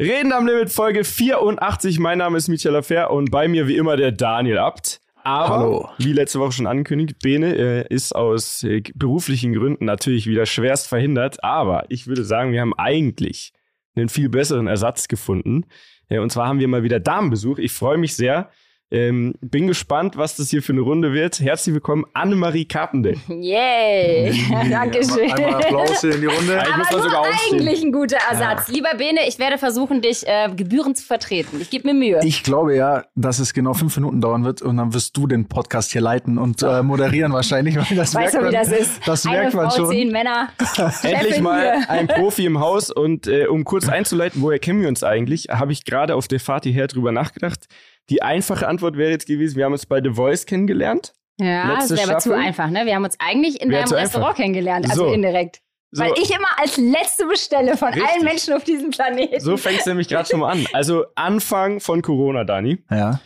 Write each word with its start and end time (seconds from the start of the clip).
Reden 0.00 0.32
am 0.32 0.46
Limit 0.46 0.70
Folge 0.70 1.02
84. 1.02 1.98
Mein 1.98 2.18
Name 2.18 2.38
ist 2.38 2.46
Michael 2.46 2.76
Affair 2.76 3.10
und 3.10 3.32
bei 3.32 3.48
mir 3.48 3.66
wie 3.66 3.76
immer 3.76 3.96
der 3.96 4.12
Daniel 4.12 4.58
Abt. 4.58 5.00
Aber, 5.24 5.48
Hallo. 5.48 5.88
wie 5.98 6.12
letzte 6.12 6.38
Woche 6.38 6.52
schon 6.52 6.68
angekündigt, 6.68 7.18
Bene 7.20 7.56
äh, 7.56 7.92
ist 7.92 8.14
aus 8.14 8.62
äh, 8.62 8.80
beruflichen 8.94 9.54
Gründen 9.54 9.86
natürlich 9.86 10.28
wieder 10.28 10.46
schwerst 10.46 10.86
verhindert. 10.86 11.42
Aber 11.42 11.84
ich 11.88 12.06
würde 12.06 12.22
sagen, 12.22 12.52
wir 12.52 12.60
haben 12.60 12.78
eigentlich 12.78 13.52
einen 13.96 14.08
viel 14.08 14.28
besseren 14.28 14.68
Ersatz 14.68 15.08
gefunden. 15.08 15.64
Äh, 16.08 16.20
und 16.20 16.30
zwar 16.30 16.46
haben 16.46 16.60
wir 16.60 16.68
mal 16.68 16.84
wieder 16.84 17.00
Damenbesuch. 17.00 17.58
Ich 17.58 17.72
freue 17.72 17.98
mich 17.98 18.14
sehr. 18.14 18.50
Ähm, 18.90 19.34
bin 19.42 19.66
gespannt, 19.66 20.16
was 20.16 20.36
das 20.36 20.48
hier 20.48 20.62
für 20.62 20.72
eine 20.72 20.80
Runde 20.80 21.12
wird. 21.12 21.40
Herzlich 21.40 21.74
willkommen, 21.74 22.06
Annemarie 22.14 22.64
Carpendale. 22.64 23.16
Yay! 23.28 24.32
Dankeschön. 24.70 25.30
Einmal 25.30 25.54
Applaus 25.56 26.00
hier 26.00 26.14
in 26.14 26.22
die 26.22 26.26
Runde. 26.26 26.58
Eigentlich 26.58 26.76
muss 26.78 26.86
Aber 26.88 26.96
man 26.96 27.02
nur 27.02 27.10
sogar 27.10 27.20
aufstehen. 27.20 27.60
eigentlich 27.60 27.82
ein 27.82 27.92
guter 27.92 28.16
Ersatz. 28.30 28.68
Lieber 28.68 28.88
Bene, 28.96 29.28
ich 29.28 29.38
werde 29.38 29.58
versuchen, 29.58 30.00
dich 30.00 30.26
äh, 30.26 30.48
gebührend 30.56 30.96
zu 30.96 31.04
vertreten. 31.04 31.60
Ich 31.60 31.68
gebe 31.68 31.86
mir 31.86 31.92
Mühe. 31.92 32.20
Ich 32.24 32.42
glaube 32.42 32.74
ja, 32.76 33.04
dass 33.14 33.40
es 33.40 33.52
genau 33.52 33.74
fünf 33.74 33.94
Minuten 33.98 34.22
dauern 34.22 34.44
wird 34.46 34.62
und 34.62 34.78
dann 34.78 34.94
wirst 34.94 35.14
du 35.18 35.26
den 35.26 35.48
Podcast 35.48 35.92
hier 35.92 36.00
leiten 36.00 36.38
und 36.38 36.62
äh, 36.62 36.82
moderieren 36.82 37.34
wahrscheinlich. 37.34 37.76
Weil 37.76 37.94
das 37.94 38.14
weißt 38.14 38.32
merkt 38.32 38.34
du, 38.34 38.38
wie 38.38 38.42
man, 38.44 38.52
das 38.54 38.72
ist? 38.72 39.06
Das 39.06 39.26
Eine 39.26 39.36
merkt 39.36 39.54
man 39.54 39.70
Frau, 39.70 39.76
schon. 39.76 39.90
zehn 39.90 40.10
Männer. 40.10 40.48
Endlich 41.02 41.40
mal 41.42 41.60
hier. 41.76 41.90
ein 41.90 42.06
Profi 42.06 42.46
im 42.46 42.58
Haus 42.58 42.90
und 42.90 43.26
äh, 43.26 43.48
um 43.48 43.64
kurz 43.64 43.86
einzuleiten, 43.86 44.40
woher 44.40 44.58
kennen 44.58 44.80
wir 44.80 44.88
uns 44.88 45.04
eigentlich, 45.04 45.48
habe 45.50 45.72
ich 45.72 45.84
gerade 45.84 46.14
auf 46.14 46.26
der 46.26 46.40
Fahrt 46.40 46.64
hierher 46.64 46.86
drüber 46.86 47.12
nachgedacht. 47.12 47.66
Die 48.10 48.22
einfache 48.22 48.66
Antwort 48.68 48.96
wäre 48.96 49.10
jetzt 49.10 49.26
gewesen, 49.26 49.56
wir 49.56 49.64
haben 49.64 49.72
uns 49.72 49.86
bei 49.86 50.00
The 50.02 50.10
Voice 50.10 50.46
kennengelernt. 50.46 51.12
Ja, 51.40 51.76
das 51.76 51.90
Letzte 51.90 51.96
wäre 51.98 52.10
aber 52.12 52.18
zu 52.20 52.32
einfach, 52.34 52.68
ne? 52.70 52.84
Wir 52.86 52.94
haben 52.94 53.04
uns 53.04 53.16
eigentlich 53.20 53.60
in 53.60 53.70
Wäre 53.70 53.84
deinem 53.84 53.98
Restaurant 53.98 54.30
einfach. 54.30 54.36
kennengelernt, 54.42 54.86
also 54.90 55.06
So. 55.08 55.12
indirekt. 55.12 55.60
So, 55.90 56.02
Weil 56.04 56.12
ich 56.20 56.30
immer 56.34 56.48
als 56.58 56.76
Letzte 56.76 57.26
bestelle 57.26 57.76
von 57.76 57.88
Richtig. 57.88 58.10
allen 58.12 58.24
Menschen 58.24 58.52
auf 58.54 58.64
diesem 58.64 58.90
Planeten. 58.90 59.40
so 59.40 59.56
fängt 59.56 59.80
es 59.80 59.86
nämlich 59.86 60.08
gerade 60.08 60.28
schon 60.28 60.40
mal 60.40 60.50
an. 60.52 60.66
Also 60.72 61.04
Anfang 61.14 61.80
von 61.80 62.02
Corona, 62.02 62.44
Dani. 62.44 62.82
Ja. 62.90 63.20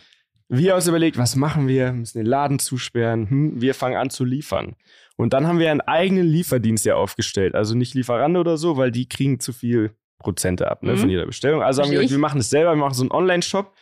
Wir 0.47 0.71
haben 0.71 0.77
uns 0.77 0.87
überlegt, 0.87 1.17
was 1.17 1.35
machen 1.35 1.67
wir? 1.67 1.85
Wir 1.87 1.91
müssen 1.93 2.19
den 2.19 2.27
Laden 2.27 2.59
zusperren. 2.59 3.29
Hm, 3.29 3.61
wir 3.61 3.73
fangen 3.73 3.97
an 3.97 4.09
zu 4.09 4.23
liefern. 4.23 4.75
Und 5.17 5.33
dann 5.33 5.47
haben 5.47 5.59
wir 5.59 5.71
einen 5.71 5.81
eigenen 5.81 6.25
Lieferdienst 6.27 6.85
ja 6.85 6.95
aufgestellt. 6.95 7.55
Also 7.55 7.75
nicht 7.75 7.95
Lieferando 7.95 8.39
oder 8.39 8.57
so, 8.57 8.77
weil 8.77 8.91
die 8.91 9.09
kriegen 9.09 9.39
zu 9.39 9.51
viel 9.53 9.91
Prozente 10.19 10.69
ab 10.69 10.83
ne, 10.83 10.93
Mhm. 10.93 10.97
von 10.99 11.09
jeder 11.09 11.25
Bestellung. 11.25 11.63
Also 11.63 11.81
haben 11.81 11.89
wir 11.91 11.97
gesagt, 11.97 12.11
wir 12.11 12.17
machen 12.19 12.39
es 12.39 12.49
selber, 12.49 12.71
wir 12.71 12.77
machen 12.77 12.93
so 12.93 13.03
einen 13.03 13.11
Online-Shop. 13.11 13.73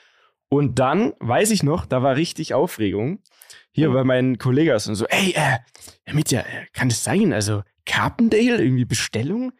Und 0.53 0.79
dann, 0.79 1.13
weiß 1.19 1.49
ich 1.51 1.63
noch, 1.63 1.85
da 1.85 2.03
war 2.03 2.17
richtig 2.17 2.53
Aufregung. 2.53 3.19
Hier 3.71 3.89
Mhm. 3.89 3.93
bei 3.93 4.03
meinen 4.03 4.37
Kollegen 4.37 4.73
und 4.73 4.95
so, 4.95 5.05
ey, 5.07 5.29
äh, 5.31 5.59
Herr 6.03 6.13
Mitja, 6.13 6.41
äh, 6.41 6.65
kann 6.73 6.89
das 6.89 7.03
sein? 7.05 7.31
Also 7.31 7.63
Carpendale, 7.85 8.61
irgendwie 8.61 8.85
Bestellung? 8.85 9.53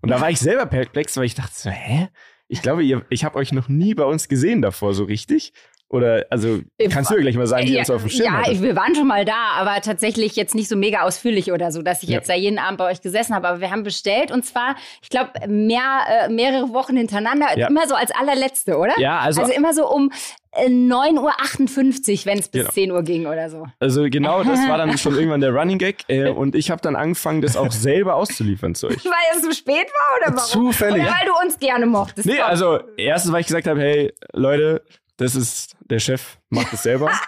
Und 0.00 0.08
da 0.10 0.20
war 0.20 0.30
ich 0.30 0.38
selber 0.38 0.64
perplex, 0.66 1.16
weil 1.18 1.24
ich 1.24 1.34
dachte 1.34 1.52
so, 1.54 1.68
hä? 1.70 2.08
Ich 2.48 2.62
glaube, 2.62 2.82
ihr, 2.82 3.04
ich 3.10 3.24
habe 3.24 3.36
euch 3.36 3.52
noch 3.52 3.68
nie 3.68 3.92
bei 3.94 4.04
uns 4.04 4.28
gesehen 4.28 4.62
davor 4.62 4.94
so 4.94 5.04
richtig. 5.04 5.52
Oder, 5.90 6.26
also, 6.28 6.60
kannst 6.90 7.10
du 7.10 7.14
ja 7.14 7.22
gleich 7.22 7.36
mal 7.36 7.46
sagen, 7.46 7.66
wie 7.66 7.72
ihr 7.72 7.78
uns 7.78 7.88
auf 7.88 8.02
dem 8.02 8.10
Schirm 8.10 8.26
ja, 8.26 8.32
hattet. 8.42 8.52
ich, 8.52 8.60
wir 8.62 8.76
waren 8.76 8.94
schon 8.94 9.06
mal 9.06 9.24
da, 9.24 9.52
aber 9.56 9.80
tatsächlich 9.80 10.36
jetzt 10.36 10.54
nicht 10.54 10.68
so 10.68 10.76
mega 10.76 11.00
ausführlich 11.00 11.50
oder 11.50 11.72
so, 11.72 11.80
dass 11.80 12.02
ich 12.02 12.10
Ja. 12.10 12.16
jetzt 12.16 12.28
da 12.28 12.34
jeden 12.34 12.58
Abend 12.58 12.76
bei 12.76 12.90
euch 12.90 13.00
gesessen 13.00 13.34
habe. 13.34 13.48
Aber 13.48 13.60
wir 13.62 13.70
haben 13.70 13.84
bestellt 13.84 14.30
und 14.30 14.44
zwar, 14.44 14.76
ich 15.00 15.08
glaube, 15.08 15.30
mehr, 15.48 16.00
äh, 16.10 16.28
mehrere 16.28 16.74
Wochen 16.74 16.94
hintereinander, 16.98 17.58
Ja. 17.58 17.68
immer 17.68 17.88
so 17.88 17.94
als 17.94 18.10
allerletzte, 18.10 18.76
oder? 18.76 18.98
Ja, 19.00 19.18
also, 19.20 19.40
Also 19.40 19.54
immer 19.54 19.72
so 19.72 19.90
um 19.90 20.12
9.58 20.54 22.20
Uhr, 22.20 22.26
wenn 22.26 22.38
es 22.38 22.48
bis 22.48 22.60
Genau. 22.62 22.70
10 22.72 22.90
Uhr 22.92 23.02
ging 23.02 23.26
oder 23.26 23.50
so. 23.50 23.66
also 23.80 24.04
genau, 24.10 24.42
das 24.42 24.58
war 24.68 24.78
dann 24.78 24.96
schon 24.98 25.14
irgendwann 25.14 25.40
der 25.40 25.52
Running 25.54 25.78
Gag. 25.78 26.04
Äh, 26.08 26.30
und 26.30 26.54
ich 26.54 26.70
habe 26.70 26.80
dann 26.80 26.96
angefangen, 26.96 27.42
das 27.42 27.56
auch 27.56 27.70
selber 27.72 28.14
auszuliefern 28.14 28.74
zu 28.74 28.88
euch. 28.88 29.04
Weil 29.04 29.36
es 29.36 29.42
zu 29.42 29.52
spät 29.54 29.86
war 29.86 30.18
oder 30.28 30.36
warum? 30.36 30.50
Zufällig. 30.50 31.02
Oder 31.02 31.12
weil 31.12 31.26
du 31.26 31.32
uns 31.46 31.58
gerne 31.58 31.86
mochtest. 31.86 32.26
Nee, 32.26 32.36
Komm. 32.36 32.46
also 32.46 32.80
erstens, 32.96 33.32
weil 33.32 33.40
ich 33.42 33.46
gesagt 33.46 33.66
habe, 33.66 33.80
hey, 33.80 34.12
Leute, 34.32 34.82
das 35.16 35.34
ist 35.34 35.76
der 35.80 35.98
Chef, 35.98 36.38
macht 36.50 36.72
es 36.72 36.82
selber. 36.82 37.10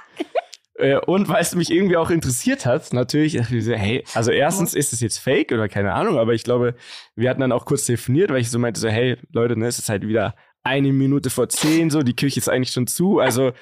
Äh, 0.76 0.96
Und 0.96 1.28
weil 1.28 1.42
es 1.42 1.54
mich 1.54 1.70
irgendwie 1.70 1.98
auch 1.98 2.08
interessiert 2.08 2.64
hat, 2.64 2.94
natürlich, 2.94 3.34
hey, 3.50 4.02
also 4.14 4.30
erstens 4.30 4.72
ist 4.72 4.94
es 4.94 5.00
jetzt 5.00 5.18
fake 5.18 5.52
oder 5.52 5.68
keine 5.68 5.92
Ahnung, 5.92 6.18
aber 6.18 6.32
ich 6.32 6.42
glaube, 6.42 6.74
wir 7.14 7.28
hatten 7.28 7.42
dann 7.42 7.52
auch 7.52 7.66
kurz 7.66 7.84
telefoniert, 7.84 8.30
weil 8.30 8.40
ich 8.40 8.50
so 8.50 8.58
meinte, 8.58 8.80
so, 8.80 8.88
hey, 8.88 9.18
Leute, 9.30 9.58
ne, 9.58 9.66
es 9.66 9.78
ist 9.78 9.90
halt 9.90 10.08
wieder 10.08 10.34
eine 10.62 10.92
Minute 10.92 11.30
vor 11.30 11.48
zehn, 11.48 11.90
so, 11.90 12.02
die 12.02 12.14
Küche 12.16 12.38
ist 12.40 12.48
eigentlich 12.48 12.72
schon 12.72 12.86
zu, 12.86 13.18
also 13.18 13.52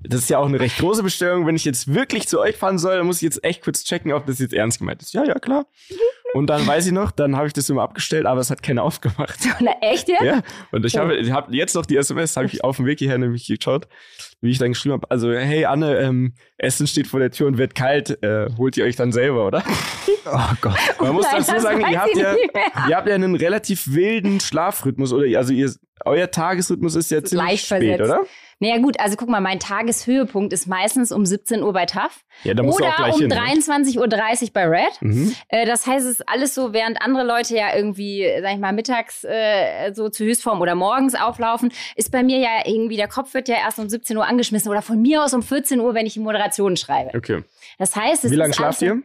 das 0.00 0.20
ist 0.20 0.30
ja 0.30 0.38
auch 0.38 0.46
eine 0.46 0.60
recht 0.60 0.78
große 0.78 1.02
Bestellung. 1.02 1.46
Wenn 1.46 1.56
ich 1.56 1.64
jetzt 1.64 1.92
wirklich 1.92 2.28
zu 2.28 2.38
euch 2.38 2.54
fahren 2.56 2.78
soll, 2.78 2.98
dann 2.98 3.06
muss 3.06 3.16
ich 3.16 3.22
jetzt 3.22 3.42
echt 3.42 3.64
kurz 3.64 3.82
checken, 3.82 4.12
ob 4.12 4.26
das 4.26 4.38
jetzt 4.38 4.54
ernst 4.54 4.78
gemeint 4.78 5.02
ist. 5.02 5.12
Ja, 5.12 5.24
ja, 5.24 5.34
klar. 5.34 5.66
Und 6.34 6.46
dann 6.48 6.64
weiß 6.64 6.86
ich 6.86 6.92
noch, 6.92 7.10
dann 7.10 7.34
habe 7.36 7.48
ich 7.48 7.52
das 7.52 7.68
immer 7.68 7.82
abgestellt, 7.82 8.26
aber 8.26 8.40
es 8.40 8.50
hat 8.50 8.62
keiner 8.62 8.84
aufgemacht. 8.84 9.38
Na, 9.60 9.72
echt 9.80 10.08
jetzt? 10.08 10.22
Ja, 10.22 10.42
und 10.70 10.84
ich 10.84 10.94
Oh. 10.94 11.00
habe 11.00 11.32
hab 11.32 11.52
jetzt 11.52 11.74
noch 11.74 11.84
die 11.86 11.96
SMS, 11.96 12.36
habe 12.36 12.46
ich 12.46 12.62
auf 12.62 12.76
dem 12.76 12.86
Weg 12.86 12.98
hierher 13.00 13.18
nämlich 13.18 13.46
geschaut, 13.48 13.88
wie 14.40 14.50
ich 14.50 14.58
dann 14.58 14.68
geschrieben 14.72 14.92
habe. 14.92 15.10
Also, 15.10 15.32
hey 15.32 15.64
Anne, 15.64 15.98
ähm, 15.98 16.34
Essen 16.58 16.86
steht 16.86 17.08
vor 17.08 17.18
der 17.18 17.32
Tür 17.32 17.46
und 17.48 17.58
wird 17.58 17.74
kalt, 17.74 18.22
äh, 18.22 18.50
holt 18.56 18.76
ihr 18.76 18.84
euch 18.84 18.94
dann 18.94 19.10
selber, 19.10 19.46
oder? 19.46 19.64
Oh 20.30 20.54
Gott. 20.60 20.76
Man 21.00 21.14
muss 21.14 21.24
Nein, 21.24 21.36
dazu 21.38 21.52
das 21.54 21.62
sagen, 21.62 21.80
ihr 21.90 21.98
habt, 22.02 22.14
ja, 22.14 22.34
nicht 22.34 22.52
mehr. 22.52 22.64
ihr 22.90 22.96
habt 22.96 23.08
ja 23.08 23.14
einen 23.14 23.34
relativ 23.34 23.94
wilden 23.94 24.40
Schlafrhythmus, 24.40 25.14
oder? 25.14 25.38
Also, 25.38 25.54
ihr, 25.54 25.72
euer 26.04 26.30
Tagesrhythmus 26.30 26.94
ist 26.94 27.10
ja 27.10 27.22
ziemlich 27.22 27.46
leicht 27.48 27.66
spät, 27.66 27.96
versetzt. 27.98 28.00
oder? 28.02 28.26
Naja 28.60 28.78
gut, 28.78 28.98
also 28.98 29.14
guck 29.16 29.28
mal, 29.28 29.40
mein 29.40 29.60
Tageshöhepunkt 29.60 30.52
ist 30.52 30.66
meistens 30.66 31.12
um 31.12 31.24
17 31.24 31.62
Uhr 31.62 31.72
bei 31.72 31.86
TAF 31.86 32.24
Ja, 32.42 32.54
da 32.54 32.64
musst 32.64 32.80
du 32.80 32.84
oder 32.84 32.92
auch 32.94 32.96
gleich 32.96 33.14
um 33.14 33.20
hin. 33.20 33.28
ne? 33.28 33.36
23.30 33.36 33.98
Uhr 34.42 34.48
bei 34.52 34.64
Red. 34.66 35.00
Mhm. 35.00 35.32
Äh, 35.48 35.64
Das 35.64 35.86
heißt, 35.86 36.04
es 36.04 36.12
ist 36.18 36.28
alles 36.28 36.56
so, 36.56 36.72
während 36.72 37.00
andere 37.00 37.24
Leute 37.24 37.54
ja 37.56 37.74
irgendwie, 37.76 38.28
sag 38.42 38.52
ich 38.54 38.58
mal, 38.58 38.72
mittags 38.72 39.22
äh, 39.22 39.92
so 39.94 40.08
zur 40.08 40.26
Höchstform 40.26 40.60
oder 40.60 40.74
morgens 40.74 41.14
auflaufen, 41.14 41.72
ist 41.94 42.10
bei 42.10 42.24
mir 42.24 42.38
ja 42.38 42.50
irgendwie, 42.66 42.96
der 42.96 43.06
Kopf 43.06 43.32
wird 43.32 43.48
ja 43.48 43.56
erst 43.56 43.78
um 43.78 43.88
17 43.88 44.16
Uhr 44.16 44.26
angeschmissen 44.26 44.68
oder 44.70 44.82
von 44.82 45.00
mir 45.00 45.22
aus 45.22 45.34
um 45.34 45.42
14 45.42 45.78
Uhr, 45.78 45.94
wenn 45.94 46.06
ich 46.06 46.14
die 46.14 46.20
Moderation 46.20 46.76
schreibe. 46.76 47.16
Okay. 47.16 47.44
Das 47.78 47.94
heißt, 47.94 48.24
es 48.24 48.32
Wie 48.32 48.36
lange 48.36 48.54
schlaft 48.54 48.82
ihr? 48.82 49.02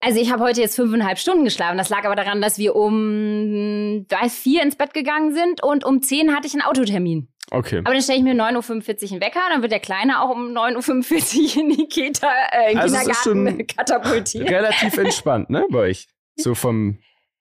Also 0.00 0.20
ich 0.20 0.30
habe 0.30 0.44
heute 0.44 0.60
jetzt 0.60 0.76
fünfeinhalb 0.76 1.18
Stunden 1.18 1.44
geschlafen. 1.44 1.76
Das 1.76 1.88
lag 1.88 2.04
aber 2.04 2.14
daran, 2.14 2.40
dass 2.40 2.58
wir 2.58 2.76
um 2.76 4.06
weiß, 4.08 4.36
vier 4.36 4.62
ins 4.62 4.76
Bett 4.76 4.94
gegangen 4.94 5.32
sind 5.34 5.62
und 5.62 5.84
um 5.84 6.02
zehn 6.02 6.34
hatte 6.34 6.46
ich 6.46 6.54
einen 6.54 6.62
Autotermin. 6.62 7.28
Okay. 7.50 7.78
Aber 7.78 7.92
dann 7.92 8.02
stelle 8.02 8.18
ich 8.18 8.24
mir 8.24 8.34
9.45 8.34 9.04
Uhr 9.04 9.12
einen 9.12 9.20
Wecker, 9.22 9.40
dann 9.50 9.62
wird 9.62 9.72
der 9.72 9.80
Kleine 9.80 10.20
auch 10.20 10.30
um 10.30 10.50
9.45 10.52 11.56
Uhr 11.56 11.62
in 11.62 11.70
die 11.70 11.88
Kita, 11.88 12.30
äh, 12.52 12.72
in 12.72 12.78
Also 12.78 12.96
Kindergarten 12.96 13.48
schon 13.48 13.66
katapultiert. 13.66 14.50
Relativ 14.50 14.98
entspannt, 14.98 15.48
ne, 15.50 15.66
bei 15.70 15.78
euch? 15.78 16.08
So 16.36 16.54
vom, 16.54 16.98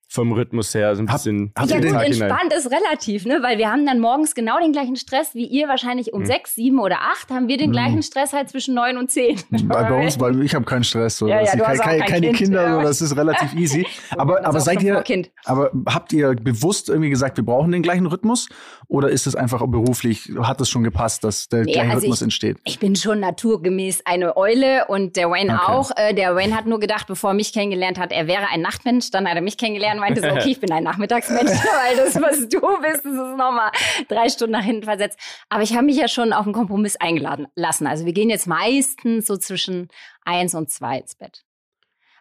vom 0.10 0.32
Rhythmus 0.32 0.74
her, 0.74 0.96
so 0.96 1.02
ein 1.02 1.10
Hab- 1.10 1.18
bisschen 1.18 1.52
habt 1.58 1.70
Ja 1.70 1.78
gut, 1.82 1.92
entspannt 2.02 2.54
ist 2.58 2.72
relativ, 2.72 3.26
ne? 3.26 3.40
Weil 3.42 3.58
wir 3.58 3.70
haben 3.70 3.86
dann 3.86 4.00
morgens 4.00 4.36
genau 4.36 4.58
den 4.60 4.72
gleichen 4.72 4.96
Stress 4.96 5.36
wie 5.36 5.46
ihr 5.46 5.68
wahrscheinlich 5.68 6.14
um 6.14 6.22
Mhm. 6.22 6.26
sechs, 6.28 6.56
sieben 6.56 6.80
oder 6.80 6.98
acht 7.02 7.30
haben 7.30 7.48
wir 7.50 7.58
den 7.58 7.70
Mhm. 7.70 7.74
gleichen 7.74 8.04
Stress 8.04 8.32
halt 8.32 8.50
zwischen 8.50 8.74
neun 8.74 8.98
und 8.98 9.12
zehn. 9.12 9.38
Bei, 9.64 9.84
bei 9.84 10.04
uns, 10.06 10.18
weil 10.20 10.42
ich 10.44 10.56
habe 10.56 10.64
keinen 10.66 10.86
Stress. 10.86 11.18
So. 11.18 11.28
Ja, 11.28 11.42
ja, 11.42 11.52
du 11.56 11.64
keine, 11.64 11.80
kein 11.80 12.00
keine 12.02 12.28
Kind, 12.28 12.38
Kinder, 12.38 12.64
ja. 12.64 12.76
so, 12.76 12.82
das 12.82 13.02
ist 13.02 13.18
relativ 13.18 13.54
easy. 13.56 13.86
aber, 14.18 14.46
aber 14.46 14.60
seid 14.62 14.82
ihr, 14.82 15.02
Kind. 15.02 15.30
aber 15.46 15.72
habt 15.88 16.14
ihr 16.14 16.36
bewusst 16.36 16.88
irgendwie 16.90 17.10
gesagt, 17.10 17.36
wir 17.38 17.44
brauchen 17.46 17.72
den 17.74 17.82
gleichen 17.82 18.06
Rhythmus? 18.06 18.48
Oder 18.88 19.10
ist 19.10 19.28
es 19.28 19.36
einfach 19.36 19.60
beruflich, 19.68 20.32
hat 20.42 20.62
es 20.62 20.70
schon 20.70 20.84
gepasst, 20.86 21.26
dass 21.26 21.50
der 21.50 21.64
Nee, 21.66 21.74
gleiche 21.74 21.90
also 21.90 22.00
Rhythmus 22.02 22.20
ich- 22.20 22.24
entsteht? 22.24 22.58
Ich 22.64 22.80
bin 22.80 22.96
schon 22.96 23.20
naturgemäß 23.20 24.04
eine 24.06 24.38
Eule 24.38 24.86
und 24.88 25.18
der 25.18 25.30
Wayne 25.30 25.54
Okay. 25.62 25.72
auch. 25.72 25.92
Äh, 25.98 26.14
der 26.14 26.36
Wayne 26.36 26.56
hat 26.56 26.66
nur 26.66 26.80
gedacht, 26.80 27.08
bevor 27.08 27.32
er 27.32 27.34
mich 27.34 27.52
kennengelernt 27.52 28.00
hat, 28.00 28.14
er 28.14 28.28
wäre 28.28 28.48
ein 28.54 28.62
Nachtmensch. 28.62 29.12
Dann 29.12 29.28
hat 29.28 29.36
er 29.36 29.42
mich 29.42 29.58
kennengelernt 29.58 29.97
und 29.98 30.02
meinte 30.02 30.22
so, 30.22 30.28
okay, 30.28 30.52
ich 30.52 30.60
bin 30.60 30.72
ein 30.72 30.84
Nachmittagsmensch, 30.84 31.52
weil 31.52 31.98
das, 31.98 32.16
was 32.22 32.48
du 32.48 32.60
bist, 32.82 33.06
das 33.06 33.14
ist 33.14 33.38
nochmal 33.38 33.72
drei 34.08 34.30
Stunden 34.30 34.54
nach 34.54 34.64
hinten 34.64 34.84
versetzt. 34.84 35.20
Aber 35.50 35.64
ich 35.64 35.74
habe 35.74 35.86
mich 35.86 35.98
ja 35.98 36.08
schon 36.08 36.34
auf 36.34 36.46
einen 36.46 36.54
Kompromiss 36.54 36.96
eingeladen 36.96 37.48
lassen. 37.56 37.88
Also 37.88 38.06
wir 38.06 38.14
gehen 38.14 38.30
jetzt 38.30 38.48
meistens 38.48 39.28
so 39.28 39.38
zwischen 39.38 39.90
eins 40.24 40.56
und 40.56 40.70
zwei 40.70 41.00
ins 41.00 41.16
Bett. 41.16 41.44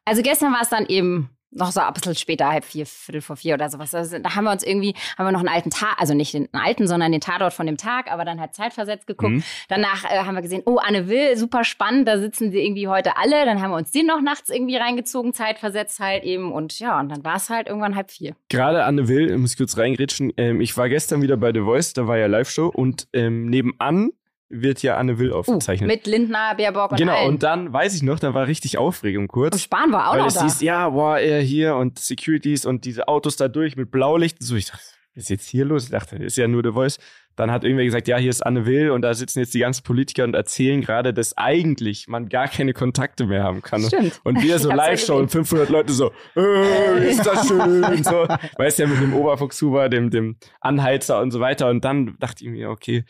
Also 0.04 0.22
gestern 0.22 0.52
war 0.52 0.62
es 0.62 0.68
dann 0.68 0.86
eben 0.86 1.35
noch 1.50 1.72
so 1.72 1.80
ein 1.80 1.92
bisschen 1.92 2.14
später, 2.14 2.48
halb 2.48 2.64
vier, 2.64 2.86
viertel 2.86 3.20
vor 3.20 3.36
vier 3.36 3.54
oder 3.54 3.68
sowas. 3.68 3.94
Also, 3.94 4.18
da 4.18 4.34
haben 4.34 4.44
wir 4.44 4.52
uns 4.52 4.62
irgendwie, 4.62 4.94
haben 5.16 5.26
wir 5.26 5.32
noch 5.32 5.40
einen 5.40 5.48
alten 5.48 5.70
Tag, 5.70 5.96
also 5.98 6.14
nicht 6.14 6.34
den 6.34 6.48
alten, 6.52 6.86
sondern 6.86 7.12
den 7.12 7.20
Tatort 7.20 7.52
von 7.52 7.66
dem 7.66 7.76
Tag, 7.76 8.10
aber 8.10 8.24
dann 8.24 8.40
halt 8.40 8.54
zeitversetzt 8.54 9.06
geguckt. 9.06 9.32
Mhm. 9.32 9.44
Danach 9.68 10.04
äh, 10.04 10.18
haben 10.18 10.34
wir 10.34 10.42
gesehen, 10.42 10.62
oh, 10.66 10.78
Anne 10.78 11.08
Will, 11.08 11.36
super 11.36 11.64
spannend, 11.64 12.08
da 12.08 12.18
sitzen 12.18 12.50
sie 12.50 12.58
irgendwie 12.58 12.88
heute 12.88 13.16
alle. 13.16 13.44
Dann 13.44 13.62
haben 13.62 13.70
wir 13.70 13.76
uns 13.76 13.90
den 13.90 14.06
noch 14.06 14.20
nachts 14.20 14.50
irgendwie 14.50 14.76
reingezogen, 14.76 15.32
zeitversetzt 15.32 16.00
halt 16.00 16.24
eben. 16.24 16.52
Und 16.52 16.78
ja, 16.78 16.98
und 17.00 17.08
dann 17.08 17.24
war 17.24 17.36
es 17.36 17.50
halt 17.50 17.68
irgendwann 17.68 17.96
halb 17.96 18.10
vier. 18.10 18.34
Gerade 18.48 18.84
Anne 18.84 19.08
Will, 19.08 19.36
muss 19.38 19.52
ich 19.52 19.58
kurz 19.58 19.76
reingrätschen. 19.76 20.32
Ähm, 20.36 20.60
ich 20.60 20.76
war 20.76 20.88
gestern 20.88 21.22
wieder 21.22 21.36
bei 21.36 21.52
The 21.52 21.60
Voice, 21.60 21.92
da 21.92 22.06
war 22.06 22.18
ja 22.18 22.26
Live-Show 22.26 22.68
und 22.68 23.08
ähm, 23.12 23.46
nebenan 23.46 24.10
wird 24.48 24.82
ja 24.82 24.96
Anne 24.96 25.18
Will 25.18 25.32
Uh, 25.32 25.36
aufgezeichnet. 25.36 25.88
mit 25.88 26.06
Lindner, 26.06 26.54
Baerbock 26.56 26.92
und 26.92 26.98
genau, 26.98 27.14
allen. 27.14 27.28
und 27.28 27.42
dann 27.42 27.72
weiß 27.72 27.94
ich 27.94 28.02
noch, 28.02 28.18
da 28.18 28.32
war 28.34 28.46
richtig 28.46 28.78
Aufregung 28.78 29.24
und 29.24 29.28
kurz. 29.28 29.60
Spahn 29.60 29.92
war 29.92 30.08
auch 30.08 30.12
weil 30.12 30.20
noch 30.20 30.26
es 30.28 30.34
da. 30.34 30.42
hieß, 30.44 30.60
ja, 30.60 30.88
boah, 30.90 31.18
er 31.18 31.40
hier 31.40 31.76
und 31.76 31.98
Securities 31.98 32.64
und 32.64 32.84
diese 32.84 33.08
Autos 33.08 33.36
da 33.36 33.48
durch 33.48 33.76
mit 33.76 33.90
Blaulicht. 33.90 34.42
So, 34.42 34.54
ich 34.56 34.66
dachte, 34.66 34.82
was 35.14 35.24
ist 35.24 35.30
jetzt 35.30 35.48
hier 35.48 35.64
los? 35.64 35.84
Ich 35.84 35.90
dachte, 35.90 36.16
ist 36.16 36.36
ja 36.36 36.46
nur 36.46 36.62
The 36.62 36.72
Voice. 36.72 36.98
Dann 37.36 37.50
hat 37.50 37.64
irgendwer 37.64 37.84
gesagt, 37.84 38.08
ja, 38.08 38.16
hier 38.16 38.30
ist 38.30 38.44
Anne 38.44 38.66
Will 38.66 38.90
und 38.90 39.02
da 39.02 39.14
sitzen 39.14 39.40
jetzt 39.40 39.54
die 39.54 39.60
ganzen 39.60 39.82
Politiker 39.82 40.24
und 40.24 40.34
erzählen 40.34 40.80
gerade, 40.80 41.12
dass 41.12 41.36
eigentlich 41.36 42.08
man 42.08 42.28
gar 42.28 42.48
keine 42.48 42.72
Kontakte 42.72 43.26
mehr 43.26 43.44
haben 43.44 43.62
kann. 43.62 43.82
Stimmt. 43.82 44.20
Und 44.24 44.42
wir 44.42 44.58
so 44.58 44.70
ja 44.70 44.74
Live-Show 44.74 45.16
und 45.18 45.30
500 45.30 45.68
Leute 45.68 45.92
so, 45.92 46.12
äh, 46.34 47.10
ist 47.10 47.24
das 47.24 47.46
schön. 47.48 48.02
so, 48.02 48.26
weißt 48.56 48.78
ja, 48.78 48.86
mit 48.86 49.00
dem 49.00 49.14
Oberfuchshuber, 49.14 49.88
dem, 49.88 50.10
dem 50.10 50.36
Anheizer 50.60 51.20
und 51.20 51.30
so 51.30 51.40
weiter. 51.40 51.68
Und 51.68 51.84
dann 51.84 52.16
dachte 52.18 52.44
ich 52.44 52.50
mir, 52.50 52.70
okay, 52.70 53.04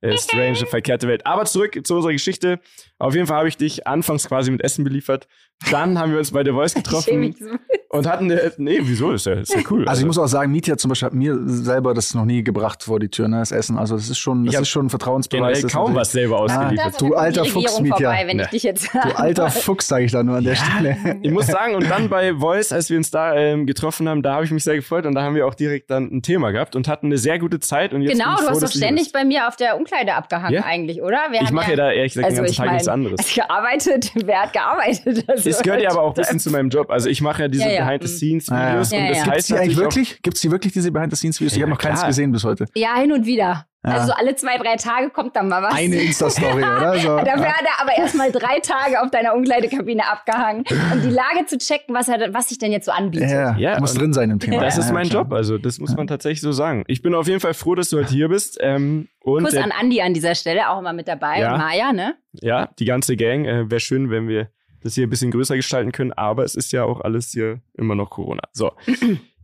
äh, 0.00 0.16
strange, 0.18 0.66
verkehrte 0.66 1.08
Welt. 1.08 1.26
Aber 1.26 1.44
zurück 1.44 1.78
zu 1.84 1.96
unserer 1.96 2.12
Geschichte. 2.12 2.60
Auf 2.98 3.14
jeden 3.14 3.26
Fall 3.26 3.38
habe 3.38 3.48
ich 3.48 3.56
dich 3.56 3.86
anfangs 3.86 4.28
quasi 4.28 4.50
mit 4.50 4.62
Essen 4.62 4.84
beliefert. 4.84 5.26
Dann 5.70 5.98
haben 5.98 6.12
wir 6.12 6.18
uns 6.18 6.32
bei 6.32 6.44
The 6.44 6.50
Voice 6.50 6.74
getroffen. 6.74 7.34
Und 7.94 8.06
hatten, 8.06 8.30
eine, 8.32 8.50
nee, 8.56 8.78
wieso? 8.82 9.12
Ist 9.12 9.26
ja, 9.26 9.34
ist 9.34 9.54
ja 9.54 9.60
cool. 9.70 9.86
Also 9.86 10.00
ich 10.00 10.06
muss 10.06 10.16
auch 10.16 10.26
sagen, 10.26 10.50
Mietja 10.50 10.78
zum 10.78 10.88
Beispiel 10.88 11.06
hat 11.06 11.12
mir 11.14 11.38
selber 11.44 11.92
das 11.92 12.14
noch 12.14 12.24
nie 12.24 12.42
gebracht 12.42 12.82
vor 12.82 12.98
die 12.98 13.10
Tür, 13.10 13.28
ne, 13.28 13.40
das 13.40 13.52
Essen. 13.52 13.76
Also 13.78 13.96
das 13.96 14.08
ist 14.08 14.16
schon, 14.18 14.46
das 14.46 14.54
Ich 14.54 14.60
ist 14.62 14.68
schon 14.70 14.86
ein 14.86 14.90
Vertrauensbeweis. 14.90 15.40
generell 15.58 15.62
das 15.62 15.72
kaum 15.72 15.94
was 15.94 16.10
selber 16.12 16.36
Da 16.36 16.42
ausgeliefert. 16.42 17.00
du 17.02 17.14
alter 17.14 17.44
Fuchs, 17.44 17.80
Mietja. 17.80 18.14
ich 18.50 18.62
Du 18.62 19.16
alter 19.16 19.50
Fuchs, 19.50 19.88
sage 19.88 20.04
ich 20.06 20.12
da 20.12 20.22
nur 20.22 20.36
an 20.38 20.44
der 20.44 20.54
Stelle. 20.54 20.96
Ich 21.20 21.30
muss 21.30 21.46
sagen, 21.46 21.74
und 21.74 21.90
dann 21.90 22.08
bei 22.08 22.34
Voice, 22.34 22.72
als 22.72 22.88
wir 22.88 22.96
uns 22.96 23.10
da 23.10 23.34
ähm, 23.36 23.66
getroffen 23.66 24.08
haben, 24.08 24.22
da 24.22 24.36
habe 24.36 24.46
ich 24.46 24.50
mich 24.52 24.64
sehr 24.64 24.76
gefreut 24.76 25.04
und 25.04 25.14
da 25.14 25.22
haben 25.22 25.34
wir 25.34 25.46
auch 25.46 25.54
direkt 25.54 25.90
dann 25.90 26.04
ein 26.10 26.22
Thema 26.22 26.50
gehabt 26.50 26.74
und 26.74 26.88
hatten 26.88 27.06
eine 27.06 27.18
sehr 27.18 27.38
gute 27.38 27.60
Zeit. 27.60 27.92
Und 27.92 28.00
jetzt 28.00 28.12
Genau, 28.12 28.32
ich 28.32 28.38
du 28.40 28.44
froh, 28.46 28.50
hast 28.52 28.62
doch 28.62 28.70
ständig 28.72 29.12
bei 29.12 29.26
mir 29.26 29.48
auf 29.48 29.56
der 29.56 29.76
Umkleide 29.76 30.14
abgehangen 30.14 30.54
Ja? 30.54 30.64
eigentlich, 30.64 31.02
oder? 31.02 31.18
Wir 31.30 31.42
Ich 31.42 31.50
mache 31.52 31.72
ja 31.72 31.76
da 31.76 31.92
ehrlich 31.92 32.14
gesagt 32.14 32.30
den 32.32 32.36
ganzen 32.38 32.56
Tag 32.56 32.72
nichts 32.72 32.88
anderes. 32.88 33.34
Gearbeitet, 33.34 34.12
wer 34.24 34.42
hat 34.44 34.52
gearbeitet? 34.54 35.24
Also, 35.28 35.50
Es 35.50 35.60
gehört 35.62 35.82
ja 35.82 35.90
aber 35.90 36.00
auch 36.02 36.12
ein 36.12 36.14
bisschen 36.14 36.38
zu 36.38 36.50
meinem 36.50 36.70
Job. 36.70 36.90
Also 36.90 37.10
ich 37.10 37.20
mache 37.20 37.42
ja 37.42 37.48
diese 37.48 37.81
Ja, 37.82 37.92
ja. 37.92 37.98
Behind-the-Scenes-Videos 37.98 38.90
Ja, 38.90 38.98
und 38.98 39.04
ja. 39.04 39.08
das 39.10 39.16
Gibt's 39.16 39.24
Gibt's 39.24 39.30
heißt 39.36 39.48
die 39.50 39.54
eigentlich 39.56 39.76
wirklich? 39.76 40.22
Gibt's 40.22 40.40
die 40.40 40.50
wirklich, 40.50 40.72
diese 40.72 40.92
Behind-the-Scenes-Videos? 40.92 41.52
ich 41.52 41.58
Ja, 41.58 41.62
habe 41.62 41.70
noch 41.72 41.78
keins 41.78 41.98
klar. 42.00 42.08
gesehen 42.08 42.32
bis 42.32 42.44
heute. 42.44 42.66
Ja, 42.74 42.96
hin 42.96 43.12
und 43.12 43.26
wieder. 43.26 43.66
Ja. 43.84 43.94
Also 43.94 44.06
so 44.06 44.12
alle 44.12 44.36
zwei, 44.36 44.58
drei 44.58 44.76
Tage 44.76 45.10
kommt 45.10 45.34
dann 45.34 45.48
mal 45.48 45.60
was. 45.60 45.74
Eine 45.74 45.96
Insta-Story, 45.96 46.62
oder? 46.62 46.94
So. 47.00 47.16
Dafür 47.16 47.48
hat 47.48 47.64
er 47.64 47.80
aber 47.82 47.96
erstmal 47.98 48.30
drei 48.30 48.60
Tage 48.60 49.02
auf 49.02 49.10
deiner 49.10 49.34
Umkleidekabine 49.34 50.08
abgehangen, 50.08 50.62
um 50.92 51.02
die 51.02 51.08
Lage 51.10 51.46
zu 51.46 51.58
checken, 51.58 51.92
was, 51.92 52.08
er, 52.08 52.32
was 52.32 52.48
sich 52.50 52.58
denn 52.58 52.70
jetzt 52.70 52.84
so 52.86 52.92
anbietet. 52.92 53.30
Ja, 53.30 53.56
Ja, 53.56 53.78
und 53.78 53.98
drin 53.98 54.12
sein 54.12 54.30
im 54.30 54.38
Thema. 54.38 54.60
das 54.62 54.76
Ja, 54.76 54.84
ist 54.84 54.92
mein 54.92 55.08
klar. 55.08 55.24
Job. 55.24 55.32
Also 55.32 55.58
das 55.58 55.80
muss 55.80 55.96
man 55.96 56.06
tatsächlich 56.06 56.42
so 56.42 56.52
sagen. 56.52 56.84
Ich 56.86 57.02
bin 57.02 57.12
auf 57.12 57.26
jeden 57.26 57.40
Fall 57.40 57.54
froh, 57.54 57.74
dass 57.74 57.90
du 57.90 57.98
heute 57.98 58.10
hier 58.14 58.28
bist. 58.28 58.56
Ähm, 58.60 59.08
und 59.20 59.42
Kuss 59.44 59.54
äh, 59.54 59.58
an 59.60 59.72
Andi 59.72 60.00
an 60.00 60.14
dieser 60.14 60.36
Stelle, 60.36 60.68
auch 60.70 60.78
immer 60.78 60.92
mit 60.92 61.08
dabei. 61.08 61.40
Ja. 61.40 61.54
Und 61.54 61.58
Maja, 61.58 61.92
ne? 61.92 62.14
ja, 62.34 62.68
die 62.78 62.84
ganze 62.84 63.16
Gang. 63.16 63.46
Äh, 63.46 63.68
Wäre 63.68 63.80
schön, 63.80 64.10
wenn 64.10 64.28
wir 64.28 64.48
das 64.82 64.94
hier 64.94 65.06
ein 65.06 65.10
bisschen 65.10 65.30
größer 65.30 65.56
gestalten 65.56 65.92
können, 65.92 66.12
aber 66.12 66.44
es 66.44 66.54
ist 66.54 66.72
ja 66.72 66.84
auch 66.84 67.00
alles 67.00 67.30
hier 67.30 67.60
immer 67.74 67.94
noch 67.94 68.10
Corona. 68.10 68.42
So. 68.52 68.72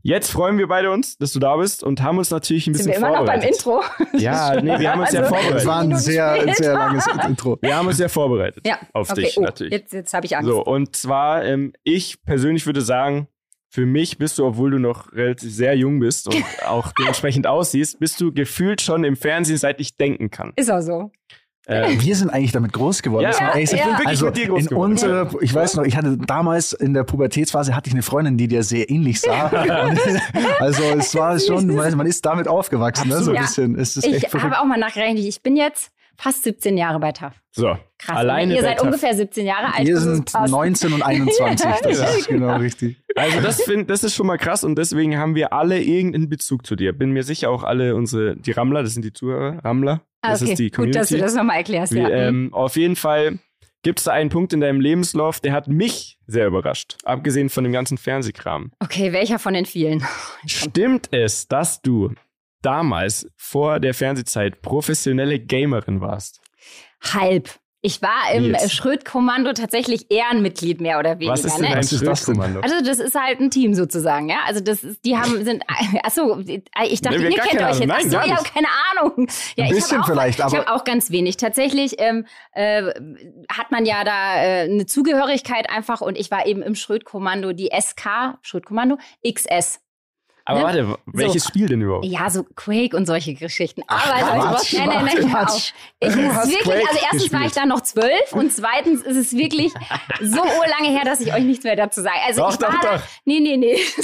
Jetzt 0.03 0.31
freuen 0.31 0.59
wir 0.59 0.69
beide 0.69 0.91
uns, 0.93 1.19
dass 1.19 1.33
du 1.33 1.41
da 1.41 1.57
bist 1.57 1.83
und 1.83 2.01
haben 2.03 2.19
uns 2.19 2.31
natürlich 2.31 2.67
ein 2.69 2.75
Sind 2.75 2.87
bisschen 2.87 3.03
wir 3.03 3.09
immer 3.09 3.19
noch 3.19 3.27
beim 3.27 3.41
vorbereitet. 3.43 3.57
Intro? 3.57 4.19
Ja, 4.19 4.61
nee, 4.61 4.79
wir 4.79 4.93
haben 4.93 5.01
uns 5.01 5.13
ja 5.13 5.21
Also- 5.21 5.35
vorbereitet. 5.35 5.57
Das 5.57 5.67
war 5.67 5.81
ein 5.81 5.97
sehr, 5.97 6.55
sehr 6.55 6.73
langes 6.75 7.07
Intro. 7.27 7.59
Wir 7.61 7.77
haben 7.77 7.89
uns 7.89 7.99
ja 7.99 8.09
vorbereitet. 8.09 8.67
Ja, 8.67 8.79
Auf 8.93 9.11
okay. 9.11 9.23
dich 9.23 9.37
oh, 9.39 9.43
natürlich. 9.43 9.73
Jetzt, 9.73 9.93
jetzt 9.93 10.15
habe 10.15 10.25
ich 10.25 10.37
Angst. 10.37 10.49
So, 10.49 10.65
und 10.65 10.95
zwar, 10.95 11.45
ähm, 11.45 11.73
ich 11.83 12.23
persönlich 12.25 12.65
würde 12.65 12.81
sagen, 12.81 13.29
für 13.71 13.85
mich 13.85 14.17
bist 14.19 14.39
du, 14.39 14.47
obwohl 14.47 14.71
du 14.71 14.79
noch 14.79 15.13
relativ 15.13 15.53
sehr 15.53 15.77
jung 15.77 15.99
bist 15.99 16.29
und 16.29 16.43
auch 16.67 16.93
dementsprechend 16.99 17.47
aussiehst, 17.47 17.99
bist 17.99 18.21
du 18.21 18.33
gefühlt 18.33 18.81
schon 18.81 19.05
im 19.05 19.17
Fernsehen, 19.17 19.59
seit 19.59 19.81
ich 19.81 19.97
denken 19.97 20.31
kann. 20.31 20.53
Ist 20.57 20.71
auch 20.71 20.81
so. 20.81 21.11
Ähm, 21.71 22.01
Wir 22.01 22.17
sind 22.17 22.31
eigentlich 22.31 22.53
damit 22.53 22.73
groß 22.73 23.03
geworden. 23.03 23.25
Ja, 23.25 23.31
ja. 23.31 23.53
bin 23.53 23.63
wirklich 23.93 24.09
also 24.09 24.27
mit 24.27 24.37
dir 24.39 24.47
groß 24.49 24.61
in 24.61 24.67
geworden. 24.69 24.91
unsere, 24.93 25.31
ich 25.43 25.55
weiß 25.55 25.77
noch, 25.77 25.85
ich 25.85 25.97
hatte 25.97 26.17
damals 26.17 26.73
in 26.73 26.95
der 26.95 27.05
Pubertätsphase 27.05 27.77
hatte 27.77 27.89
ich 27.89 27.95
eine 27.95 28.03
Freundin, 28.03 28.39
die 28.39 28.49
dir 28.49 28.63
sehr 28.63 28.89
ähnlich 28.89 29.21
sah. 29.21 29.49
also 30.61 30.83
es 30.99 31.15
war 31.15 31.39
schon, 31.47 31.67
man 31.75 31.95
man 31.97 32.07
ist 32.07 32.25
damit 32.25 32.49
aufgewachsen, 32.49 33.09
ne? 33.09 33.23
so 33.23 33.31
ein 33.33 33.37
Ja. 33.37 33.43
bisschen. 33.43 33.79
Es 33.79 33.97
ist 33.99 34.07
Ich 34.07 34.15
echt 34.15 34.31
verrückt. 34.31 34.45
habe 34.51 34.61
auch 34.61 34.65
mal 34.67 34.79
nachgerechnet. 34.79 35.25
Ich 35.25 35.43
bin 35.43 35.57
jetzt 35.57 35.91
fast 36.19 36.43
17 36.43 36.77
Jahre 36.77 36.99
bei 37.01 37.13
TAF. 37.13 37.35
so, 37.53 37.77
Krass. 37.99 38.17
alleine 38.19 38.55
Ihr 38.57 38.63
seid 38.63 38.79
TAF. 38.79 38.87
ungefähr 38.87 39.15
17 39.15 39.47
Jahre 39.47 39.73
alt. 39.75 39.87
Wir 39.87 39.95
das 39.95 40.05
ist 40.05 40.15
sind 40.15 40.31
fast- 40.31 40.51
19 40.53 40.93
und 40.93 41.03
21. 41.05 41.67
Das 41.83 41.99
Ja. 42.01 42.05
ist 42.07 42.29
genau 42.29 42.57
richtig. 42.57 42.99
Also 43.15 43.41
das, 43.41 43.63
find, 43.63 43.89
das 43.89 44.05
ist 44.05 44.15
schon 44.15 44.27
mal 44.27 44.37
krass 44.37 44.65
und 44.65 44.77
deswegen 44.77 45.17
haben 45.19 45.35
wir 45.35 45.53
alle 45.53 45.81
irgendeinen 45.83 46.29
Bezug 46.29 46.67
zu 46.67 46.77
dir. 46.77 46.93
Bin 46.93 47.13
mir 47.13 47.23
sicher 47.23 47.51
auch 47.51 47.63
alle 47.65 47.95
unsere, 47.95 48.37
die 48.37 48.51
Rammler, 48.53 48.83
das 48.83 48.93
sind 48.95 49.05
die 49.05 49.13
Zuhörer, 49.13 49.65
Rammler, 49.65 50.03
Ah, 50.21 50.31
das 50.33 50.43
okay. 50.43 50.53
ist 50.53 50.59
die 50.59 50.71
Gut, 50.71 50.95
dass 50.95 51.09
Community. 51.09 51.15
du 51.15 51.21
das 51.21 51.35
nochmal 51.35 51.57
erklärst. 51.59 51.95
Wie, 51.95 51.99
ja. 52.01 52.09
ähm, 52.11 52.53
auf 52.53 52.77
jeden 52.77 52.97
Fall 52.97 53.39
gibt 53.83 54.01
es 54.01 54.05
da 54.07 54.13
einen 54.13 54.29
Punkt 54.31 54.53
in 54.53 54.61
deinem 54.61 54.81
Lebenslauf, 54.81 55.39
der 55.39 55.53
hat 55.53 55.69
mich 55.69 56.19
sehr 56.27 56.49
überrascht. 56.49 56.97
Abgesehen 57.05 57.49
von 57.49 57.63
dem 57.63 57.73
ganzen 57.73 57.97
Fernsehkram. 57.99 58.73
okay, 58.81 59.13
welcher 59.13 59.39
von 59.39 59.55
den 59.55 59.67
vielen? 59.67 60.05
Stimmt 60.47 61.09
es, 61.13 61.47
dass 61.47 61.81
du 61.83 62.13
damals 62.63 63.29
vor 63.37 63.81
der 63.81 63.95
Fernsehzeit 63.95 64.63
professionelle 64.63 65.39
Gamerin 65.39 66.01
warst? 66.01 66.41
Halb. 67.03 67.51
Ich 67.81 68.03
war 68.03 68.33
im 68.35 68.47
Yes. 68.55 68.73
Schröd-Kommando 68.73 69.53
tatsächlich 69.53 70.11
Ehrenmitglied 70.11 70.81
mehr 70.81 70.99
oder 70.99 71.15
weniger. 71.21 71.33
Was 71.35 71.45
ist 71.45 71.59
denn 71.59 71.71
ne? 71.71 71.77
ein? 71.77 71.83
Schrödkommando? 71.85 72.59
Also 72.61 72.75
das 72.85 72.99
ist 72.99 73.15
halt 73.15 73.39
ein 73.39 73.53
Team 73.53 73.73
sozusagen, 73.75 74.29
ja. 74.29 74.39
Also 74.49 74.59
das 74.61 74.83
ist, 74.83 75.05
die 75.05 75.17
haben 75.17 75.45
sind, 75.45 75.63
achso, 76.03 76.39
ich 76.41 76.65
dachte, 77.01 77.19
Nee, 77.19 77.25
wir 77.27 77.31
ihr 77.31 77.37
kennt 77.37 77.63
euch 77.63 77.79
jetzt. 77.79 77.87
Nein, 77.87 77.91
Achso, 77.91 78.19
ich 78.27 78.33
habe 78.37 78.49
keine 78.53 78.67
Ahnung. 78.99 79.29
Ja, 79.55 79.65
Ein 79.67 79.71
ich 79.71 79.77
bisschen 79.77 79.99
hab 79.99 80.05
auch, 80.05 80.11
vielleicht, 80.11 80.41
ich 80.41 80.45
aber- 80.45 80.57
habe 80.59 80.73
auch 80.75 80.83
ganz 80.83 81.13
wenig. 81.13 81.37
Tatsächlich 81.37 81.95
ähm, 81.99 82.27
äh, 82.51 82.83
hat 83.49 83.71
man 83.71 83.87
ja 83.87 84.03
da 84.03 84.43
äh, 84.43 84.63
eine 84.65 84.87
Zugehörigkeit 84.87 85.71
einfach 85.71 86.01
und 86.01 86.19
ich 86.19 86.33
war 86.33 86.47
eben 86.47 86.63
im 86.63 86.75
Schröd-Kommando, 86.75 87.53
die 87.53 87.71
SK 87.81 88.39
Schröd-Kommando 88.43 88.99
XS. 89.25 89.79
Aber 90.49 90.61
Ne? 90.61 90.65
warte, 90.65 90.99
welches 91.07 91.45
Spiel 91.47 91.67
denn 91.67 91.83
überhaupt? 91.83 92.07
Ja, 92.07 92.31
so 92.31 92.43
Quake 92.57 92.97
und 92.97 93.05
solche 93.07 93.35
Geschichten. 93.35 93.83
Ach, 93.87 94.11
Aber 94.11 94.41
Quatsch, 94.55 94.73
nein, 94.73 94.89
nein, 94.89 95.05
nein, 95.05 95.31
Quatsch. 95.31 95.31
hör 95.31 95.43
auf. 95.43 95.73
Ich, 96.01 96.09
Du 96.15 96.21
es 96.21 96.35
hast 96.35 96.45
ist 96.47 96.51
wirklich, 96.53 96.63
Quake 96.75 96.89
also 96.89 97.01
erstens 97.13 97.33
war 97.33 97.41
ich 97.41 97.45
gespielt. 97.47 97.57
da 97.57 97.67
noch 97.67 97.81
zwölf 97.83 98.33
und 98.33 98.53
zweitens 98.53 99.03
ist 99.03 99.17
es 99.17 99.33
wirklich 99.37 99.73
so 100.23 100.41
urlange 100.41 100.89
her, 100.91 101.03
dass 101.05 101.21
ich 101.21 101.35
euch 101.35 101.45
nichts 101.45 101.65
mehr 101.65 101.77
dazu 101.77 102.01
sage. 102.01 102.17
Also 102.27 102.41
Doch, 102.43 102.55
ich 102.55 102.61
war 102.63 102.71
doch, 102.73 102.81
da, 102.81 102.97
doch. 102.97 103.03
Nee, 103.27 103.41
nee, 103.41 103.57
nee. 103.59 103.77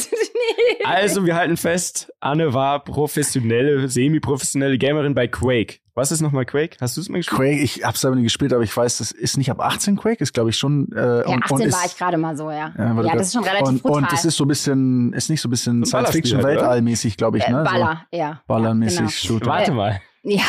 nee. 0.81 0.85
Also, 0.85 1.25
wir 1.25 1.35
halten 1.35 1.56
fest, 1.56 2.12
Anne 2.20 2.52
war 2.52 2.85
professionelle, 2.85 3.88
semi-professionelle 3.88 4.76
Gamerin 4.76 5.14
bei 5.14 5.26
Quake. 5.29 5.79
Was 5.96 6.11
ist 6.11 6.20
nochmal 6.20 6.44
Quake? 6.44 6.76
Hast 6.81 6.96
du 6.96 7.00
es 7.00 7.08
mal 7.08 7.19
gespielt? 7.19 7.38
Quake, 7.38 7.61
ich 7.62 7.85
hab's 7.85 8.05
aber 8.05 8.17
nie 8.17 8.25
gespielt, 8.25 8.52
aber 8.52 8.64
ich 8.64 8.76
weiß, 8.76 8.99
das 8.99 9.12
ist 9.12 9.37
nicht 9.37 9.50
ab 9.50 9.61
18 9.61 9.96
Quake, 9.96 10.20
ist 10.20 10.35
glaube 10.35 10.50
ich 10.50 10.56
schon. 10.56 10.91
Äh, 10.93 10.99
Ja, 11.20 11.23
und, 11.26 11.43
18 11.44 11.55
und 11.56 11.62
ist, 11.62 11.75
war 11.75 11.87
ich 11.87 11.96
gerade 11.96 12.17
mal 12.17 12.37
so, 12.37 12.50
ja. 12.50 12.73
Ja, 12.76 13.00
Ja, 13.02 13.14
das 13.17 13.29
ist 13.29 13.32
schon 13.35 13.44
relativ 13.44 13.69
und, 13.69 13.82
brutal. 13.82 14.02
und 14.02 14.12
das 14.12 14.25
ist 14.25 14.37
so 14.37 14.44
ein 14.44 14.49
bisschen, 14.49 15.12
ist 15.12 15.31
nicht 15.31 15.41
so 15.41 15.49
ein 15.49 15.50
bisschen 15.50 15.82
Ein 15.85 15.91
Ballerspiel 15.91 16.25
Science-Fiction, 16.25 16.44
halt, 16.44 17.17
glaube 17.17 17.38
ich, 17.38 17.44
äh, 17.44 17.52
ne? 17.52 17.62
Baller, 17.62 18.06
ja. 18.11 18.41
Ballermäßig, 18.49 19.00
Ja, 19.00 19.08
Shooter. 19.08 19.46
Warte 19.46 19.73
mal. 19.73 20.00
genau. 20.25 20.37
ja. 20.37 20.43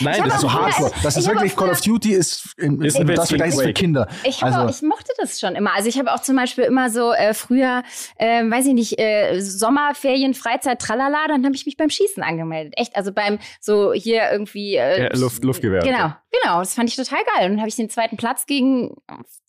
Nein, 0.00 0.22
das 0.24 0.34
ist 0.34 0.40
so. 0.40 0.52
Hardcore. 0.52 0.92
Das 1.02 1.16
ist 1.16 1.28
wirklich 1.28 1.56
Call 1.56 1.70
of 1.70 1.80
Duty 1.80 2.12
ist, 2.12 2.54
in, 2.58 2.80
Ist 2.82 2.96
in, 2.96 3.02
ein 3.08 3.14
das 3.14 3.28
bisschen 3.30 3.46
ist 3.46 3.60
für. 3.60 3.72
Kinder. 3.72 4.08
Ich, 4.24 4.42
also, 4.42 4.60
auch, 4.60 4.70
ich 4.70 4.82
mochte 4.82 5.12
das 5.18 5.40
schon 5.40 5.54
immer. 5.54 5.74
Also 5.74 5.88
ich 5.88 5.98
habe 5.98 6.12
auch 6.12 6.20
zum 6.20 6.36
Beispiel 6.36 6.64
immer 6.64 6.90
so 6.90 7.12
äh, 7.12 7.34
früher, 7.34 7.82
äh, 8.16 8.42
weiß 8.42 8.66
ich 8.66 8.74
nicht, 8.74 8.98
äh, 8.98 9.40
Sommerferien, 9.40 10.34
Freizeit, 10.34 10.80
tralala, 10.80 11.28
dann 11.28 11.44
habe 11.44 11.54
ich 11.54 11.66
mich 11.66 11.76
beim 11.76 11.90
Schießen 11.90 12.22
angemeldet. 12.22 12.74
Echt, 12.76 12.96
also 12.96 13.12
beim 13.12 13.38
so 13.60 13.92
hier 13.92 14.30
irgendwie 14.30 14.76
äh, 14.76 15.04
Ja, 15.04 15.18
Luft, 15.18 15.42
Luftgewehr. 15.44 15.82
Genau, 15.82 16.12
genau. 16.30 16.58
Das 16.60 16.74
fand 16.74 16.88
ich 16.88 16.96
total 16.96 17.20
geil. 17.36 17.46
Und 17.46 17.52
dann 17.52 17.60
habe 17.60 17.68
ich 17.68 17.76
den 17.76 17.90
zweiten 17.90 18.16
Platz 18.16 18.46
gegen 18.46 18.94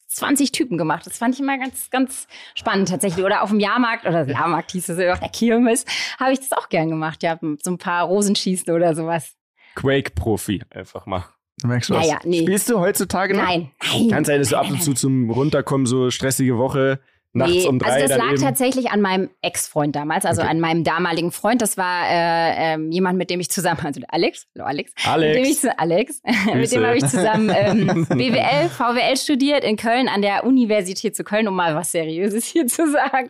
20 0.07 0.51
Typen 0.51 0.77
gemacht. 0.77 1.05
Das 1.05 1.17
fand 1.17 1.35
ich 1.35 1.41
immer 1.41 1.57
ganz, 1.57 1.89
ganz 1.89 2.27
spannend 2.55 2.89
tatsächlich. 2.89 3.23
Oder 3.25 3.43
auf 3.43 3.49
dem 3.49 3.59
Jahrmarkt, 3.59 4.05
oder 4.05 4.27
Jahrmarkt 4.27 4.71
hieß 4.71 4.89
es 4.89 4.99
ja, 4.99 5.13
auf 5.13 5.19
der 5.19 5.29
Kirmes, 5.29 5.85
habe 6.19 6.33
ich 6.33 6.39
das 6.39 6.51
auch 6.53 6.69
gern 6.69 6.89
gemacht. 6.89 7.23
Ja, 7.23 7.37
so 7.63 7.71
ein 7.71 7.77
paar 7.77 8.05
Rosenschießen 8.05 8.73
oder 8.73 8.95
sowas. 8.95 9.35
Quake-Profi, 9.77 10.63
einfach 10.71 11.05
mal. 11.05 11.25
du 11.61 11.67
merkst 11.67 11.91
was. 11.91 12.05
Naja, 12.05 12.19
nee. 12.23 12.41
Spielst 12.41 12.69
du 12.69 12.79
heutzutage 12.79 13.35
noch? 13.35 13.43
Nein, 13.43 13.71
nein. 13.81 14.09
Kann 14.09 14.25
sein, 14.25 14.39
dass 14.39 14.49
du 14.49 14.57
ab 14.57 14.69
und 14.69 14.81
zu 14.81 14.93
zum 14.93 15.29
Runterkommen 15.29 15.85
so 15.85 16.09
stressige 16.09 16.57
Woche 16.57 16.99
nachts 17.37 17.53
Nee, 17.53 17.67
um 17.67 17.79
drei 17.79 17.91
also 17.93 18.07
das 18.07 18.17
lag 18.17 18.31
eben. 18.33 18.41
tatsächlich 18.41 18.91
an 18.91 19.01
meinem 19.01 19.29
Ex-Freund 19.41 19.95
damals, 19.95 20.25
also 20.25 20.41
Okay. 20.41 20.51
an 20.51 20.59
meinem 20.59 20.83
damaligen 20.83 21.31
Freund. 21.31 21.61
Das 21.61 21.77
war 21.77 22.03
äh, 22.09 22.73
ähm, 22.73 22.91
jemand, 22.91 23.17
mit 23.17 23.29
dem 23.29 23.39
ich 23.39 23.49
zusammen, 23.49 23.79
also 23.85 24.01
Alex, 24.09 24.45
hallo 24.55 24.65
Alex, 24.67 24.91
Alex. 25.05 25.63
mit 25.63 25.63
dem 25.63 25.71
Alex, 25.77 26.21
mit 26.53 26.71
dem 26.71 26.85
habe 26.85 26.97
ich 26.97 27.05
zusammen 27.07 27.51
ähm, 27.55 28.05
BWL, 28.09 28.69
VWL 28.69 29.17
studiert 29.17 29.63
in 29.63 29.77
Köln 29.77 30.07
an 30.09 30.21
der 30.21 30.45
Universität 30.45 31.15
zu 31.15 31.23
Köln, 31.23 31.47
um 31.47 31.55
mal 31.55 31.75
was 31.75 31.91
Seriöses 31.91 32.45
hier 32.45 32.67
zu 32.67 32.91
sagen. 32.91 33.29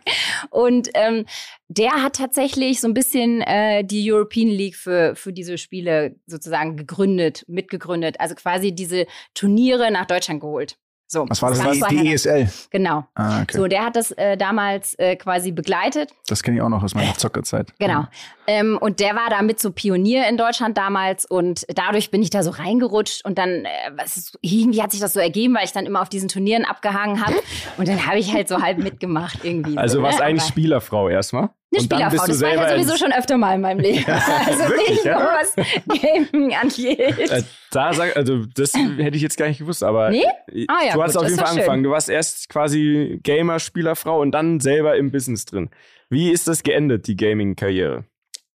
Und 0.49 0.89
ähm, 0.95 1.25
der 1.69 2.01
hat 2.01 2.15
tatsächlich 2.15 2.79
so 2.79 2.87
ein 2.87 2.93
bisschen 2.93 3.41
äh, 3.41 3.83
die 3.83 4.09
European 4.11 4.47
League 4.47 4.75
für, 4.75 5.15
für 5.15 5.33
diese 5.33 5.57
Spiele 5.57 6.15
sozusagen 6.25 6.77
gegründet, 6.77 7.43
mitgegründet. 7.47 8.19
Also 8.19 8.35
quasi 8.35 8.71
diese 8.73 9.05
Turniere 9.33 9.91
nach 9.91 10.05
Deutschland 10.05 10.39
geholt. 10.39 10.77
So, 11.09 11.25
Was 11.29 11.41
war 11.41 11.51
das? 11.51 11.71
Die, 11.71 11.79
zu 11.79 11.87
die 11.87 12.13
ESL. 12.13 12.49
Genau. 12.69 13.05
Ah, 13.15 13.41
okay. 13.41 13.57
So, 13.57 13.67
der 13.67 13.85
hat 13.85 13.95
das 13.95 14.11
äh, 14.11 14.35
damals 14.35 14.93
äh, 14.99 15.15
quasi 15.15 15.51
begleitet. 15.51 16.11
Das 16.27 16.43
kenne 16.43 16.57
ich 16.57 16.63
auch 16.63 16.69
noch 16.69 16.83
aus 16.83 16.93
meiner 16.95 17.13
Zockerzeit. 17.15 17.73
Genau. 17.79 18.07
Ähm, 18.47 18.77
und 18.79 19.01
der 19.01 19.13
war 19.15 19.29
damit 19.29 19.59
so 19.59 19.71
Pionier 19.71 20.27
in 20.29 20.37
Deutschland 20.37 20.77
damals 20.77 21.25
und 21.25 21.65
dadurch 21.75 22.11
bin 22.11 22.21
ich 22.23 22.29
da 22.29 22.43
so 22.43 22.51
reingerutscht 22.51 23.25
und 23.25 23.37
dann 23.37 23.65
äh, 23.65 23.69
was 23.97 24.37
irgendwie 24.41 24.81
hat 24.81 24.91
sich 24.91 25.01
das 25.01 25.11
so 25.13 25.19
ergeben, 25.19 25.53
weil 25.55 25.65
ich 25.65 25.73
dann 25.73 25.85
immer 25.85 26.01
auf 26.01 26.07
diesen 26.07 26.29
Turnieren 26.29 26.63
abgehangen 26.63 27.25
habe 27.25 27.35
und 27.77 27.87
dann 27.87 28.07
habe 28.07 28.19
ich 28.19 28.33
halt 28.33 28.47
so 28.47 28.61
halb 28.61 28.77
mitgemacht 28.77 29.39
irgendwie. 29.43 29.77
Also 29.77 29.97
so, 29.97 30.03
warst 30.03 30.19
ne? 30.19 30.25
eigentlich 30.25 30.43
Aber- 30.43 30.51
Spielerfrau 30.51 31.09
erstmal. 31.09 31.49
Eine 31.69 31.81
Und 31.81 31.83
Spielerfrau, 31.83 32.25
du 32.25 32.31
das 32.31 32.41
war 32.41 32.53
ja 32.53 32.69
sowieso 32.69 32.95
schon 32.95 33.11
öfter 33.11 33.37
mal 33.37 33.55
in 33.55 33.59
meinem 33.61 33.79
Leben. 33.81 34.05
also 34.47 34.59
Wirklich, 34.59 34.89
nicht 34.91 35.03
ja? 35.03 35.19
nur 35.19 35.29
was 35.29 36.01
Gaming 36.01 36.55
angeht. 36.55 37.29
Äh, 37.29 37.43
da 37.71 37.91
sag, 37.93 38.15
also 38.15 38.45
das 38.45 38.73
hätte 38.97 39.17
ich 39.17 39.21
jetzt 39.21 39.35
gar 39.37 39.49
nicht 39.49 39.59
gewusst, 39.59 39.83
aber 39.83 40.09
Nee? 40.11 40.23
Ah 40.69 40.85
ja, 40.87 40.93
du 40.93 41.03
hast 41.03 41.15
gut, 41.15 41.23
auf 41.23 41.29
jeden 41.29 41.35
Fall 41.37 41.43
doch 41.47 41.51
schön. 41.51 41.59
angefangen. 41.59 41.83
Du 41.83 41.89
warst 41.89 42.07
erst 42.09 42.47
quasi 42.47 43.19
Gamer, 43.21 43.59
Spielerfrau 43.59 44.21
und 44.21 44.31
dann 44.31 44.61
selber 44.61 44.95
im 44.95 45.11
Business 45.11 45.43
drin. 45.43 45.69
Wie 46.09 46.31
ist 46.31 46.47
das 46.47 46.63
geendet, 46.63 47.07
die 47.07 47.17
Gaming-Karriere? 47.17 48.05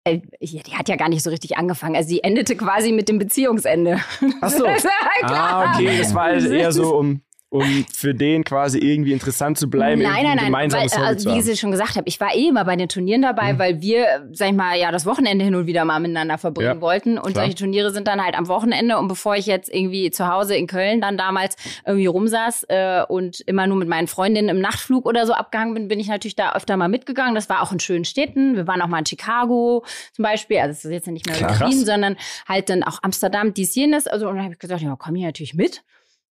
Äh, 0.09 0.21
ja, 0.41 0.63
die 0.63 0.77
hat 0.77 0.89
ja 0.89 0.97
gar 0.97 1.09
nicht 1.09 1.23
so 1.23 1.31
richtig 1.31 1.57
angefangen. 1.57 1.97
Also 1.97 2.09
die 2.11 2.23
endete 2.23 2.57
quasi 2.57 2.93
mit 2.93 3.09
dem 3.09 3.19
Beziehungsende. 3.19 4.01
Ach 4.41 4.51
so. 4.51 4.65
Klar. 5.19 5.23
Ah, 5.23 5.75
okay, 5.75 5.99
das 5.99 6.15
war 6.15 6.25
also 6.25 6.49
eher 6.49 6.73
so, 6.73 6.97
um, 6.97 7.23
um 7.51 7.87
für 7.91 8.15
den 8.15 8.45
quasi 8.45 8.79
irgendwie 8.79 9.13
interessant 9.13 9.57
zu 9.59 9.71
bleiben, 9.71 10.03
Nein, 10.03 10.23
nein, 10.25 10.39
ein 10.39 10.53
nein. 10.53 10.71
Weil, 10.73 10.89
also, 11.03 11.35
wie 11.35 11.51
ich 11.51 11.59
schon 11.59 11.71
gesagt 11.71 11.97
habe, 11.97 12.07
ich 12.07 12.21
war 12.21 12.35
eh 12.35 12.49
immer 12.49 12.65
bei 12.67 12.77
den 12.77 12.89
Turnieren 12.91 13.23
dabei, 13.23 13.55
Mhm. 13.55 13.59
weil 13.59 13.81
wir, 13.81 14.29
sag 14.33 14.49
ich 14.49 14.55
mal, 14.55 14.79
ja, 14.79 14.93
das 14.93 15.07
Wochenende 15.07 15.45
hin 15.47 15.55
und 15.55 15.67
wieder 15.67 15.87
mal 15.87 15.99
miteinander 15.99 16.37
verbringen 16.37 16.75
Ja, 16.77 16.81
wollten. 16.83 17.17
Und 17.17 17.33
klar. 17.33 17.45
solche 17.47 17.55
Turniere 17.57 17.91
sind 17.91 18.07
dann 18.07 18.23
halt 18.23 18.37
am 18.37 18.49
Wochenende. 18.49 18.99
Und 18.99 19.09
bevor 19.09 19.35
ich 19.35 19.47
jetzt 19.47 19.73
irgendwie 19.73 20.11
zu 20.11 20.29
Hause 20.29 20.57
in 20.57 20.67
Köln 20.67 21.01
dann 21.01 21.17
damals 21.17 21.57
irgendwie 21.87 22.07
rumsaß 22.07 22.67
äh, 22.69 23.05
und 23.09 23.41
immer 23.47 23.67
nur 23.67 23.79
mit 23.79 23.89
meinen 23.89 24.09
Freundinnen 24.09 24.51
im 24.51 24.61
Nachtflug 24.61 25.07
oder 25.07 25.27
so 25.27 25.33
abgehangen 25.33 25.73
bin, 25.73 25.89
bin 25.89 26.01
ich 26.01 26.09
natürlich 26.09 26.37
da 26.37 26.53
öfter 26.55 26.77
mal 26.77 26.89
mitgegangen. 26.89 27.35
Das 27.35 27.49
war 27.49 27.63
auch 27.63 27.73
in 27.73 27.81
schönen 27.81 28.05
Städten. 28.05 28.57
Wir 28.57 28.67
waren 28.67 28.83
auch 28.83 28.89
mal 28.89 28.99
in 28.99 29.07
Chicago 29.07 29.85
zum 30.13 30.23
Beispiel. 30.23 30.59
Also 30.59 30.73
es 30.73 30.85
ist 30.85 30.91
jetzt 30.91 31.07
nicht 31.09 31.27
mehr 31.27 31.37
Klar. 31.37 31.59
Berlin, 31.59 31.85
sondern 31.85 32.17
halt 32.47 32.69
dann 32.69 32.83
auch 32.83 32.99
Amsterdam, 33.03 33.55
dies, 33.55 33.75
jenes. 33.75 34.07
Also 34.07 34.29
und 34.29 34.35
dann 34.37 34.45
habe 34.45 34.53
ich 34.55 34.59
gesagt, 34.59 34.83
ja, 34.83 34.95
komm 34.99 35.15
hier 35.15 35.27
natürlich 35.29 35.55
mit. 35.55 35.83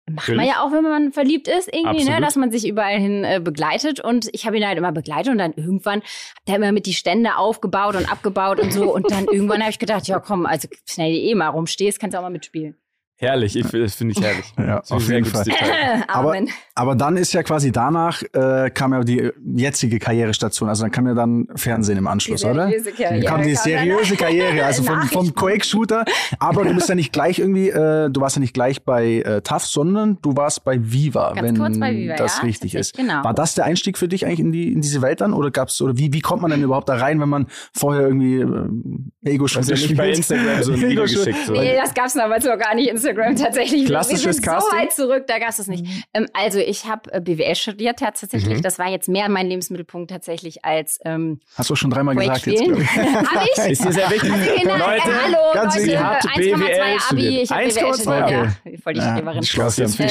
Macht 0.10 0.30
man 0.30 0.46
ja 0.46 0.64
auch, 0.64 0.72
wenn 0.72 0.84
man 0.84 1.12
verliebt 1.12 1.50
ist, 1.50 1.68
irgendwie, 1.74 2.06
ne? 2.06 2.22
Dass 2.22 2.38
man 2.38 2.50
sich 2.50 2.68
überall 2.68 2.98
hin 2.98 3.26
äh, 3.26 3.42
begleitet. 3.44 4.00
Und 4.00 4.30
ich 4.32 4.46
habe 4.46 4.58
ihn 4.58 4.66
halt 4.66 4.78
immer 4.78 4.94
begleitet 4.94 5.32
und 5.34 5.38
dann 5.38 5.54
irgendwann 5.54 6.00
hat 6.00 6.48
er 6.48 6.56
immer 6.56 6.72
mit 6.72 6.86
die 6.86 6.94
Stände 6.94 7.36
aufgebaut 7.36 7.96
und 7.96 8.10
abgebaut 8.10 8.60
und 8.60 8.72
so. 8.72 8.94
Und 8.94 9.12
dann 9.12 9.26
irgendwann 9.32 9.60
habe 9.60 9.72
ich 9.72 9.80
gedacht, 9.80 10.08
ja 10.08 10.20
komm, 10.20 10.46
also 10.46 10.70
schnell 10.86 11.12
die 11.12 11.30
eh 11.30 11.36
mal 11.36 11.50
rumstehst, 11.50 12.00
kannst 12.00 12.14
du 12.14 12.20
auch 12.20 12.24
mal 12.24 12.30
mitspielen. 12.30 12.78
Herrlich, 13.20 13.56
ich, 13.56 13.68
das 13.68 13.96
finde 13.96 14.14
ich 14.16 14.22
herrlich. 14.24 14.46
Ja, 14.60 14.80
auf 14.90 15.10
jeden 15.10 15.26
Fall. 15.26 15.44
Detail. 15.44 16.04
Aber, 16.08 16.36
aber 16.76 16.96
dann 16.96 17.18
ist 17.18 17.34
ja 17.34 17.42
quasi 17.42 17.72
danach 17.72 18.22
äh, 18.34 18.70
kam 18.70 18.94
ja 18.94 19.02
die 19.04 19.32
jetzige 19.56 19.98
Karrierestation. 19.98 20.70
Also 20.70 20.84
dann 20.84 20.92
kam 20.92 21.08
ja 21.08 21.16
dann 21.16 21.48
Fernsehen 21.56 21.98
im 21.98 22.06
Anschluss, 22.06 22.42
Die 22.42 22.48
oder? 22.48 22.68
seriöse 22.68 22.92
Karriere 22.92 23.26
Kam 23.26 23.42
die 23.42 23.56
seriöse. 23.56 24.16
Karriere, 24.18 24.64
also 24.64 24.84
vom, 24.84 25.02
vom. 25.02 25.34
Quake-Shooter. 25.34 26.06
Aber 26.38 26.64
du 26.64 26.76
bist 26.76 26.90
ja 26.90 26.94
nicht 26.96 27.12
gleich 27.12 27.40
irgendwie, 27.40 27.70
äh, 27.70 28.10
du 28.12 28.22
warst 28.22 28.36
ja 28.36 28.40
nicht 28.40 28.54
gleich 28.54 28.84
bei 28.84 29.22
äh, 29.22 29.42
TAF, 29.42 29.66
sondern 29.66 30.20
du 30.22 30.36
warst 30.38 30.64
bei 30.64 30.78
Viva, 30.80 31.34
Ganz 31.34 31.42
wenn 31.48 31.58
kurz 31.58 31.80
bei 31.80 31.96
Viva, 31.96 32.16
das 32.18 32.38
ja, 32.38 32.44
richtig 32.44 32.76
ist. 32.76 32.96
genau. 32.96 33.24
War 33.24 33.34
das 33.34 33.56
der 33.56 33.66
Einstieg 33.66 33.98
für 33.98 34.08
dich 34.08 34.28
eigentlich 34.28 34.42
in, 34.42 34.52
die, 34.52 34.72
in 34.74 34.82
diese 34.82 35.02
Welt 35.02 35.22
dann? 35.22 35.34
Oder 35.34 35.50
gab's, 35.50 35.82
oder 35.82 35.98
wie, 35.98 36.14
wie 36.14 36.22
kommt 36.22 36.44
man 36.44 36.52
denn 36.52 36.62
überhaupt 36.62 36.88
da 36.88 36.98
rein, 36.98 37.20
wenn 37.20 37.30
man 37.30 37.48
vorher 37.74 38.04
irgendwie 38.04 38.42
äh, 38.42 39.32
Ego-Shooter 39.34 39.72
Also 39.72 39.74
nicht 39.88 39.98
bei 39.98 40.10
Instagram 40.12 40.62
so 40.62 40.74
ein 40.74 40.82
Video 40.82 40.90
Ego-Shooter- 41.06 41.26
geschickt. 41.32 41.48
So. 41.48 41.54
Nee, 41.54 41.76
das 41.76 41.96
gab's 41.96 42.14
damals 42.14 42.46
noch 42.46 42.60
gar 42.60 42.76
nicht, 42.76 42.90
Instagram 42.90 43.07
tatsächlich. 43.36 43.86
Klassisches 43.86 44.26
Wir 44.26 44.34
sind 44.34 44.46
Casting? 44.46 44.72
so 44.72 44.78
weit 44.78 44.94
zurück, 44.94 45.24
da 45.28 45.40
gab's 45.40 45.60
es 45.60 45.68
nicht. 45.68 45.86
Ähm, 46.14 46.28
also 46.34 46.60
ich 46.60 46.86
habe 46.86 47.12
äh, 47.14 47.20
BWL 47.22 47.56
studiert 47.56 48.00
tatsächlich. 48.00 48.58
Mhm. 48.58 48.62
Das 48.62 48.80
war 48.80 48.88
jetzt 48.90 49.08
mehr 49.10 49.30
mein 49.30 49.48
Lebensmittelpunkt 49.48 50.10
tatsächlich 50.12 50.64
als 50.66 51.00
ähm, 51.06 51.40
Hast 51.56 51.70
du 51.70 51.76
schon 51.76 51.90
dreimal 51.92 52.16
gesagt 52.16 52.46
jetzt, 52.48 52.60
spielen. 52.60 52.76
glaub 52.76 53.44
ich. 53.46 53.58
Ich? 53.58 53.72
Ist 53.72 53.86
dir 53.86 53.92
sehr 53.94 54.10
wichtig. 54.12 54.32
Genau, 54.62 54.76
Leute, 54.78 55.10
äh, 55.10 55.14
hallo, 55.24 55.38
ganz 55.54 55.76
Leute, 55.78 56.04
habt 56.04 56.26
1,2 56.26 56.36
BWL 56.38 56.82
Abi, 56.82 57.00
studiert. 57.00 57.44
ich 57.44 57.52
habe 57.52 57.64
BWL 57.64 57.84
1,2, 57.84 57.94
studiert. 58.02 58.24
okay. 58.24 58.72
Ja, 58.72 58.78
voll 58.84 58.94
die 58.94 59.02
Streberin. 59.02 59.28
am 59.28 59.34
Tisch, 59.42 59.50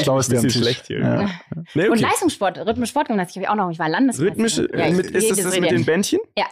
Schlauste 0.02 0.36
am 0.36 0.42
bisschen 0.42 0.62
schlecht 0.62 0.86
hier. 0.86 0.98
Ja. 1.00 1.30
Nee, 1.74 1.84
Und 1.88 1.92
okay. 1.92 2.02
Leistungssport, 2.02 2.58
Rhythmisch 2.58 2.90
Sportgymnastik 2.90 3.36
habe 3.36 3.44
ich 3.44 3.48
auch 3.50 3.64
noch. 3.64 3.70
Ich 3.70 3.78
war 3.78 3.88
Landesmeisterin. 3.88 4.32
Rhythmisch, 4.44 4.56
Ja, 4.78 4.84
äh, 4.86 4.90
ich- 4.90 4.96
mit, 4.96 5.10
ist 5.10 5.30
das 5.30 5.42
das 5.42 5.58
mit 5.60 5.70
den 5.70 5.84
Bändchen? 5.84 6.20
Ja. 6.36 6.46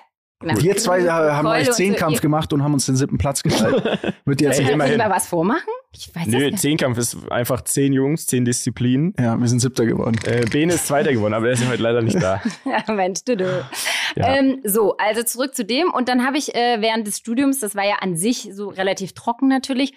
Genau. 0.45 0.61
Wir 0.63 0.77
zwei 0.77 1.01
äh, 1.01 1.09
haben 1.11 1.47
euch 1.47 1.67
so, 1.67 1.73
Zehnkampf 1.73 2.17
ihr- 2.17 2.21
gemacht 2.21 2.53
und 2.53 2.63
haben 2.63 2.75
uns 2.75 2.87
den 2.87 2.97
siebten 2.97 3.19
Platz 3.19 3.43
geteilt. 3.43 3.83
Wird 4.25 4.41
jetzt 4.41 4.59
Ey, 4.59 4.65
Kannst 4.65 4.69
du 4.69 4.73
immerhin. 4.73 4.99
mal 4.99 5.11
was 5.11 5.27
vormachen? 5.27 5.63
Ich 5.97 6.15
weiß 6.15 6.27
Nö. 6.27 6.51
Zehnkampf 6.55 6.99
ist 6.99 7.17
einfach 7.31 7.63
zehn 7.63 7.93
Jungs, 7.93 8.27
zehn 8.27 8.45
Disziplinen. 8.45 9.15
ja, 9.19 9.37
wir 9.39 9.47
sind 9.49 9.61
siebter 9.61 9.87
geworden. 9.87 10.19
Äh, 10.27 10.45
Bene 10.51 10.75
ist 10.75 10.87
Zweiter 10.87 11.13
geworden, 11.13 11.35
aber 11.35 11.45
der 11.47 11.55
ist 11.55 11.69
heute 11.69 11.83
leider 11.83 12.03
nicht 12.03 12.21
da. 12.21 12.41
Ja, 12.65 12.93
Mensch, 12.93 13.25
du, 13.25 13.37
du. 13.37 13.65
Ja. 14.17 14.35
Ähm, 14.35 14.61
so, 14.65 14.97
also 14.97 15.23
zurück 15.23 15.55
zu 15.55 15.65
dem. 15.65 15.93
Und 15.93 16.09
dann 16.09 16.27
habe 16.27 16.37
ich 16.37 16.55
äh, 16.55 16.81
während 16.81 17.07
des 17.07 17.19
Studiums, 17.19 17.61
das 17.61 17.75
war 17.77 17.85
ja 17.85 17.97
an 18.01 18.17
sich 18.17 18.49
so 18.53 18.69
relativ 18.69 19.13
trocken 19.13 19.49
natürlich, 19.49 19.93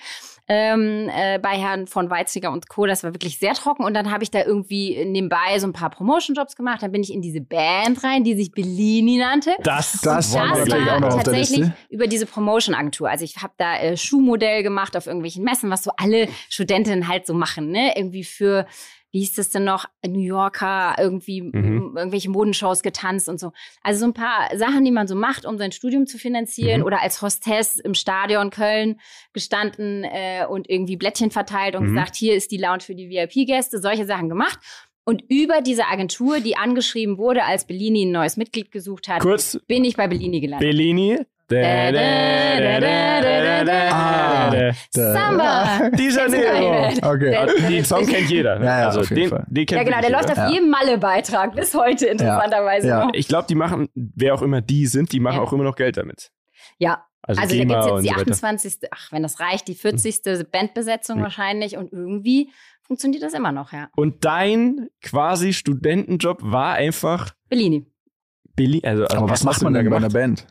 ähm, 0.48 1.10
äh, 1.10 1.40
bei 1.40 1.58
Herrn 1.58 1.88
von 1.88 2.10
Weizsäcker 2.10 2.52
und 2.52 2.70
Co., 2.70 2.86
das 2.86 3.04
war 3.04 3.14
wirklich 3.14 3.38
sehr 3.38 3.54
trocken. 3.54 3.84
Und 3.84 3.94
dann 3.94 4.12
habe 4.12 4.24
ich 4.24 4.32
da 4.32 4.44
irgendwie 4.46 5.04
nebenbei 5.06 5.60
so 5.60 5.68
ein 5.68 5.74
paar 5.74 5.90
Promotion-Jobs 5.90 6.56
gemacht. 6.56 6.82
Dann 6.82 6.92
bin 6.92 7.02
ich 7.04 7.14
in 7.14 7.22
diese 7.22 7.42
Band 7.42 8.04
rein, 8.04 8.24
die 8.24 8.36
sich 8.36 8.52
Bellini 8.52 9.18
nannte. 9.18 9.52
Das, 9.64 10.00
Das 10.02 10.32
Das 10.32 10.70
war 10.70 11.10
tatsächlich 11.10 11.70
über 11.90 12.08
diese 12.08 12.26
Promotion-Agentur. 12.26 13.10
Also 13.10 13.26
ich 13.26 13.38
habe 13.38 13.54
da 13.58 13.78
äh, 13.78 13.98
Schuhmodell 13.98 14.64
gemacht 14.64 14.96
auf 14.96 15.08
irgendwelchen 15.08 15.44
Messen, 15.44 15.70
was 15.70 15.84
so 15.84 15.92
alle 15.98 16.28
Studentinnen 16.50 17.08
halt 17.08 17.28
so 17.28 17.34
machen, 17.34 17.70
ne? 17.70 17.94
Irgendwie 17.98 18.24
für, 18.24 18.66
wie 19.18 19.22
hieß 19.22 19.34
das 19.34 19.50
denn 19.50 19.64
noch, 19.64 19.86
New 20.06 20.20
Yorker, 20.20 20.94
irgendwie 21.00 21.42
Mhm. 21.42 21.96
irgendwelche 21.98 22.30
Modenshows 22.30 22.84
getanzt 22.84 23.28
und 23.30 23.40
so. 23.40 23.52
Also 23.82 24.02
so 24.02 24.06
ein 24.06 24.14
paar 24.14 24.56
Sachen, 24.56 24.86
die 24.86 24.92
man 24.92 25.08
so 25.08 25.16
macht, 25.16 25.44
um 25.48 25.58
sein 25.58 25.72
Studium 25.72 26.06
zu 26.06 26.20
finanzieren 26.20 26.82
Mhm. 26.82 26.86
oder 26.86 27.02
als 27.02 27.20
Hostess 27.24 27.78
im 27.80 27.96
Stadion 27.96 28.52
Köln 28.52 29.00
gestanden 29.34 30.04
äh, 30.04 30.46
und 30.48 30.70
irgendwie 30.70 30.98
Blättchen 30.98 31.32
verteilt 31.32 31.76
und 31.76 31.84
Mhm. 31.86 31.88
gesagt, 31.96 32.16
hier 32.16 32.36
ist 32.36 32.52
die 32.52 32.58
Lounge 32.58 32.82
für 32.82 32.94
die 32.94 33.10
VIP-Gäste, 33.10 33.80
solche 33.80 34.06
Sachen 34.06 34.30
gemacht. 34.30 34.60
Und 35.04 35.24
über 35.30 35.62
diese 35.62 35.88
Agentur, 35.88 36.40
die 36.42 36.56
angeschrieben 36.58 37.18
wurde, 37.18 37.44
als 37.46 37.66
Bellini 37.66 38.04
ein 38.06 38.12
neues 38.12 38.38
Mitglied 38.38 38.72
gesucht 38.72 39.08
hat, 39.08 39.22
Kurz, 39.22 39.58
bin 39.68 39.84
ich 39.84 39.96
bei 39.98 40.08
Bellini 40.08 40.42
gelandet. 40.42 40.70
Bellini. 40.70 41.26
Ah. 43.90 44.52
Samba! 44.92 45.90
Di 45.92 46.10
Janeiro. 46.10 46.90
Okay. 47.02 47.48
Den 47.70 47.86
Song 47.86 48.06
kennt 48.06 48.30
jeder. 48.30 48.60
Ne? 48.60 48.66
Ja, 48.66 48.80
ja, 48.82 48.88
also 48.90 49.02
den, 49.14 49.30
den 49.48 49.66
kennt 49.66 49.72
Ja, 49.72 49.84
genau, 49.84 50.02
der 50.02 50.10
läuft 50.12 50.32
auf 50.38 50.50
jedem 50.52 50.70
Malle-Beitrag 50.70 51.56
bis 51.56 51.74
heute 51.74 52.08
interessanterweise 52.08 52.88
Ja. 52.88 53.08
Ich 53.14 53.28
glaube, 53.28 53.48
die 53.48 53.56
machen, 53.56 53.90
wer 53.96 54.34
auch 54.34 54.42
immer 54.42 54.62
die 54.62 54.86
sind, 54.88 55.12
die 55.12 55.20
machen 55.20 55.38
Ja. 55.38 55.44
auch 55.44 55.54
immer 55.54 55.64
noch 55.64 55.76
Geld 55.76 55.98
damit. 55.98 56.32
Ja, 56.80 57.04
Also, 57.24 57.42
also 57.42 57.56
da 57.56 57.60
gibt 57.64 57.72
es 57.72 57.86
jetzt 57.86 58.04
die 58.04 58.08
so 58.08 58.14
weiter. 58.16 58.22
28. 58.22 58.78
Ach, 58.92 59.12
wenn 59.12 59.24
das 59.24 59.40
reicht, 59.40 59.68
die 59.68 59.76
40. 59.76 60.46
Bandbesetzung 60.52 61.20
Mhm. 61.20 61.24
wahrscheinlich 61.24 61.78
und 61.78 61.92
irgendwie 61.94 62.50
funktioniert 62.84 63.24
das 63.24 63.34
immer 63.34 63.52
noch, 63.52 63.74
ja. 63.74 63.90
Und 63.96 64.24
dein 64.26 64.88
quasi 65.02 65.54
Studentenjob 65.54 66.40
war 66.42 66.74
einfach 66.76 67.32
Bellini. 67.50 67.86
Billy. 68.56 68.82
Also, 68.84 69.04
also 69.06 69.18
Aber 69.18 69.30
was 69.30 69.44
macht 69.44 69.62
man 69.62 69.74
denn 69.74 69.90
bei 69.90 69.98
einer? 69.98 70.10
Band? 70.10 70.48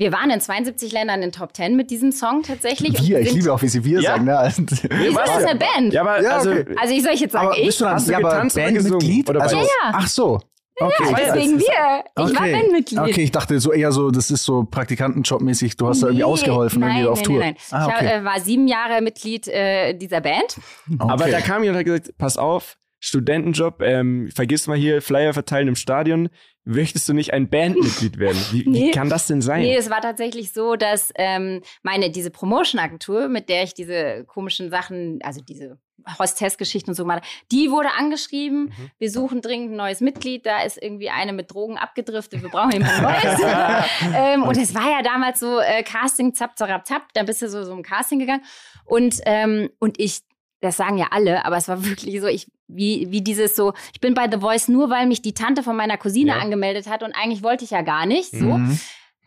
Wir 0.00 0.12
waren 0.12 0.30
in 0.30 0.40
72 0.40 0.92
Ländern 0.92 1.20
in 1.22 1.30
Top 1.30 1.54
10 1.54 1.76
mit 1.76 1.90
diesem 1.90 2.10
Song 2.10 2.42
tatsächlich. 2.42 3.06
Wir, 3.06 3.20
ich 3.20 3.28
sind- 3.28 3.36
liebe 3.36 3.52
auch, 3.52 3.60
wie 3.60 3.68
sie 3.68 3.84
wir 3.84 4.00
Ja. 4.00 4.12
sagen. 4.12 4.24
Ne? 4.24 4.38
Also, 4.38 4.62
ist 4.72 4.82
das 4.90 5.44
eine 5.44 5.58
Band? 5.58 5.92
Ja, 5.92 6.00
aber 6.00 6.22
Ja, 6.22 6.36
also, 6.38 6.52
okay. 6.52 6.74
Also 6.80 6.94
ich 6.94 7.02
soll 7.02 7.12
ich 7.12 7.20
jetzt 7.20 7.32
sagen, 7.32 7.48
aber 7.48 7.58
ich? 7.58 7.66
bist 7.66 7.80
du 7.80 7.84
dann 7.84 7.94
Hast 7.96 8.08
du 8.08 8.12
ja, 8.12 8.18
aber 8.18 8.30
getanzt 8.30 8.56
oder 8.56 8.64
Bandmitglied? 8.64 9.26
gesungen? 9.26 9.28
Oder 9.28 9.42
also? 9.42 9.56
Ja, 9.56 9.62
ja. 9.62 9.90
Ach 9.92 10.06
so. 10.08 10.40
Okay. 10.82 10.92
ja, 11.10 11.16
deswegen 11.26 11.58
wir. 11.58 11.64
Ich 11.66 12.16
war 12.16 12.24
Okay. 12.30 12.52
Bandmitglied. 12.52 12.98
Okay, 12.98 13.22
ich 13.24 13.30
dachte 13.30 13.60
so 13.60 13.72
eher 13.72 13.92
so, 13.92 14.10
das 14.10 14.30
ist 14.30 14.42
so 14.44 14.64
Praktikantenjobmäßig, 14.64 15.76
du 15.76 15.88
hast 15.88 16.02
da 16.02 16.06
irgendwie 16.06 16.22
Nee, 16.24 16.24
ausgeholfen 16.24 16.80
nein, 16.80 16.90
irgendwie 16.96 17.08
auf 17.08 17.18
nein, 17.18 17.24
Tour. 17.26 17.38
Nein, 17.40 17.56
nein. 17.70 17.80
Ah, 17.82 17.86
Ich 17.90 17.94
okay. 17.94 18.06
hab, 18.08 18.22
äh, 18.22 18.24
war 18.24 18.40
sieben 18.40 18.68
Jahre 18.68 19.02
Mitglied 19.02 19.48
äh, 19.48 19.92
dieser 19.92 20.22
Band. 20.22 20.56
aber 20.98 21.24
Okay. 21.24 21.30
da 21.32 21.40
kam 21.42 21.62
jemand 21.62 21.74
und 21.86 21.92
hat 21.92 22.00
gesagt, 22.02 22.16
pass 22.16 22.38
auf, 22.38 22.78
Studentenjob, 23.00 23.82
ähm, 23.82 24.30
vergiss 24.34 24.66
mal 24.66 24.76
hier 24.76 25.02
Flyer 25.02 25.32
verteilen 25.34 25.68
im 25.68 25.74
Stadion. 25.76 26.28
Möchtest 26.64 27.08
du 27.08 27.14
nicht 27.14 27.32
ein 27.32 27.48
Bandmitglied 27.48 28.18
werden? 28.18 28.38
Wie, 28.52 28.64
wie 28.66 28.68
Nee. 28.70 28.90
kann 28.90 29.08
das 29.08 29.26
denn 29.26 29.40
sein? 29.40 29.62
Nee, 29.62 29.76
es 29.76 29.88
war 29.90 30.00
tatsächlich 30.02 30.52
so, 30.52 30.76
dass 30.76 31.10
ähm, 31.16 31.62
meine, 31.82 32.10
diese 32.10 32.30
Promotion-Agentur, 32.30 33.28
mit 33.28 33.48
der 33.48 33.62
ich 33.64 33.72
diese 33.74 34.24
komischen 34.26 34.70
Sachen, 34.70 35.20
also 35.22 35.40
diese 35.40 35.78
Hostess-Geschichten 36.18 36.90
und 36.90 36.94
so 36.94 37.06
habe, 37.10 37.22
die 37.50 37.70
wurde 37.70 37.90
angeschrieben, 37.98 38.64
Mhm. 38.76 38.90
wir 38.98 39.10
suchen 39.10 39.40
dringend 39.42 39.72
ein 39.72 39.76
neues 39.76 40.00
Mitglied, 40.00 40.46
da 40.46 40.62
ist 40.62 40.80
irgendwie 40.82 41.10
eine 41.10 41.32
mit 41.32 41.52
Drogen 41.52 41.76
abgedriftet, 41.78 42.42
wir 42.42 42.48
brauchen 42.50 42.72
jemand 42.72 43.02
Neues. 43.02 43.40
ähm, 44.14 44.42
und 44.44 44.56
es 44.56 44.74
war 44.74 44.90
ja 44.90 45.02
damals 45.02 45.40
so 45.40 45.58
äh, 45.60 45.82
Casting, 45.82 46.34
zapp, 46.34 46.56
zapp, 46.56 46.86
zapp, 46.86 47.12
da 47.14 47.22
bist 47.22 47.42
du 47.42 47.48
so, 47.48 47.64
so 47.64 47.72
im 47.72 47.82
Casting 47.82 48.18
gegangen 48.18 48.44
und, 48.84 49.16
ähm, 49.26 49.70
und 49.78 49.98
ich 49.98 50.20
das 50.60 50.76
sagen 50.76 50.98
ja 50.98 51.08
alle, 51.10 51.44
aber 51.44 51.56
es 51.56 51.68
war 51.68 51.84
wirklich 51.84 52.20
so, 52.20 52.26
ich, 52.26 52.46
wie, 52.68 53.06
wie 53.10 53.22
dieses 53.22 53.56
so, 53.56 53.72
ich 53.92 54.00
bin 54.00 54.14
bei 54.14 54.28
The 54.30 54.38
Voice 54.40 54.68
nur, 54.68 54.90
weil 54.90 55.06
mich 55.06 55.22
die 55.22 55.32
Tante 55.34 55.62
von 55.62 55.76
meiner 55.76 55.96
Cousine 55.96 56.32
Ja. 56.32 56.38
angemeldet 56.38 56.86
hat 56.88 57.02
und 57.02 57.12
eigentlich 57.12 57.42
wollte 57.42 57.64
ich 57.64 57.70
ja 57.70 57.82
gar 57.82 58.06
nicht. 58.06 58.30
So. 58.30 58.58
Mhm. 58.58 58.78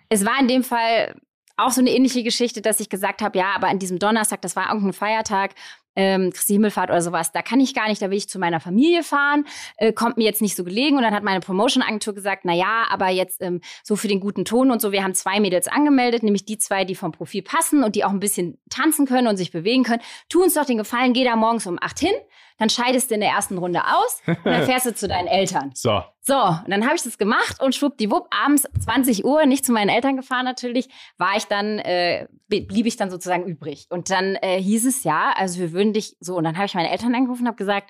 Es 0.09 0.25
war 0.25 0.39
in 0.39 0.47
dem 0.47 0.63
Fall 0.63 1.15
auch 1.57 1.71
so 1.71 1.81
eine 1.81 1.91
ähnliche 1.91 2.23
Geschichte, 2.23 2.61
dass 2.61 2.79
ich 2.79 2.89
gesagt 2.89 3.21
habe, 3.21 3.37
ja, 3.37 3.51
aber 3.55 3.67
an 3.67 3.79
diesem 3.79 3.99
Donnerstag, 3.99 4.41
das 4.41 4.55
war 4.55 4.67
irgendein 4.67 4.93
Feiertag, 4.93 5.55
ähm, 5.95 6.31
Christi 6.31 6.53
Himmelfahrt 6.53 6.89
oder 6.89 7.01
sowas, 7.01 7.31
da 7.31 7.41
kann 7.41 7.59
ich 7.59 7.73
gar 7.73 7.87
nicht, 7.87 8.01
da 8.01 8.09
will 8.09 8.17
ich 8.17 8.29
zu 8.29 8.39
meiner 8.39 8.59
Familie 8.59 9.03
fahren, 9.03 9.45
äh, 9.77 9.93
kommt 9.93 10.17
mir 10.17 10.23
jetzt 10.23 10.41
nicht 10.41 10.55
so 10.55 10.63
gelegen. 10.63 10.97
Und 10.97 11.03
dann 11.03 11.13
hat 11.13 11.23
meine 11.23 11.39
Promotion-Agentur 11.39 12.13
gesagt, 12.13 12.41
na 12.45 12.53
ja, 12.53 12.85
aber 12.89 13.09
jetzt 13.09 13.41
ähm, 13.41 13.61
so 13.83 13.95
für 13.95 14.07
den 14.07 14.19
guten 14.19 14.45
Ton 14.45 14.71
und 14.71 14.81
so, 14.81 14.91
wir 14.91 15.03
haben 15.03 15.13
zwei 15.13 15.39
Mädels 15.39 15.67
angemeldet, 15.67 16.23
nämlich 16.23 16.45
die 16.45 16.57
zwei, 16.57 16.85
die 16.85 16.95
vom 16.95 17.11
Profil 17.11 17.43
passen 17.43 17.83
und 17.83 17.95
die 17.95 18.03
auch 18.03 18.11
ein 18.11 18.19
bisschen 18.19 18.57
tanzen 18.69 19.05
können 19.05 19.27
und 19.27 19.37
sich 19.37 19.51
bewegen 19.51 19.83
können. 19.83 20.01
Tu 20.29 20.41
uns 20.41 20.53
doch 20.53 20.65
den 20.65 20.77
Gefallen, 20.77 21.13
geh 21.13 21.23
da 21.23 21.35
morgens 21.35 21.67
um 21.67 21.77
acht 21.81 21.99
hin, 21.99 22.13
dann 22.57 22.69
scheidest 22.69 23.09
du 23.09 23.15
in 23.15 23.21
der 23.21 23.29
ersten 23.29 23.57
Runde 23.57 23.81
aus 23.85 24.21
und 24.25 24.45
dann 24.45 24.63
fährst 24.65 24.85
du 24.85 24.93
zu 24.93 25.07
deinen 25.07 25.27
Eltern. 25.27 25.71
So. 25.73 26.03
So, 26.25 26.37
und 26.37 26.69
dann 26.69 26.85
habe 26.85 26.95
ich 26.95 27.03
das 27.03 27.17
gemacht 27.17 27.61
und 27.61 27.75
schwuppdiwupp, 27.75 28.27
abends 28.31 28.65
20 28.81 29.25
Uhr, 29.25 29.45
nicht 29.45 29.65
zu 29.65 29.73
meinen 29.73 29.89
Eltern 29.89 30.15
gefahren 30.15 30.45
natürlich, 30.45 30.87
war 31.17 31.35
ich 31.35 31.45
dann, 31.45 31.79
äh, 31.79 32.27
blieb 32.47 32.85
ich 32.85 32.95
dann 32.95 33.11
sozusagen 33.11 33.45
übrig. 33.45 33.87
Und 33.89 34.09
dann 34.09 34.35
äh, 34.35 34.61
hieß 34.61 34.85
es 34.85 35.03
ja, 35.03 35.33
also 35.35 35.59
wir 35.59 35.73
würden 35.73 35.91
dich 35.91 36.15
so, 36.21 36.37
und 36.37 36.45
dann 36.45 36.55
habe 36.55 36.65
ich 36.65 36.75
meine 36.75 36.89
Eltern 36.89 37.13
angerufen 37.13 37.41
und 37.41 37.47
habe 37.47 37.57
gesagt, 37.57 37.89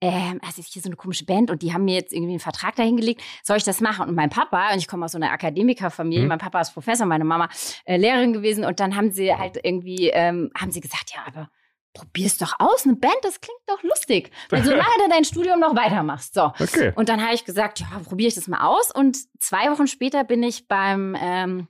ähm, 0.00 0.40
also 0.44 0.60
ist 0.60 0.72
hier 0.72 0.82
so 0.82 0.88
eine 0.88 0.96
komische 0.96 1.24
Band 1.24 1.50
und 1.50 1.62
die 1.62 1.72
haben 1.72 1.84
mir 1.84 1.94
jetzt 1.94 2.12
irgendwie 2.12 2.32
einen 2.32 2.40
Vertrag 2.40 2.76
dahingelegt, 2.76 3.22
soll 3.42 3.58
ich 3.58 3.64
das 3.64 3.80
machen? 3.80 4.08
Und 4.08 4.14
mein 4.14 4.30
Papa, 4.30 4.72
und 4.72 4.78
ich 4.78 4.88
komme 4.88 5.04
aus 5.04 5.12
so 5.12 5.18
einer 5.18 5.30
Akademikerfamilie, 5.30 6.22
mhm. 6.22 6.28
mein 6.28 6.38
Papa 6.38 6.60
ist 6.60 6.72
Professor, 6.72 7.06
meine 7.06 7.24
Mama 7.24 7.48
äh, 7.84 7.96
Lehrerin 7.96 8.32
gewesen 8.32 8.64
und 8.64 8.80
dann 8.80 8.96
haben 8.96 9.10
sie 9.10 9.34
halt 9.34 9.58
irgendwie, 9.62 10.08
ähm, 10.08 10.50
haben 10.58 10.70
sie 10.70 10.80
gesagt, 10.80 11.12
ja, 11.14 11.22
aber 11.26 11.50
probier's 11.92 12.38
doch 12.38 12.54
aus, 12.58 12.84
eine 12.84 12.96
Band, 12.96 13.16
das 13.22 13.40
klingt 13.40 13.60
doch 13.66 13.82
lustig. 13.82 14.30
Weil 14.48 14.64
solange 14.64 14.82
du 15.04 15.08
dein 15.10 15.24
Studium 15.24 15.60
noch 15.60 15.74
weitermachst. 15.74 16.34
So. 16.34 16.52
Okay. 16.58 16.92
Und 16.94 17.08
dann 17.08 17.22
habe 17.22 17.34
ich 17.34 17.44
gesagt, 17.44 17.80
ja, 17.80 17.86
probiere 18.04 18.28
ich 18.28 18.34
das 18.34 18.48
mal 18.48 18.66
aus. 18.66 18.90
Und 18.90 19.18
zwei 19.40 19.70
Wochen 19.70 19.86
später 19.86 20.24
bin 20.24 20.42
ich 20.42 20.68
beim 20.68 21.16
ähm, 21.20 21.68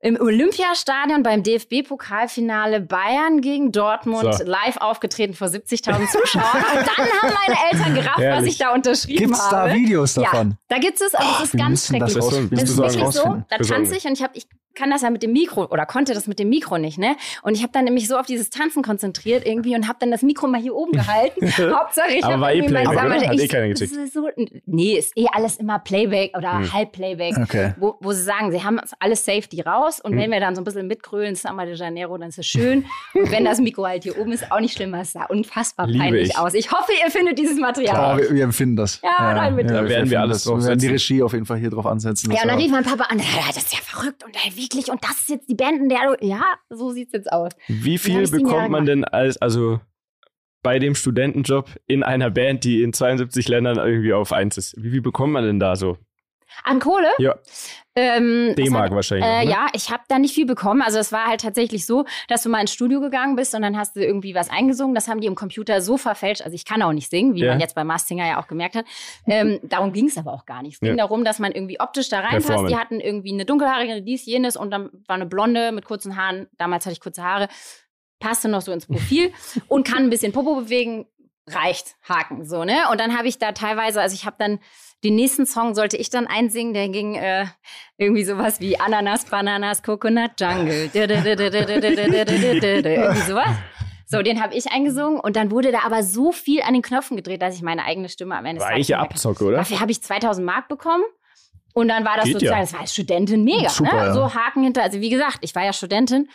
im 0.00 0.20
Olympiastadion 0.20 1.24
beim 1.24 1.42
DFB-Pokalfinale 1.42 2.80
Bayern 2.80 3.40
gegen 3.40 3.72
Dortmund 3.72 4.32
so. 4.32 4.44
live 4.44 4.76
aufgetreten 4.76 5.34
vor 5.34 5.48
70.000 5.48 6.06
Zuschauern. 6.12 6.64
Und 6.76 6.86
dann 6.86 7.06
haben 7.06 7.34
meine 7.46 7.58
Eltern 7.72 7.94
gerafft, 7.96 8.18
Herrlich. 8.18 8.42
was 8.42 8.52
ich 8.52 8.58
da 8.58 8.72
unterschrieben 8.74 9.26
gibt's 9.26 9.50
habe. 9.50 9.72
Gibt 9.72 9.88
es 9.88 10.14
da 10.14 10.14
Videos 10.14 10.14
davon? 10.14 10.50
Ja, 10.50 10.56
da 10.68 10.78
gibt 10.78 11.00
es, 11.00 11.14
aber 11.14 11.38
es 11.38 11.44
ist 11.44 11.58
ganz 11.58 11.86
schrecklich. 11.88 12.14
Das, 12.14 12.28
das, 12.28 12.48
das 12.50 12.62
ist 12.62 12.76
wirklich 12.76 13.10
so, 13.10 13.42
da 13.48 13.58
tanze 13.58 13.96
ich 13.96 14.04
und 14.04 14.12
ich 14.12 14.22
habe, 14.22 14.34
ich 14.36 14.46
kann 14.78 14.90
das 14.90 15.02
ja 15.02 15.10
mit 15.10 15.22
dem 15.22 15.32
Mikro 15.32 15.66
oder 15.66 15.86
konnte 15.86 16.14
das 16.14 16.26
mit 16.26 16.38
dem 16.38 16.48
Mikro 16.48 16.78
nicht, 16.78 16.98
ne? 16.98 17.16
Und 17.42 17.54
ich 17.54 17.62
habe 17.62 17.72
dann 17.72 17.84
nämlich 17.84 18.06
so 18.06 18.16
auf 18.16 18.26
dieses 18.26 18.50
Tanzen 18.50 18.82
konzentriert 18.82 19.46
irgendwie 19.46 19.74
und 19.74 19.88
habe 19.88 19.98
dann 20.00 20.10
das 20.10 20.22
Mikro 20.22 20.46
mal 20.46 20.60
hier 20.60 20.74
oben 20.74 20.92
gehalten. 20.92 21.46
Hauptsache 21.58 22.12
ich 22.16 22.24
habe 22.24 22.52
eh 22.52 22.62
Playback, 22.62 22.94
mein 22.94 23.28
Hat 23.28 23.38
eh 23.38 23.48
keiner 23.48 23.68
gecheckt. 23.68 23.92
So, 24.12 24.28
nee, 24.66 24.92
ist 24.96 25.16
eh 25.16 25.26
alles 25.32 25.56
immer 25.56 25.80
Playback 25.80 26.36
oder 26.36 26.58
hm. 26.58 26.72
Halbplayback, 26.72 27.36
okay. 27.38 27.74
wo, 27.78 27.96
wo 28.00 28.12
sie 28.12 28.22
sagen, 28.22 28.52
sie 28.52 28.62
haben 28.62 28.80
alles 29.00 29.24
Safety 29.24 29.60
raus 29.62 30.00
und 30.00 30.12
hm. 30.12 30.20
wenn 30.20 30.30
wir 30.30 30.40
dann 30.40 30.54
so 30.54 30.60
ein 30.60 30.64
bisschen 30.64 30.86
mitgrölen, 30.86 31.34
Samba 31.34 31.64
de 31.64 31.74
Janeiro, 31.74 32.16
dann 32.16 32.28
ist 32.28 32.38
es 32.38 32.46
schön. 32.46 32.84
und 33.14 33.30
wenn 33.32 33.44
das 33.44 33.58
Mikro 33.58 33.84
halt 33.84 34.04
hier 34.04 34.16
oben 34.18 34.32
ist, 34.32 34.50
auch 34.52 34.60
nicht 34.60 34.76
schlimm, 34.76 34.94
es 34.94 35.12
sah 35.12 35.24
unfassbar 35.24 35.86
Liebe 35.86 36.04
peinlich 36.04 36.30
ich. 36.30 36.38
aus. 36.38 36.54
Ich 36.54 36.70
hoffe, 36.70 36.92
ihr 37.04 37.10
findet 37.10 37.38
dieses 37.38 37.58
Material. 37.58 38.14
Oh, 38.14 38.18
wir, 38.18 38.34
wir 38.34 38.44
empfinden 38.44 38.76
das. 38.76 39.00
Ja, 39.02 39.10
ja 39.18 39.34
nein, 39.34 39.56
bitte. 39.56 39.74
Ja, 39.74 39.82
da 39.82 39.88
werden 39.88 40.10
wir 40.10 40.20
alles 40.20 40.44
drauf 40.44 40.60
Wir 40.60 40.68
werden 40.68 40.78
die 40.78 40.88
Regie 40.88 41.22
auf 41.22 41.32
jeden 41.32 41.46
Fall 41.46 41.58
hier 41.58 41.70
drauf 41.70 41.86
ansetzen. 41.86 42.30
Ja, 42.30 42.42
und 42.42 42.48
dann 42.48 42.58
rief 42.58 42.70
mein 42.70 42.84
Papa 42.84 43.04
an, 43.04 43.18
das 43.18 43.56
ist 43.56 43.72
ja 43.72 43.80
verrückt 43.82 44.24
und 44.24 44.36
wirklich 44.68 44.90
und 44.90 45.02
das 45.02 45.20
ist 45.20 45.28
jetzt 45.28 45.48
die 45.48 45.54
Band, 45.54 45.80
in 45.80 45.88
der 45.88 46.16
du. 46.16 46.26
Ja, 46.26 46.54
so 46.70 46.90
sieht's 46.90 47.12
jetzt 47.12 47.30
aus. 47.32 47.52
Wie 47.68 47.98
viel 47.98 48.28
bekommt 48.28 48.70
man 48.70 48.86
denn 48.86 49.04
als, 49.04 49.36
also 49.38 49.80
bei 50.62 50.78
dem 50.78 50.94
Studentenjob 50.94 51.78
in 51.86 52.02
einer 52.02 52.30
Band, 52.30 52.64
die 52.64 52.82
in 52.82 52.92
72 52.92 53.48
Ländern 53.48 53.78
irgendwie 53.78 54.12
auf 54.12 54.32
eins 54.32 54.56
ist? 54.56 54.74
Wie 54.76 54.90
viel 54.90 55.02
bekommt 55.02 55.32
man 55.32 55.44
denn 55.44 55.60
da 55.60 55.76
so? 55.76 55.98
An 56.64 56.80
Kohle? 56.80 57.10
Ja. 57.18 57.36
Ähm, 57.98 58.54
D-Mark 58.56 58.92
wahrscheinlich. 58.92 59.26
Äh, 59.26 59.44
ne? 59.44 59.50
Ja, 59.50 59.66
ich 59.72 59.90
habe 59.90 60.02
da 60.08 60.18
nicht 60.18 60.34
viel 60.34 60.46
bekommen. 60.46 60.82
Also 60.82 60.98
es 60.98 61.10
war 61.10 61.26
halt 61.26 61.40
tatsächlich 61.40 61.84
so, 61.84 62.04
dass 62.28 62.42
du 62.42 62.48
mal 62.48 62.60
ins 62.60 62.72
Studio 62.72 63.00
gegangen 63.00 63.34
bist 63.34 63.54
und 63.54 63.62
dann 63.62 63.76
hast 63.76 63.96
du 63.96 64.04
irgendwie 64.04 64.34
was 64.34 64.50
eingesungen. 64.50 64.94
Das 64.94 65.08
haben 65.08 65.20
die 65.20 65.26
im 65.26 65.34
Computer 65.34 65.80
so 65.80 65.96
verfälscht. 65.96 66.42
Also 66.42 66.54
ich 66.54 66.64
kann 66.64 66.80
auch 66.82 66.92
nicht 66.92 67.10
singen, 67.10 67.34
wie 67.34 67.40
ja. 67.40 67.50
man 67.50 67.60
jetzt 67.60 67.74
bei 67.74 67.82
Mastinger 67.84 68.26
ja 68.26 68.40
auch 68.40 68.46
gemerkt 68.46 68.76
hat. 68.76 68.84
Ähm, 69.26 69.58
darum 69.68 69.92
ging 69.92 70.06
es 70.06 70.16
aber 70.16 70.32
auch 70.32 70.46
gar 70.46 70.62
nicht. 70.62 70.74
Es 70.74 70.80
ging 70.80 70.90
ja. 70.90 70.96
darum, 70.96 71.24
dass 71.24 71.38
man 71.38 71.52
irgendwie 71.52 71.80
optisch 71.80 72.08
da 72.08 72.20
reinpasst. 72.20 72.68
Die 72.68 72.76
hatten 72.76 73.00
irgendwie 73.00 73.32
eine 73.32 73.44
dunkelhaarige, 73.44 74.02
dies, 74.02 74.24
jenes 74.26 74.56
und 74.56 74.70
dann 74.70 74.90
war 75.06 75.16
eine 75.16 75.26
Blonde 75.26 75.72
mit 75.72 75.84
kurzen 75.84 76.16
Haaren. 76.16 76.46
Damals 76.56 76.86
hatte 76.86 76.92
ich 76.92 77.00
kurze 77.00 77.24
Haare. 77.24 77.48
Passte 78.20 78.48
noch 78.48 78.62
so 78.62 78.72
ins 78.72 78.86
Profil 78.86 79.32
und 79.68 79.86
kann 79.86 80.04
ein 80.04 80.10
bisschen 80.10 80.32
Popo 80.32 80.54
bewegen. 80.54 81.06
Reicht, 81.54 81.96
Haken, 82.08 82.44
so, 82.44 82.64
ne? 82.64 82.76
Und 82.90 83.00
dann 83.00 83.16
habe 83.16 83.28
ich 83.28 83.38
da 83.38 83.52
teilweise, 83.52 84.00
also 84.00 84.14
ich 84.14 84.26
habe 84.26 84.36
dann 84.38 84.58
den 85.04 85.14
nächsten 85.14 85.46
Song 85.46 85.74
sollte 85.74 85.96
ich 85.96 86.10
dann 86.10 86.26
einsingen, 86.26 86.74
der 86.74 86.88
ging 86.88 87.14
äh, 87.14 87.46
irgendwie 87.98 88.24
sowas 88.24 88.60
wie 88.60 88.80
Ananas, 88.80 89.26
Bananas, 89.26 89.82
Coconut 89.82 90.32
Jungle. 90.40 90.90
irgendwie 92.96 93.20
sowas. 93.20 93.56
So, 94.06 94.22
den 94.22 94.42
habe 94.42 94.54
ich 94.54 94.72
eingesungen 94.72 95.20
und 95.20 95.36
dann 95.36 95.50
wurde 95.50 95.70
da 95.70 95.80
aber 95.84 96.02
so 96.02 96.32
viel 96.32 96.62
an 96.62 96.72
den 96.72 96.82
Knöpfen 96.82 97.16
gedreht, 97.16 97.42
dass 97.42 97.54
ich 97.54 97.62
meine 97.62 97.84
eigene 97.84 98.08
Stimme 98.08 98.36
am 98.36 98.46
Ende 98.46 98.62
War 98.62 98.70
eigentlich 98.70 98.88
ja 98.88 99.00
Abzock, 99.00 99.42
oder? 99.42 99.58
Dafür 99.58 99.80
habe 99.80 99.92
ich 99.92 100.02
2000 100.02 100.44
Mark 100.44 100.68
bekommen. 100.68 101.04
Und 101.74 101.88
dann 101.88 102.04
war 102.04 102.16
das 102.16 102.24
Geht 102.24 102.32
sozusagen, 102.34 102.58
ja. 102.58 102.64
das 102.64 102.72
war 102.72 102.80
als 102.80 102.92
Studentin 102.92 103.44
mega, 103.44 103.68
Super, 103.68 103.92
ne? 103.92 103.98
ja. 104.06 104.14
So 104.14 104.34
Haken 104.34 104.64
hinter. 104.64 104.82
Also 104.82 105.00
wie 105.00 105.10
gesagt, 105.10 105.38
ich 105.42 105.54
war 105.54 105.64
ja 105.64 105.72
Studentin 105.72 106.28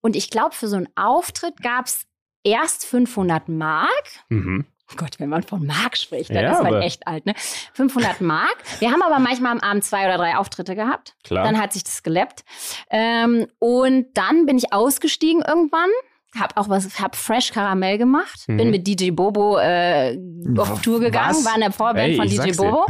und 0.00 0.16
ich 0.16 0.28
glaube, 0.28 0.54
für 0.54 0.68
so 0.68 0.76
einen 0.76 0.88
Auftritt 0.96 1.62
gab 1.62 1.86
es 1.86 2.06
erst 2.44 2.84
500 2.86 3.48
Mark. 3.48 4.04
Mhm. 4.28 4.64
Oh 4.92 4.96
Gott, 4.96 5.20
wenn 5.20 5.28
man 5.28 5.44
von 5.44 5.64
Mark 5.64 5.96
spricht, 5.96 6.30
dann 6.30 6.42
Ja, 6.42 6.52
ist 6.54 6.62
man 6.64 6.82
echt 6.82 7.06
alt, 7.06 7.24
ne? 7.24 7.34
500 7.74 8.20
Mark. 8.20 8.56
Wir 8.80 8.90
haben 8.90 9.02
aber 9.02 9.20
manchmal 9.20 9.52
am 9.52 9.60
Abend 9.60 9.84
zwei 9.84 10.04
oder 10.06 10.16
drei 10.18 10.36
Auftritte 10.36 10.74
gehabt. 10.74 11.14
Klar. 11.22 11.44
Dann 11.44 11.60
hat 11.60 11.72
sich 11.72 11.84
das 11.84 12.02
geleppt. 12.02 12.44
Ähm, 12.90 13.46
und 13.60 14.06
dann 14.14 14.46
bin 14.46 14.58
ich 14.58 14.72
ausgestiegen 14.72 15.42
irgendwann. 15.46 15.90
Hab 16.38 16.56
auch 16.56 16.68
was, 16.68 17.00
hab 17.00 17.16
Fresh 17.16 17.52
Karamell 17.52 17.98
gemacht. 17.98 18.44
Mhm. 18.46 18.56
Bin 18.56 18.70
mit 18.70 18.86
DJ 18.86 19.10
Bobo 19.10 19.58
äh, 19.58 20.16
auf 20.56 20.80
Tour 20.80 21.00
gegangen. 21.00 21.30
Was? 21.34 21.44
War 21.44 21.54
in 21.56 21.60
der 21.62 21.72
Vorband 21.72 22.08
Ey, 22.10 22.16
von 22.16 22.28
DJ 22.28 22.36
sag's 22.36 22.56
dir. 22.56 22.64
Bobo. 22.70 22.86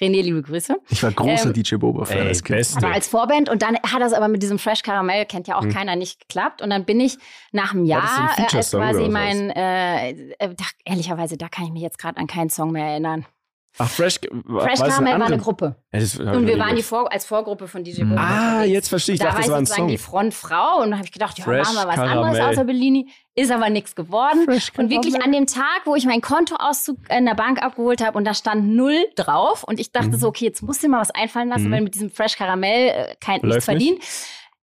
René, 0.00 0.20
liebe 0.22 0.42
Grüße. 0.42 0.76
Ich 0.90 1.00
war 1.04 1.12
großer 1.12 1.46
Ähm, 1.46 1.52
DJ 1.52 1.76
Boba-Fan 1.76 2.18
Ey, 2.18 2.26
als 2.28 2.42
Kind. 2.42 2.56
beste. 2.58 2.78
Aber 2.78 2.92
als 2.92 3.06
Vorband 3.06 3.48
und 3.48 3.62
dann 3.62 3.76
hat 3.76 4.00
das 4.00 4.12
aber 4.12 4.26
mit 4.26 4.42
diesem 4.42 4.58
Fresh 4.58 4.82
Karamell, 4.82 5.26
kennt 5.26 5.46
ja 5.46 5.56
auch 5.56 5.62
Hm. 5.62 5.72
keiner, 5.72 5.94
nicht 5.94 6.18
geklappt. 6.18 6.60
Und 6.60 6.70
dann 6.70 6.84
bin 6.84 6.98
ich 6.98 7.18
nach 7.52 7.72
einem 7.72 7.88
War 7.88 8.00
das 8.02 8.10
so 8.10 8.18
ein 8.18 8.26
Jahr, 8.26 8.38
äh, 8.52 8.56
als 8.56 8.70
quasi 8.72 9.08
mein, 9.08 9.50
äh, 9.50 10.10
äh, 10.10 10.54
da, 10.56 10.64
ehrlicherweise, 10.84 11.36
da 11.36 11.48
kann 11.48 11.66
ich 11.66 11.70
mich 11.70 11.82
jetzt 11.82 11.98
gerade 11.98 12.18
an 12.18 12.26
keinen 12.26 12.50
Song 12.50 12.72
mehr 12.72 12.86
erinnern. 12.86 13.26
Ach, 13.78 13.88
Fresh, 13.88 14.20
Fresh 14.20 14.80
Karamell 14.80 15.18
war 15.18 15.26
eine 15.26 15.38
Gruppe. 15.38 15.76
Ja, 15.92 16.00
ich 16.00 16.20
Und 16.20 16.46
wir 16.46 16.58
waren 16.58 16.76
die. 16.76 16.82
Vor 16.82 17.10
als 17.10 17.24
Vorgruppe 17.24 17.68
von 17.68 17.82
DJ 17.82 18.02
Bobo. 18.04 18.16
Ah, 18.20 18.64
jetzt 18.64 18.88
verstehe 18.88 19.14
ich. 19.14 19.20
Ich 19.20 19.26
Da 19.26 19.32
dachte, 19.32 19.48
war 19.50 19.60
das 19.60 19.62
ich 19.62 19.68
sozusagen 19.68 19.82
Song. 19.82 19.88
die 19.88 19.98
Frontfrau 19.98 20.76
und 20.82 20.90
dann 20.90 20.98
habe 20.98 21.06
ich 21.06 21.12
gedacht, 21.12 21.38
ja, 21.38 21.44
Fresh 21.44 21.66
machen 21.72 21.76
wir 21.76 21.88
was 21.88 21.98
anderes 21.98 22.22
Karamell. 22.36 22.42
außer 22.42 22.64
Bellini. 22.64 23.08
Ist 23.34 23.50
aber 23.50 23.70
nichts 23.70 23.94
geworden. 23.94 24.44
Fresh 24.44 24.72
Und 24.76 24.90
wirklich 24.90 25.14
an 25.24 25.32
dem 25.32 25.46
Tag, 25.46 25.82
wo 25.86 25.94
ich 25.96 26.04
meinen 26.04 26.20
Kontoauszug 26.20 26.98
in 27.10 27.24
der 27.24 27.34
Bank 27.34 27.62
abgeholt 27.62 28.04
habe 28.04 28.18
und 28.18 28.24
da 28.26 28.34
stand 28.34 28.68
null 28.74 29.06
drauf 29.16 29.64
und 29.64 29.80
ich 29.80 29.90
dachte 29.90 30.08
Mhm. 30.08 30.16
so, 30.18 30.28
okay, 30.28 30.44
jetzt 30.44 30.62
musst 30.62 30.82
du 30.82 30.86
dir 30.86 30.90
mal 30.92 31.00
was 31.00 31.10
einfallen 31.10 31.48
lassen, 31.48 31.68
Mhm. 31.68 31.72
weil 31.72 31.80
mit 31.80 31.94
diesem 31.94 32.10
Fresh 32.10 32.36
Karamell 32.36 32.88
äh, 32.88 33.14
kein 33.20 33.40
Läuft 33.40 33.44
nichts 33.54 33.64
verdienen. 33.64 33.98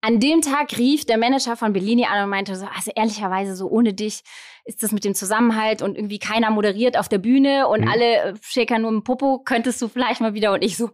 An 0.05 0.19
dem 0.21 0.43
Tag 0.43 0.77
rief 0.79 1.05
der 1.07 1.17
Manager 1.17 1.57
von 1.57 1.73
Bellini 1.73 2.05
an 2.07 2.25
und 2.25 2.31
meinte 2.31 2.57
so, 2.57 2.67
also 2.67 2.91
ehrlicherweise 2.95 3.55
so 3.57 3.69
ohne 3.69 3.95
dich 3.95 4.23
ist 4.65 4.83
das 4.83 4.93
mit 4.93 5.05
dem 5.05 5.15
Zusammenhalt 5.15 5.81
und 5.81 5.97
irgendwie 5.97 6.19
keiner 6.19 6.51
moderiert 6.51 6.99
auf 6.99 7.09
der 7.09 7.19
Bühne 7.19 7.69
und 7.69 7.83
Mhm. 7.83 7.89
alle 7.89 8.17
äh, 8.17 8.35
schäkern 8.43 8.83
nur 8.83 8.91
im 8.91 9.05
Popo, 9.05 9.39
könntest 9.45 9.81
du 9.81 9.89
vielleicht 9.89 10.21
mal 10.21 10.35
wieder 10.35 10.53
und 10.53 10.63
ich 10.63 10.77
so, 10.77 10.91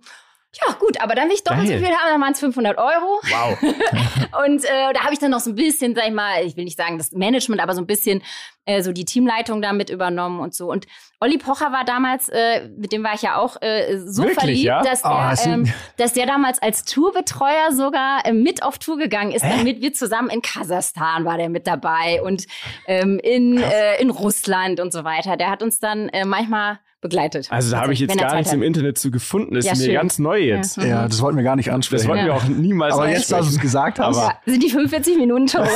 ja 0.67 0.73
gut, 0.75 1.01
aber 1.03 1.15
dann 1.15 1.29
will 1.29 1.35
ich 1.35 1.45
doppelt 1.45 1.67
so 1.67 1.73
Geil. 1.75 1.85
viel 1.85 1.95
haben, 1.95 2.11
dann 2.13 2.21
waren 2.23 2.33
es 2.33 2.41
500 2.41 2.79
Euro. 2.79 3.21
Wow. 3.23 3.59
Und 4.47 4.65
äh, 4.65 4.93
da 4.95 5.01
habe 5.05 5.13
ich 5.13 5.19
dann 5.19 5.31
noch 5.31 5.41
so 5.41 5.51
ein 5.51 5.57
bisschen, 5.57 5.95
sag 5.95 6.07
ich 6.07 6.13
mal, 6.13 6.43
ich 6.45 6.57
will 6.57 6.65
nicht 6.65 6.79
sagen 6.79 6.97
das 6.97 7.13
Management, 7.13 7.61
aber 7.63 7.75
so 7.75 7.83
ein 7.83 7.87
bisschen 7.87 8.23
äh, 8.69 8.83
so 8.83 8.93
die 8.93 9.05
Teamleitung 9.05 9.63
da 9.63 9.73
mit 9.73 9.91
übernommen 9.91 10.41
und 10.41 10.55
so. 10.55 10.71
Und 10.71 10.87
Olli 11.21 11.39
Pocher 11.39 11.73
war 11.73 11.85
damals, 11.85 12.29
äh, 12.29 12.69
mit 12.77 12.93
dem 12.93 13.03
war 13.03 13.15
ich 13.15 13.23
ja 13.23 13.37
auch 13.39 13.57
äh, 13.61 13.99
so 13.99 14.23
Wirklich, 14.23 14.39
verliebt, 14.39 14.65
ja? 14.65 14.83
dass, 14.83 15.03
Oh, 15.05 15.09
der, 15.09 15.53
ähm, 15.53 15.73
dass 15.97 16.13
der 16.13 16.27
damals 16.27 16.61
als 16.63 16.85
Tourbetreuer 16.85 17.73
sogar 17.73 18.25
äh, 18.25 18.33
mit 18.33 18.63
auf 18.63 18.79
Tour 18.79 18.99
gegangen 18.99 19.33
ist, 19.33 19.43
damit 19.45 19.81
wir 19.81 19.93
zusammen 19.95 20.31
in 20.31 20.43
Kasachstan 20.43 21.25
war 21.25 21.37
der 21.39 21.49
mit 21.49 21.67
dabei 21.67 22.23
und 22.23 22.47
ähm, 22.87 23.19
in, 23.23 23.59
äh, 23.59 24.01
in 24.01 24.11
Russland 24.11 24.79
und 24.81 24.93
so 24.93 25.03
weiter. 25.05 25.37
Der 25.37 25.51
hat 25.51 25.63
uns 25.63 25.81
dann 25.81 26.09
äh, 26.11 26.25
manchmal 26.25 26.79
begleitet. 27.01 27.47
Also 27.51 27.71
da 27.71 27.81
habe 27.83 27.93
ich 27.93 28.01
jetzt 28.01 28.11
Wenn 28.11 28.19
er 28.19 28.27
gar 28.27 28.35
nichts 28.35 28.51
hat. 28.51 28.57
im 28.57 28.63
Internet 28.65 28.99
zu 28.99 29.13
gefunden. 29.13 29.55
Das 29.55 29.65
Ja, 29.65 29.73
ist 29.73 29.79
mir 29.79 29.85
schön. 29.85 29.95
ganz 29.95 30.19
neu 30.19 30.39
jetzt. 30.41 30.79
Ja. 30.79 30.85
Ja, 30.85 31.07
das 31.09 31.23
wollten 31.23 31.37
wir 31.37 31.45
gar 31.45 31.55
nicht 31.55 31.69
Das 31.69 31.75
ansprechen. 31.77 32.09
wollten 32.09 32.25
wir 32.25 32.35
auch 32.35 32.43
niemals 32.49 32.93
Aber 32.95 33.09
jetzt, 33.09 33.31
dass 33.31 33.47
du 33.47 33.53
es 33.55 33.61
gesagt 33.61 34.01
hast, 34.01 34.17
Aber- 34.19 34.27
Ja, 34.27 34.39
sind 34.53 34.61
die 34.65 34.69
45 34.71 35.17
Minuten 35.17 35.47
schon 35.47 35.61
rum? 35.63 35.71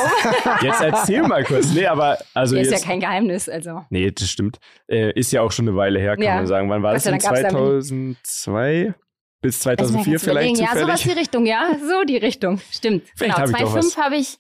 Jetzt 0.63 0.81
erzähl 0.81 1.23
mal 1.23 1.45
kurz. 1.45 1.73
Nee, 1.73 1.87
aber 1.87 2.19
also 2.35 2.57
ist 2.57 2.73
ja 2.83 2.89
kein 2.89 3.01
Geheimnis, 3.01 3.49
also. 3.49 3.85
Nee, 3.91 4.11
das 4.11 4.29
stimmt. 4.31 4.59
Äh, 4.89 5.13
ist 5.19 5.33
ja 5.33 5.43
auch 5.43 5.53
schon 5.53 5.69
eine 5.69 5.77
Weile 5.77 5.99
her, 6.01 6.17
kann 6.17 6.25
Ja. 6.25 6.35
man 6.37 6.47
sagen. 6.47 6.69
Wann 6.71 6.83
war 6.83 6.93
das 6.95 7.05
denn? 7.05 7.13
Dank 7.13 7.23
gab's 7.23 7.41
da 7.43 7.49
2002 7.51 8.95
bis 9.41 9.65
Lass 9.65 9.81
mich 9.93 10.03
2004 10.05 10.13
jetzt 10.13 10.23
vielleicht 10.25 10.51
überlegen. 10.51 10.57
Ja, 10.59 10.81
sowas 10.81 11.01
zufällig? 11.01 11.03
die 11.03 11.19
Richtung, 11.19 11.47
ja. 11.47 11.77
So 11.81 12.05
die 12.05 12.17
Richtung. 12.17 12.61
Stimmt. 12.71 13.03
Vielleicht 13.17 13.37
genau. 13.37 13.49
hab 13.49 13.57
ich 13.59 13.65
doch 13.65 13.73
2005 13.73 13.97
habe 14.05 14.17
ich 14.17 14.39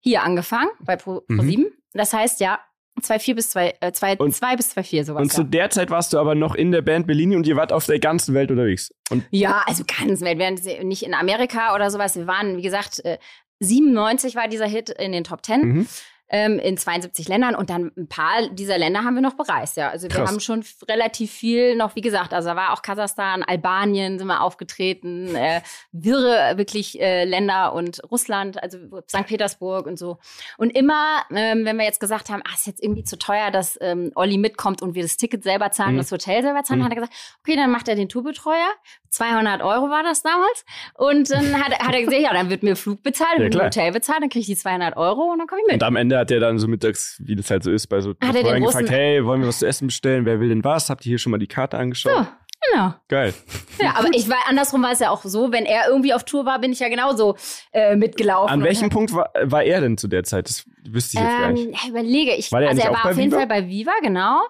hier 0.00 0.22
angefangen, 0.22 0.70
bei 0.80 0.96
Pro, 0.96 1.20
Pro 1.20 1.24
Mhm. 1.42 1.48
7. 1.50 1.66
Das 1.92 2.12
heißt, 2.12 2.40
ja, 2.40 2.58
2004 3.02 3.34
bis 3.34 3.50
2, 3.50 3.74
äh, 3.80 3.92
2, 3.92 4.16
Und- 4.16 4.34
2 4.34 4.56
bis 4.56 4.70
2004 4.70 5.04
sowas. 5.04 5.22
Und 5.22 5.32
zu 5.32 5.42
ja. 5.42 5.46
der 5.48 5.70
Zeit 5.70 5.90
warst 5.90 6.12
du 6.12 6.18
aber 6.18 6.34
noch 6.34 6.54
in 6.54 6.72
der 6.72 6.82
Band 6.82 7.06
Bellini 7.06 7.36
und 7.36 7.46
ihr 7.46 7.56
wart 7.56 7.72
auf 7.72 7.86
der 7.86 7.98
ganzen 7.98 8.34
Welt 8.34 8.50
unterwegs. 8.50 8.92
Und 9.10 9.24
ja, 9.30 9.62
also 9.66 9.84
ganz 9.84 10.20
Welt. 10.22 10.38
Wir 10.38 10.46
waren 10.46 10.88
nicht 10.88 11.02
in 11.02 11.14
Amerika 11.14 11.74
oder 11.74 11.90
sowas. 11.90 12.16
Wir 12.16 12.26
waren, 12.26 12.56
wie 12.56 12.62
gesagt, 12.62 13.04
äh, 13.04 13.18
97 13.60 14.36
war 14.36 14.48
dieser 14.48 14.66
Hit 14.66 14.88
in 14.90 15.12
den 15.12 15.24
Top 15.24 15.44
10. 15.44 15.60
Mhm. 15.60 15.86
Ähm, 16.30 16.58
in 16.58 16.76
72 16.76 17.28
Ländern 17.28 17.54
und 17.54 17.70
dann 17.70 17.90
ein 17.96 18.08
paar 18.08 18.48
dieser 18.50 18.78
Länder 18.78 19.04
haben 19.04 19.14
wir 19.14 19.20
noch 19.22 19.34
bereist, 19.34 19.76
ja. 19.76 19.88
Also 19.90 20.08
wir 20.08 20.14
Krass. 20.16 20.28
haben 20.30 20.40
schon 20.40 20.64
relativ 20.88 21.30
viel 21.32 21.74
noch, 21.76 21.96
wie 21.96 22.00
gesagt, 22.00 22.32
also 22.32 22.50
da 22.50 22.56
war 22.56 22.72
auch 22.72 22.82
Kasachstan, 22.82 23.42
Albanien 23.42 24.18
sind 24.18 24.28
wir 24.28 24.40
aufgetreten, 24.42 25.34
äh, 25.34 25.60
wirre 25.92 26.56
wirklich 26.56 27.00
äh, 27.00 27.24
Länder 27.24 27.72
und 27.72 28.00
Russland, 28.10 28.62
also 28.62 28.78
St. 29.08 29.26
Petersburg 29.26 29.86
und 29.86 29.98
so. 29.98 30.18
Und 30.56 30.70
immer, 30.70 31.22
ähm, 31.34 31.64
wenn 31.64 31.76
wir 31.76 31.84
jetzt 31.84 32.00
gesagt 32.00 32.30
haben, 32.30 32.42
ah, 32.46 32.54
ist 32.54 32.66
jetzt 32.66 32.82
irgendwie 32.82 33.04
zu 33.04 33.18
teuer, 33.18 33.50
dass 33.50 33.76
ähm, 33.80 34.12
Olli 34.14 34.38
mitkommt 34.38 34.82
und 34.82 34.94
wir 34.94 35.02
das 35.02 35.16
Ticket 35.16 35.42
selber 35.42 35.70
zahlen, 35.72 35.94
Mhm. 35.94 35.98
das 35.98 36.12
Hotel 36.12 36.42
selber 36.42 36.62
zahlen, 36.62 36.80
Mhm. 36.80 36.84
hat 36.84 36.92
er 36.92 36.96
gesagt, 36.96 37.14
okay, 37.40 37.56
dann 37.56 37.70
macht 37.70 37.88
er 37.88 37.96
den 37.96 38.08
Tourbetreuer. 38.08 38.68
200 39.08 39.62
Euro 39.62 39.90
war 39.90 40.04
das 40.04 40.22
damals. 40.22 40.64
Und 40.94 41.30
dann 41.30 41.54
hat, 41.64 41.76
hat 41.80 41.94
er 41.94 42.00
gesagt, 42.04 42.22
ja, 42.22 42.32
dann 42.32 42.48
wird 42.50 42.62
mir 42.62 42.76
Flug 42.76 43.02
bezahlt, 43.02 43.52
Ja. 43.54 43.64
Hotel 43.64 43.90
bezahlt, 43.92 44.22
dann 44.22 44.28
kriege 44.28 44.40
ich 44.42 44.46
die 44.46 44.56
200 44.56 44.96
Euro 44.96 45.32
und 45.32 45.38
dann 45.38 45.48
komme 45.48 45.62
ich 45.62 45.66
mit. 45.72 45.74
Und 45.74 45.82
am 45.82 45.96
Ende 45.96 46.16
hat 46.20 46.30
er 46.30 46.40
dann 46.40 46.58
so 46.58 46.68
mittags, 46.68 47.20
wie 47.24 47.36
das 47.36 47.50
halt 47.50 47.62
so 47.62 47.70
ist, 47.70 47.86
bei 47.88 48.00
so 48.00 48.12
den 48.14 48.32
Betreuern 48.32 48.62
Russen- 48.62 48.80
gefragt, 48.82 48.90
hey, 48.90 49.24
wollen 49.24 49.40
wir 49.40 49.48
was 49.48 49.58
zu 49.58 49.66
essen 49.66 49.86
bestellen? 49.88 50.24
Wer 50.26 50.40
will 50.40 50.48
denn 50.48 50.62
was? 50.64 50.90
Habt 50.90 51.04
ihr 51.06 51.10
hier 51.10 51.18
schon 51.18 51.30
mal 51.32 51.38
die 51.38 51.46
Karte 51.48 51.78
angeschaut? 51.78 52.12
So, 52.12 52.26
genau. 52.72 52.94
Geil. 53.08 53.34
Ja, 53.80 53.94
aber 53.96 54.08
ich 54.12 54.28
war 54.28 54.36
andersrum 54.48 54.82
war 54.82 54.92
es 54.92 54.98
ja 55.00 55.10
auch 55.10 55.22
so, 55.24 55.50
wenn 55.52 55.64
er 55.66 55.88
irgendwie 55.88 56.12
auf 56.14 56.24
Tour 56.24 56.44
war, 56.46 56.58
bin 56.60 56.72
ich 56.72 56.78
ja 56.80 56.88
genauso 56.88 57.36
äh, 57.72 57.96
mitgelaufen. 57.96 58.52
An 58.52 58.62
welchem 58.62 58.84
hab- 58.84 58.92
Punkt 58.92 59.12
war, 59.14 59.30
war 59.42 59.62
er 59.64 59.80
denn 59.80 59.96
zu 59.98 60.06
der 60.08 60.24
Zeit? 60.24 60.48
Das 60.48 60.64
wüsste 60.88 61.16
ich 61.18 61.22
jetzt 61.24 61.38
gar 61.38 61.50
nicht. 61.52 61.66
Ähm, 61.66 61.72
ich 61.74 61.88
überlege, 61.88 62.34
ich, 62.36 62.52
War 62.52 62.60
der 62.60 62.68
also 62.70 62.82
er 62.82 62.90
war 62.92 63.06
auf 63.06 63.16
jeden 63.16 63.30
Viva? 63.30 63.38
Fall 63.38 63.46
bei 63.46 63.66
Viva, 63.68 63.92
genau. 64.02 64.40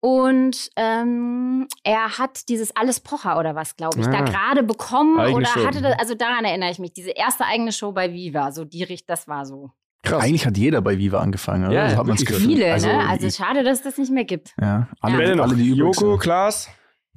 Und 0.00 0.70
ähm, 0.76 1.66
er 1.82 2.18
hat 2.18 2.48
dieses 2.48 2.76
Alles 2.76 3.00
Pocher 3.00 3.38
oder 3.38 3.54
was, 3.56 3.76
glaube 3.76 3.98
ich, 3.98 4.06
da 4.06 4.18
Ah. 4.18 4.22
gerade 4.22 4.62
bekommen 4.62 5.18
oder 5.34 5.46
Show. 5.46 5.66
hatte 5.66 5.80
das, 5.80 5.98
also 5.98 6.14
daran 6.14 6.44
erinnere 6.44 6.70
ich 6.70 6.78
mich, 6.78 6.92
diese 6.92 7.10
erste 7.10 7.44
eigene 7.44 7.72
Show 7.72 7.92
bei 7.92 8.12
Viva, 8.12 8.52
so 8.52 8.64
die 8.64 8.84
Richt, 8.84 9.08
das 9.10 9.26
war 9.26 9.46
so. 9.46 9.70
Krass. 10.06 10.22
Eigentlich 10.22 10.46
hat 10.46 10.56
jeder 10.56 10.80
bei 10.80 10.98
Viva 10.98 11.20
angefangen, 11.20 11.66
oder? 11.66 11.74
Ja, 11.74 11.90
so 11.90 11.96
hat 11.98 12.06
man's. 12.06 12.24
Viele, 12.26 12.72
also, 12.72 12.88
ne? 12.88 13.08
Also 13.08 13.30
schade, 13.30 13.62
dass 13.64 13.78
es 13.78 13.84
das 13.84 13.98
nicht 13.98 14.12
mehr 14.12 14.24
gibt. 14.24 14.54
ja, 14.60 14.88
alle, 15.00 15.36
noch? 15.36 15.44
alle 15.44 15.56
die 15.56 15.72
Joko. 15.72 16.16
Klaas? 16.16 16.68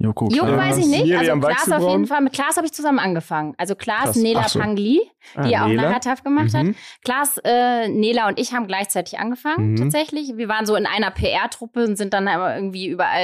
Joko, 0.02 0.28
Joko 0.30 0.46
klar. 0.46 0.56
weiß 0.58 0.78
ich 0.78 0.86
nicht. 0.86 1.04
Miriam 1.04 1.44
Also 1.44 1.62
Klaas 1.66 1.82
auf 1.82 1.90
jeden 1.90 2.06
Fall. 2.06 2.22
Mit 2.22 2.32
Klaas 2.32 2.56
habe 2.56 2.64
ich 2.66 2.72
zusammen 2.72 2.98
angefangen. 2.98 3.52
Also 3.58 3.74
Klaas, 3.74 4.04
Krass. 4.04 4.16
Nela 4.16 4.48
so. 4.48 4.58
Pangli, 4.58 4.98
die 5.44 5.56
Ah, 5.56 5.64
auch 5.64 5.68
Nela? 5.68 5.82
Nachataf 5.90 6.24
gemacht 6.24 6.54
hat. 6.54 6.64
Mhm. 6.64 6.74
Klaas, 7.04 7.36
äh, 7.44 7.86
Nela 7.88 8.26
und 8.28 8.40
ich 8.40 8.54
haben 8.54 8.66
gleichzeitig 8.66 9.18
angefangen, 9.18 9.72
Mhm. 9.72 9.76
tatsächlich. 9.76 10.32
Wir 10.38 10.48
waren 10.48 10.64
so 10.64 10.74
in 10.74 10.86
einer 10.86 11.10
PR-Truppe 11.10 11.84
und 11.84 11.96
sind 11.96 12.14
dann 12.14 12.28
aber 12.28 12.54
irgendwie 12.56 12.86
überall 12.88 13.20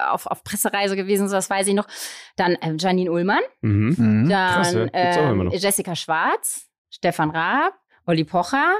äh, 0.00 0.08
auf, 0.10 0.26
auf 0.26 0.42
Pressereise 0.42 0.96
gewesen, 0.96 1.28
so 1.28 1.36
das 1.36 1.50
weiß 1.50 1.66
ich 1.68 1.74
noch. 1.74 1.86
Dann 2.36 2.52
äh, 2.54 2.72
Janine 2.78 3.12
Ullmann, 3.12 3.42
Mhm. 3.60 3.94
Mhm. 3.98 4.28
dann 4.30 4.54
Krass, 4.54 4.72
ja. 4.94 5.34
Noch. 5.34 5.52
Jessica 5.52 5.94
Schwarz, 5.94 6.66
Stefan 6.88 7.28
Raab, 7.30 7.74
Olli 8.06 8.24
Pocher. 8.24 8.72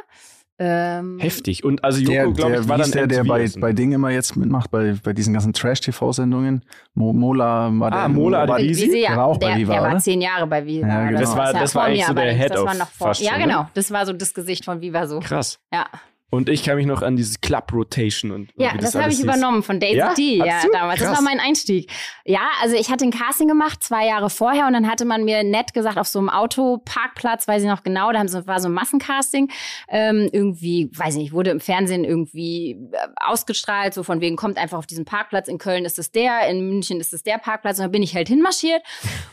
Ähm, 0.59 1.19
Heftig. 1.21 1.65
Und 1.65 1.85
also 1.85 2.01
Joko, 2.01 2.13
Der, 2.13 2.25
glaube 2.33 2.53
der, 2.53 2.61
ich, 2.63 2.69
war 2.69 2.79
dann 2.79 2.91
der, 2.91 3.07
der 3.07 3.25
bei, 3.25 3.47
bei 3.61 3.73
Ding 3.75 3.93
immer 3.93 4.09
jetzt 4.09 4.37
mitmacht, 4.37 4.71
bei, 4.71 4.95
bei 5.05 5.13
diesen 5.13 5.35
ganzen 5.35 5.53
Trash-TV-Sendungen. 5.53 6.65
Mo, 6.95 7.13
Mola 7.13 7.71
war 7.79 7.91
der. 7.91 8.01
Ah, 8.01 8.09
Mola 8.09 8.49
war, 8.49 8.57
Adebisi? 8.57 8.87
Wie 8.87 8.91
sie 8.93 9.03
ja, 9.03 9.09
Der 9.11 9.17
war 9.19 9.27
auch 9.27 9.39
bei 9.39 9.49
der, 9.49 9.57
Viva, 9.59 9.73
der 9.75 9.83
war 9.83 9.91
oder? 9.91 9.99
zehn 9.99 10.21
Jahre 10.23 10.47
bei 10.47 10.65
Viva. 10.65 10.89
Ja, 10.89 11.07
genau. 11.09 11.21
Das 11.21 11.37
war- 11.37 11.53
ja 11.53 11.61
das 11.61 11.75
war 11.75 11.83
vor 11.83 11.91
eigentlich 11.91 12.07
so 12.07 12.15
der. 12.15 12.33
Head 12.33 12.51
das 12.53 12.61
of 12.61 12.67
war 12.69 12.75
noch 12.75 12.89
vor, 12.89 13.09
fast 13.09 13.21
Ja, 13.21 13.37
genau. 13.37 13.69
Das 13.75 13.91
war 13.91 14.07
so 14.07 14.15
das 14.15 14.33
Gesicht 14.33 14.65
von 14.65 14.81
Viva 14.81 15.07
so. 15.07 15.21
Krass. 15.21 15.59
Ja. 15.71 15.85
Und 16.29 16.49
ich 16.49 16.65
kann 16.65 16.75
mich 16.77 16.87
noch 16.87 17.03
an 17.03 17.15
dieses 17.17 17.41
Club 17.41 17.73
Rotation 17.73 18.33
und 18.33 18.51
Ja, 18.57 18.75
wie 18.75 18.79
das, 18.79 18.95
habe 18.97 19.09
ich 19.11 19.17
hieß. 19.17 19.25
übernommen 19.25 19.63
von 19.63 19.79
Daisy 19.79 19.97
Ja? 19.97 20.13
D. 20.15 20.37
Ja, 20.39 20.61
damals. 20.73 20.99
Das 20.99 21.09
Krass. 21.09 21.19
war 21.19 21.23
mein 21.25 21.39
Einstieg. 21.39 21.89
Ja, 22.25 22.41
also 22.61 22.75
ich 22.75 22.91
hatte 22.91 23.05
ein 23.05 23.13
Casting 23.13 23.47
gemacht, 23.47 23.83
zwei 23.85 24.07
Jahre 24.09 24.29
vorher, 24.29 24.67
und 24.67 24.73
dann 24.73 24.91
hatte 24.91 25.05
man 25.05 25.25
mir 25.25 25.45
nett 25.45 25.73
gesagt, 25.73 25.99
auf 25.99 26.09
so 26.09 26.19
einem 26.19 26.29
Autoparkplatz, 26.29 27.47
weiß 27.47 27.63
ich 27.63 27.69
noch 27.69 27.85
genau, 27.85 28.11
da 28.11 28.19
haben 28.19 28.27
so, 28.29 28.45
war 28.47 28.59
so 28.61 28.69
ein 28.69 28.75
Massencasting. 28.75 29.51
Ähm, 29.89 30.29
irgendwie, 30.33 30.91
weiß 30.95 31.15
ich 31.15 31.21
nicht, 31.23 31.33
wurde 31.33 31.51
im 31.51 31.61
Fernsehen 31.61 32.03
irgendwie 32.05 32.73
äh, 32.93 32.97
ausgestrahlt, 33.25 33.95
so 33.95 34.03
von 34.03 34.21
wegen, 34.21 34.35
kommt 34.35 34.59
einfach 34.59 34.79
auf 34.79 34.87
diesen 34.87 35.05
Parkplatz. 35.05 35.47
In 35.47 35.59
Köln 35.59 35.85
ist 35.85 35.99
es 35.99 36.11
der, 36.11 36.49
in 36.49 36.69
München 36.69 37.01
ist 37.01 37.13
es 37.15 37.23
der 37.23 37.39
Parkplatz. 37.39 37.79
Und 37.79 37.85
da 37.85 37.89
bin 37.89 38.03
ich 38.03 38.17
halt 38.17 38.27
hinmarschiert 38.29 38.83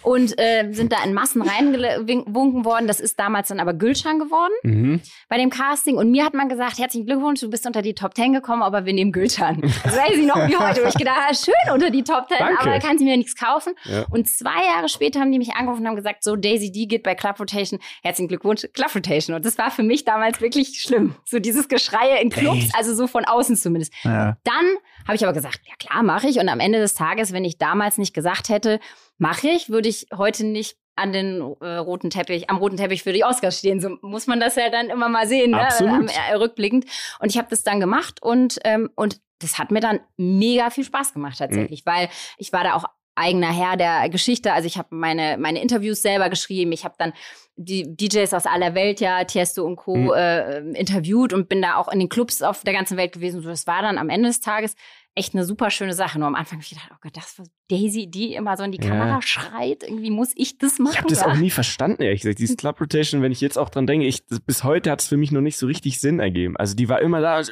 und 0.03 0.37
äh, 0.39 0.71
sind 0.71 0.91
da 0.91 1.03
in 1.03 1.13
Massen 1.15 1.41
reingewunken 1.41 2.65
worden. 2.65 2.87
Das 2.87 2.99
ist 2.99 3.19
damals 3.19 3.47
dann 3.49 3.59
aber 3.59 3.73
Gülschan 3.73 4.19
geworden 4.19 4.53
Mhm. 4.63 5.01
bei 5.27 5.37
dem 5.37 5.49
Casting 5.49 5.97
und 5.97 6.11
mir 6.11 6.23
hat 6.25 6.33
man 6.33 6.49
gesagt, 6.49 6.77
herzlichen 6.83 7.05
Glückwunsch, 7.05 7.39
du 7.39 7.49
bist 7.49 7.65
unter 7.65 7.81
die 7.81 7.93
Top 7.93 8.13
Ten 8.13 8.33
gekommen, 8.33 8.61
aber 8.61 8.85
wir 8.85 8.91
nehmen 8.91 9.13
Gülschan. 9.13 9.61
Das 9.61 9.95
weiß 9.95 10.15
ich 10.17 10.25
noch 10.25 10.35
wie 10.35 10.57
heute. 10.57 10.83
wo 10.83 10.87
Ich 10.87 10.95
gedacht, 10.95 11.33
schön 11.33 11.73
unter 11.73 11.89
die 11.89 12.03
Top 12.03 12.27
Ten, 12.27 12.39
Danke. 12.39 12.59
aber 12.59 12.79
kannst 12.79 12.99
du 12.99 13.05
mir 13.05 13.15
nichts 13.15 13.35
kaufen. 13.35 13.73
Ja. 13.85 14.05
Und 14.11 14.29
zwei 14.29 14.65
Jahre 14.65 14.89
später 14.89 15.21
haben 15.21 15.31
die 15.31 15.37
mich 15.37 15.53
angerufen 15.53 15.81
und 15.81 15.87
haben 15.87 15.95
gesagt, 15.95 16.25
so 16.25 16.35
Daisy 16.35 16.73
D 16.73 16.85
geht 16.85 17.03
bei 17.03 17.15
Club 17.15 17.39
Rotation, 17.39 17.79
herzlichen 18.03 18.27
Glückwunsch, 18.27 18.67
Club 18.73 18.93
Rotation. 18.93 19.33
Und 19.33 19.45
das 19.45 19.57
war 19.57 19.71
für 19.71 19.83
mich 19.83 20.03
damals 20.03 20.41
wirklich 20.41 20.81
schlimm. 20.81 21.15
So 21.23 21.39
dieses 21.39 21.69
Geschreie 21.69 22.21
in 22.21 22.29
Clubs, 22.29 22.67
also 22.73 22.93
so 22.93 23.07
von 23.07 23.23
außen 23.23 23.55
zumindest. 23.55 23.93
Ja. 24.03 24.35
Dann 24.43 24.65
habe 25.07 25.15
ich 25.15 25.23
aber 25.23 25.33
gesagt, 25.33 25.61
ja 25.65 25.75
klar, 25.79 26.03
mache 26.03 26.27
ich. 26.27 26.39
Und 26.39 26.49
am 26.49 26.59
Ende 26.59 26.79
des 26.79 26.95
Tages, 26.95 27.31
wenn 27.31 27.45
ich 27.45 27.57
damals 27.57 27.97
nicht 27.97 28.13
gesagt 28.13 28.49
hätte, 28.49 28.81
mache 29.17 29.47
ich, 29.47 29.69
würde 29.69 29.87
ich 29.87 30.07
heute 30.13 30.45
nicht 30.45 30.75
an 30.95 31.11
den 31.11 31.41
äh, 31.61 31.75
roten 31.75 32.09
Teppich, 32.09 32.49
am 32.49 32.57
roten 32.57 32.77
Teppich 32.77 33.03
für 33.03 33.13
die 33.13 33.23
Oscars 33.23 33.59
stehen. 33.59 33.79
So 33.79 33.97
muss 34.01 34.27
man 34.27 34.39
das 34.39 34.55
ja 34.55 34.69
dann 34.69 34.89
immer 34.89 35.09
mal 35.09 35.27
sehen, 35.27 35.51
ne? 35.51 35.67
Am, 35.79 36.07
äh, 36.07 36.35
rückblickend. 36.35 36.85
Und 37.19 37.29
ich 37.29 37.37
habe 37.37 37.47
das 37.49 37.63
dann 37.63 37.79
gemacht 37.79 38.21
und, 38.21 38.59
ähm, 38.63 38.89
und 38.95 39.19
das 39.39 39.57
hat 39.57 39.71
mir 39.71 39.79
dann 39.79 39.99
mega 40.17 40.69
viel 40.69 40.83
Spaß 40.85 41.13
gemacht 41.13 41.37
tatsächlich, 41.39 41.85
weil 41.85 42.09
ich 42.37 42.53
war 42.53 42.63
da 42.63 42.75
auch 42.75 42.85
eigener 43.15 43.51
Herr 43.51 43.77
der 43.77 44.09
Geschichte. 44.09 44.53
Also 44.53 44.67
ich 44.67 44.77
habe 44.77 44.89
meine, 44.91 45.37
meine 45.37 45.61
Interviews 45.61 46.01
selber 46.01 46.29
geschrieben. 46.29 46.71
Ich 46.71 46.83
habe 46.83 46.95
dann 46.97 47.13
die 47.55 47.95
DJs 47.95 48.33
aus 48.33 48.45
aller 48.45 48.73
Welt, 48.73 48.99
ja, 48.99 49.23
Tiesto 49.23 49.63
und 49.63 49.75
Co. 49.75 49.95
Mhm. 49.95 50.11
Äh, 50.13 50.59
interviewt 50.71 51.33
und 51.33 51.49
bin 51.49 51.61
da 51.61 51.75
auch 51.75 51.91
in 51.91 51.99
den 51.99 52.09
Clubs 52.09 52.41
auf 52.41 52.63
der 52.63 52.73
ganzen 52.73 52.97
Welt 52.97 53.13
gewesen. 53.13 53.41
So, 53.41 53.49
das 53.49 53.67
war 53.67 53.81
dann 53.81 53.97
am 53.97 54.09
Ende 54.09 54.29
des 54.29 54.39
Tages 54.39 54.75
echt 55.15 55.33
eine 55.35 55.45
super 55.45 55.69
schöne 55.69 55.93
Sache. 55.93 56.17
Nur 56.19 56.27
am 56.27 56.35
Anfang 56.35 56.57
habe 56.57 56.63
ich 56.63 56.69
gedacht, 56.69 56.89
oh 56.91 56.97
Gott, 57.01 57.15
das 57.15 57.37
war 57.37 57.45
Daisy, 57.69 58.07
die 58.09 58.33
immer 58.33 58.57
so 58.57 58.63
in 58.63 58.71
die 58.71 58.81
Ja. 58.81 58.89
Kamera 58.89 59.21
schreit. 59.21 59.83
Irgendwie 59.83 60.09
muss 60.09 60.31
ich 60.35 60.57
das 60.57 60.79
machen. 60.79 60.93
Ich 60.93 60.97
habe 60.99 61.09
das 61.09 61.21
Ja. 61.21 61.27
auch 61.27 61.35
nie 61.35 61.49
verstanden, 61.49 62.01
ehrlich 62.01 62.21
gesagt. 62.21 62.39
Dieses 62.39 62.57
Club 62.57 62.79
Rotation, 62.81 63.21
wenn 63.21 63.31
ich 63.31 63.41
jetzt 63.41 63.57
auch 63.57 63.69
dran 63.69 63.85
denke, 63.87 64.05
ich, 64.07 64.25
das, 64.25 64.39
bis 64.39 64.63
heute 64.63 64.89
hat 64.91 65.01
es 65.01 65.07
für 65.07 65.17
mich 65.17 65.31
noch 65.31 65.41
nicht 65.41 65.57
so 65.57 65.67
richtig 65.67 65.99
Sinn 65.99 66.19
ergeben. 66.19 66.57
Also 66.57 66.75
die 66.75 66.89
war 66.89 67.01
immer 67.01 67.21
da 67.21 67.43
so, 67.43 67.51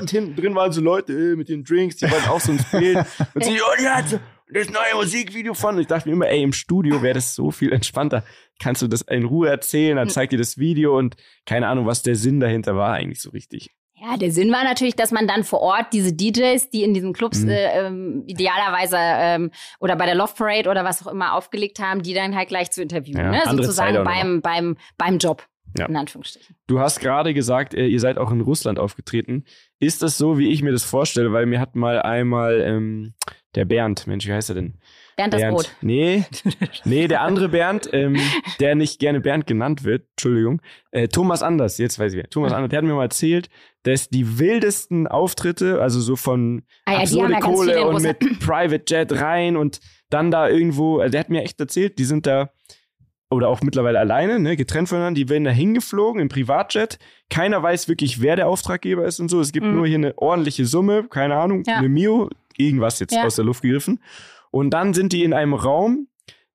und 0.00 0.10
hinten 0.10 0.36
drin 0.36 0.54
waren 0.54 0.72
so 0.72 0.80
Leute 0.80 1.12
äh, 1.12 1.36
mit 1.36 1.48
den 1.48 1.64
Drinks, 1.64 1.96
die 1.96 2.10
wollten 2.10 2.28
auch 2.28 2.40
so 2.40 2.52
ins 2.52 2.64
Bild. 2.70 2.98
Und 3.34 3.44
sie, 3.44 3.52
und 3.52 3.80
jetzt 3.80 4.18
das 4.52 4.68
neue 4.70 4.94
Musikvideo 4.94 5.54
von. 5.54 5.74
Und 5.74 5.80
ich 5.82 5.86
dachte 5.86 6.08
mir 6.08 6.14
immer, 6.14 6.28
ey, 6.28 6.42
im 6.42 6.52
Studio 6.52 7.02
wäre 7.02 7.14
das 7.14 7.34
so 7.34 7.50
viel 7.50 7.72
entspannter. 7.72 8.24
Kannst 8.60 8.82
du 8.82 8.88
das 8.88 9.02
in 9.02 9.24
Ruhe 9.24 9.48
erzählen, 9.48 9.96
dann 9.96 10.08
zeigt 10.08 10.32
dir 10.32 10.38
das 10.38 10.58
Video 10.58 10.96
und 10.96 11.16
keine 11.44 11.66
Ahnung, 11.68 11.86
was 11.86 12.02
der 12.02 12.14
Sinn 12.14 12.40
dahinter 12.40 12.76
war 12.76 12.92
eigentlich 12.94 13.20
so 13.20 13.30
richtig. 13.30 13.74
Ja, 13.96 14.16
der 14.16 14.32
Sinn 14.32 14.50
war 14.52 14.64
natürlich, 14.64 14.96
dass 14.96 15.12
man 15.12 15.26
dann 15.28 15.44
vor 15.44 15.60
Ort 15.60 15.86
diese 15.92 16.12
DJs, 16.12 16.68
die 16.70 16.82
in 16.82 16.94
diesen 16.94 17.12
Clubs 17.12 17.42
Mhm. 17.42 17.48
äh, 17.50 17.86
ähm, 17.86 18.24
idealerweise 18.26 18.96
ähm, 18.98 19.50
oder 19.80 19.96
bei 19.96 20.04
der 20.06 20.14
Love 20.14 20.32
Parade 20.36 20.68
oder 20.68 20.84
was 20.84 21.06
auch 21.06 21.10
immer 21.12 21.34
aufgelegt 21.34 21.78
haben, 21.78 22.02
die 22.02 22.12
dann 22.12 22.34
halt 22.34 22.48
gleich 22.48 22.70
zu 22.72 22.82
interviewen. 22.82 23.20
Ja, 23.20 23.30
ne? 23.30 23.42
Sozusagen 23.50 24.02
beim, 24.04 24.40
beim, 24.42 24.76
beim 24.98 25.18
Job. 25.18 25.46
Ja. 25.76 25.86
In 25.86 25.96
Anführungsstrichen. 25.96 26.54
Du 26.68 26.78
hast 26.78 27.00
gerade 27.00 27.34
gesagt, 27.34 27.74
äh, 27.74 27.86
ihr 27.86 27.98
seid 27.98 28.16
auch 28.16 28.30
in 28.30 28.40
Russland 28.40 28.78
aufgetreten. 28.78 29.44
Ist 29.80 30.02
das 30.04 30.16
so, 30.16 30.38
wie 30.38 30.50
ich 30.52 30.62
mir 30.62 30.70
das 30.70 30.84
vorstelle? 30.84 31.32
Weil 31.32 31.46
mir 31.46 31.58
hat 31.58 31.74
mal 31.74 32.00
einmal 32.00 32.60
ähm, 32.60 33.14
der 33.56 33.64
Bernd, 33.64 34.06
Mensch, 34.06 34.24
wie 34.28 34.32
heißt 34.32 34.50
er 34.50 34.54
denn? 34.54 34.78
Bernd 35.16 35.32
das 35.34 35.40
Bernd. 35.40 35.54
Brot. 35.56 35.70
Nee, 35.80 36.24
nee, 36.84 37.08
der 37.08 37.22
andere 37.22 37.48
Bernd, 37.48 37.88
ähm, 37.92 38.16
der 38.60 38.74
nicht 38.74 38.98
gerne 38.98 39.20
Bernd 39.20 39.46
genannt 39.46 39.84
wird, 39.84 40.06
Entschuldigung. 40.10 40.60
Äh, 40.90 41.08
Thomas 41.08 41.42
Anders, 41.42 41.78
jetzt 41.78 41.98
weiß 41.98 42.12
ich 42.12 42.18
wer. 42.18 42.28
Thomas 42.30 42.52
Anders, 42.52 42.70
der 42.70 42.78
hat 42.78 42.84
mir 42.84 42.94
mal 42.94 43.04
erzählt, 43.04 43.48
dass 43.84 44.08
die 44.08 44.38
wildesten 44.38 45.06
Auftritte, 45.06 45.80
also 45.80 46.00
so 46.00 46.16
von 46.16 46.62
Ah 46.86 46.94
ja, 46.94 46.98
absurde 47.00 47.32
ja 47.34 47.40
Kohle 47.40 47.86
und 47.86 48.02
mit 48.02 48.18
Private 48.40 48.84
Jet 48.88 49.12
rein 49.20 49.56
und 49.56 49.80
dann 50.10 50.30
da 50.30 50.48
irgendwo, 50.48 50.98
also 50.98 51.12
der 51.12 51.20
hat 51.20 51.30
mir 51.30 51.42
echt 51.42 51.60
erzählt, 51.60 51.98
die 51.98 52.04
sind 52.04 52.26
da 52.26 52.50
oder 53.30 53.48
auch 53.48 53.62
mittlerweile 53.62 53.98
alleine, 53.98 54.38
ne, 54.38 54.56
getrennt 54.56 54.88
voneinander, 54.88 55.18
die 55.18 55.28
werden 55.28 55.44
da 55.44 55.50
hingeflogen 55.50 56.20
im 56.20 56.28
Privatjet. 56.28 56.98
Keiner 57.30 57.62
weiß 57.62 57.88
wirklich, 57.88 58.20
wer 58.22 58.36
der 58.36 58.46
Auftraggeber 58.46 59.04
ist 59.06 59.18
und 59.18 59.28
so. 59.28 59.40
Es 59.40 59.50
gibt 59.50 59.66
Mhm. 59.66 59.74
nur 59.74 59.86
hier 59.86 59.96
eine 59.98 60.16
ordentliche 60.18 60.66
Summe, 60.66 61.04
keine 61.08 61.34
Ahnung, 61.36 61.64
Ja. 61.66 61.78
eine 61.78 61.88
Mio, 61.88 62.30
irgendwas 62.56 63.00
jetzt 63.00 63.12
Ja. 63.14 63.24
aus 63.24 63.34
der 63.36 63.44
Luft 63.44 63.62
gegriffen. 63.62 64.00
Und 64.54 64.70
dann 64.70 64.94
sind 64.94 65.12
die 65.12 65.24
in 65.24 65.32
einem 65.32 65.52
Raum, 65.52 66.06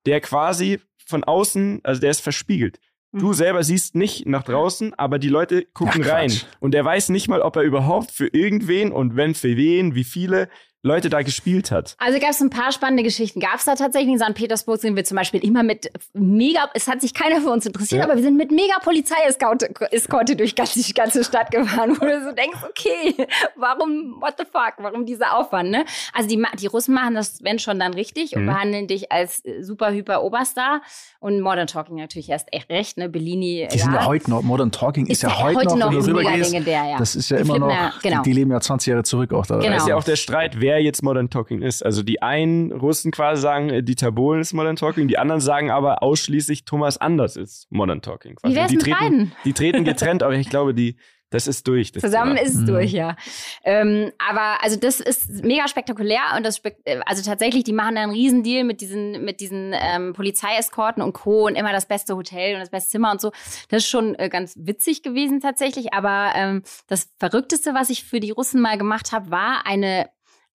der 0.05 0.21
quasi 0.21 0.79
von 1.05 1.25
außen, 1.25 1.81
also 1.83 1.99
der 1.99 2.11
ist 2.11 2.21
verspiegelt. 2.21 2.79
Du 3.11 3.27
Mhm. 3.27 3.33
selber 3.33 3.61
siehst 3.61 3.93
nicht 3.93 4.25
nach 4.25 4.43
draußen, 4.43 4.93
aber 4.93 5.19
die 5.19 5.27
Leute 5.27 5.65
gucken 5.73 6.03
Ach, 6.05 6.09
rein. 6.09 6.31
Und 6.61 6.73
er 6.75 6.85
weiß 6.85 7.09
nicht 7.09 7.27
mal, 7.27 7.41
ob 7.41 7.57
er 7.57 7.63
überhaupt 7.63 8.11
für 8.11 8.27
irgendwen 8.27 8.93
und 8.93 9.17
wenn 9.17 9.35
für 9.35 9.57
wen, 9.57 9.95
wie 9.95 10.05
viele, 10.05 10.47
Leute 10.81 11.09
da 11.09 11.21
gespielt 11.23 11.71
hat. 11.71 11.95
Also 11.97 12.19
gab 12.19 12.29
es 12.29 12.39
ein 12.39 12.49
paar 12.49 12.71
spannende 12.71 13.03
Geschichten. 13.03 13.39
Gab 13.41 13.55
es 13.55 13.65
da 13.65 13.75
tatsächlich 13.75 14.13
in 14.13 14.19
St. 14.19 14.33
Petersburg 14.33 14.79
sind 14.79 14.95
wir 14.95 15.03
zum 15.03 15.17
Beispiel 15.17 15.43
immer 15.43 15.61
mit 15.61 15.91
mega, 16.13 16.69
es 16.73 16.87
hat 16.87 17.01
sich 17.01 17.13
keiner 17.13 17.41
für 17.41 17.49
uns 17.49 17.65
interessiert, 17.65 17.99
Ja. 17.99 18.05
aber 18.05 18.15
wir 18.15 18.23
sind 18.23 18.37
mit 18.37 18.51
mega 18.51 18.79
Polizei-Eskorte 18.81 20.35
durch 20.35 20.55
ganze, 20.55 20.81
die 20.81 20.93
ganze 20.93 21.23
Stadt 21.23 21.51
gefahren, 21.51 21.97
wo 21.99 22.05
du 22.05 22.23
so 22.23 22.31
denkst, 22.31 22.59
okay, 22.69 23.27
warum, 23.55 24.17
what 24.21 24.35
the 24.37 24.45
fuck, 24.45 24.73
warum 24.77 25.05
dieser 25.05 25.35
Aufwand, 25.37 25.69
ne? 25.71 25.85
Also 26.13 26.29
die, 26.29 26.41
die 26.59 26.67
Russen 26.67 26.93
machen 26.93 27.15
das, 27.15 27.43
wenn 27.43 27.59
schon, 27.59 27.79
dann 27.79 27.93
richtig 27.93 28.35
und 28.35 28.43
Mhm. 28.43 28.47
behandeln 28.47 28.87
dich 28.87 29.11
als 29.11 29.43
äh, 29.45 29.61
super 29.63 29.91
hyper 29.91 30.23
Oberstar 30.23 30.81
und 31.19 31.41
Modern 31.41 31.67
Talking 31.67 31.97
natürlich 31.97 32.29
erst 32.29 32.47
echt 32.53 32.69
recht, 32.69 32.97
ne? 32.97 33.09
Bellini, 33.09 33.67
Die 33.71 33.79
sind 33.79 33.91
ja 33.93 33.99
ja. 34.01 34.05
heute 34.05 34.29
noch, 34.29 34.41
Modern 34.43 34.71
Talking 34.71 35.05
ist, 35.07 35.11
Ist 35.17 35.23
ja 35.23 35.29
ja 35.29 35.39
heute, 35.43 35.57
heute 35.57 35.67
noch, 35.77 35.91
noch 35.91 35.91
wenn 35.91 36.13
du 36.13 36.19
rübergehst. 36.19 36.53
ja. 36.53 36.97
Das 36.97 37.15
ist 37.15 37.29
ja 37.29 37.37
Die 37.37 37.43
immer 37.43 37.53
flippen 37.55 37.67
noch, 37.67 37.75
ja, 37.75 37.93
genau. 38.01 38.21
die, 38.23 38.29
die 38.29 38.35
leben 38.35 38.51
ja 38.51 38.61
20 38.61 38.91
Jahre 38.91 39.03
zurück 39.03 39.33
auch 39.33 39.45
da. 39.45 39.57
Genau. 39.57 39.69
Da 39.71 39.75
ist 39.77 39.87
ja 39.87 39.95
auch 39.95 40.03
der 40.03 40.15
Streit, 40.15 40.59
wer 40.59 40.68
jetzt 40.77 41.01
Modern 41.03 41.29
Talking 41.29 41.61
ist. 41.61 41.83
Also 41.83 42.03
die 42.03 42.21
einen 42.21 42.71
Russen 42.71 43.11
quasi 43.11 43.41
sagen, 43.41 43.69
äh, 43.69 43.83
Dieter 43.83 44.11
Bohlen 44.11 44.41
ist 44.41 44.53
Modern 44.53 44.75
Talking, 44.75 45.07
die 45.07 45.17
anderen 45.17 45.41
sagen 45.41 45.71
aber 45.71 46.03
ausschließlich 46.03 46.65
Thomas 46.65 46.97
Anders 46.97 47.35
ist 47.35 47.67
Modern 47.71 48.01
Talking. 48.01 48.35
Quasi. 48.35 48.53
Wie 48.53 48.57
wär's 48.59 48.69
die 48.69 48.75
mit 48.75 48.83
treten, 48.85 48.99
beiden? 48.99 49.31
Die 49.45 49.53
treten 49.53 49.83
getrennt, 49.83 50.23
aber 50.23 50.33
ich 50.35 50.49
glaube, 50.49 50.73
die, 50.73 50.95
das 51.31 51.45
ist 51.45 51.67
durch. 51.67 51.91
Das 51.91 52.01
Zusammen 52.01 52.37
Thema. 52.37 52.47
ist 52.47 52.55
es 52.55 52.61
Mhm. 52.61 52.65
durch, 52.65 52.91
ja. 52.91 53.15
Ähm, 53.63 54.11
aber 54.17 54.63
also 54.63 54.79
das 54.79 54.99
ist 54.99 55.43
mega 55.43 55.67
spektakulär 55.67 56.21
und 56.35 56.43
das 56.43 56.57
spek 56.57 56.77
äh, 56.85 56.99
also 57.05 57.21
tatsächlich, 57.23 57.63
die 57.63 57.71
machen 57.73 57.95
da 57.95 58.01
einen 58.01 58.11
Riesendeal 58.11 58.63
mit 58.63 58.81
diesen 58.81 59.23
mit 59.23 59.39
diesen 59.39 59.75
ähm, 59.79 60.13
Polizeieskorten 60.13 61.03
und 61.03 61.13
Co. 61.13 61.45
und 61.45 61.53
immer 61.55 61.71
das 61.71 61.85
beste 61.87 62.15
Hotel 62.15 62.55
und 62.55 62.61
das 62.61 62.71
beste 62.71 62.89
Zimmer 62.89 63.11
und 63.11 63.21
so. 63.21 63.31
Das 63.69 63.83
ist 63.83 63.89
schon 63.89 64.15
äh, 64.15 64.27
ganz 64.29 64.55
witzig 64.57 65.03
gewesen 65.03 65.39
tatsächlich. 65.39 65.93
Aber 65.93 66.31
ähm, 66.35 66.63
das 66.87 67.09
Verrückteste, 67.19 67.75
was 67.75 67.91
ich 67.91 68.05
für 68.05 68.19
die 68.19 68.31
Russen 68.31 68.59
mal 68.59 68.79
gemacht 68.79 69.11
habe, 69.11 69.29
war 69.29 69.67
eine 69.67 70.09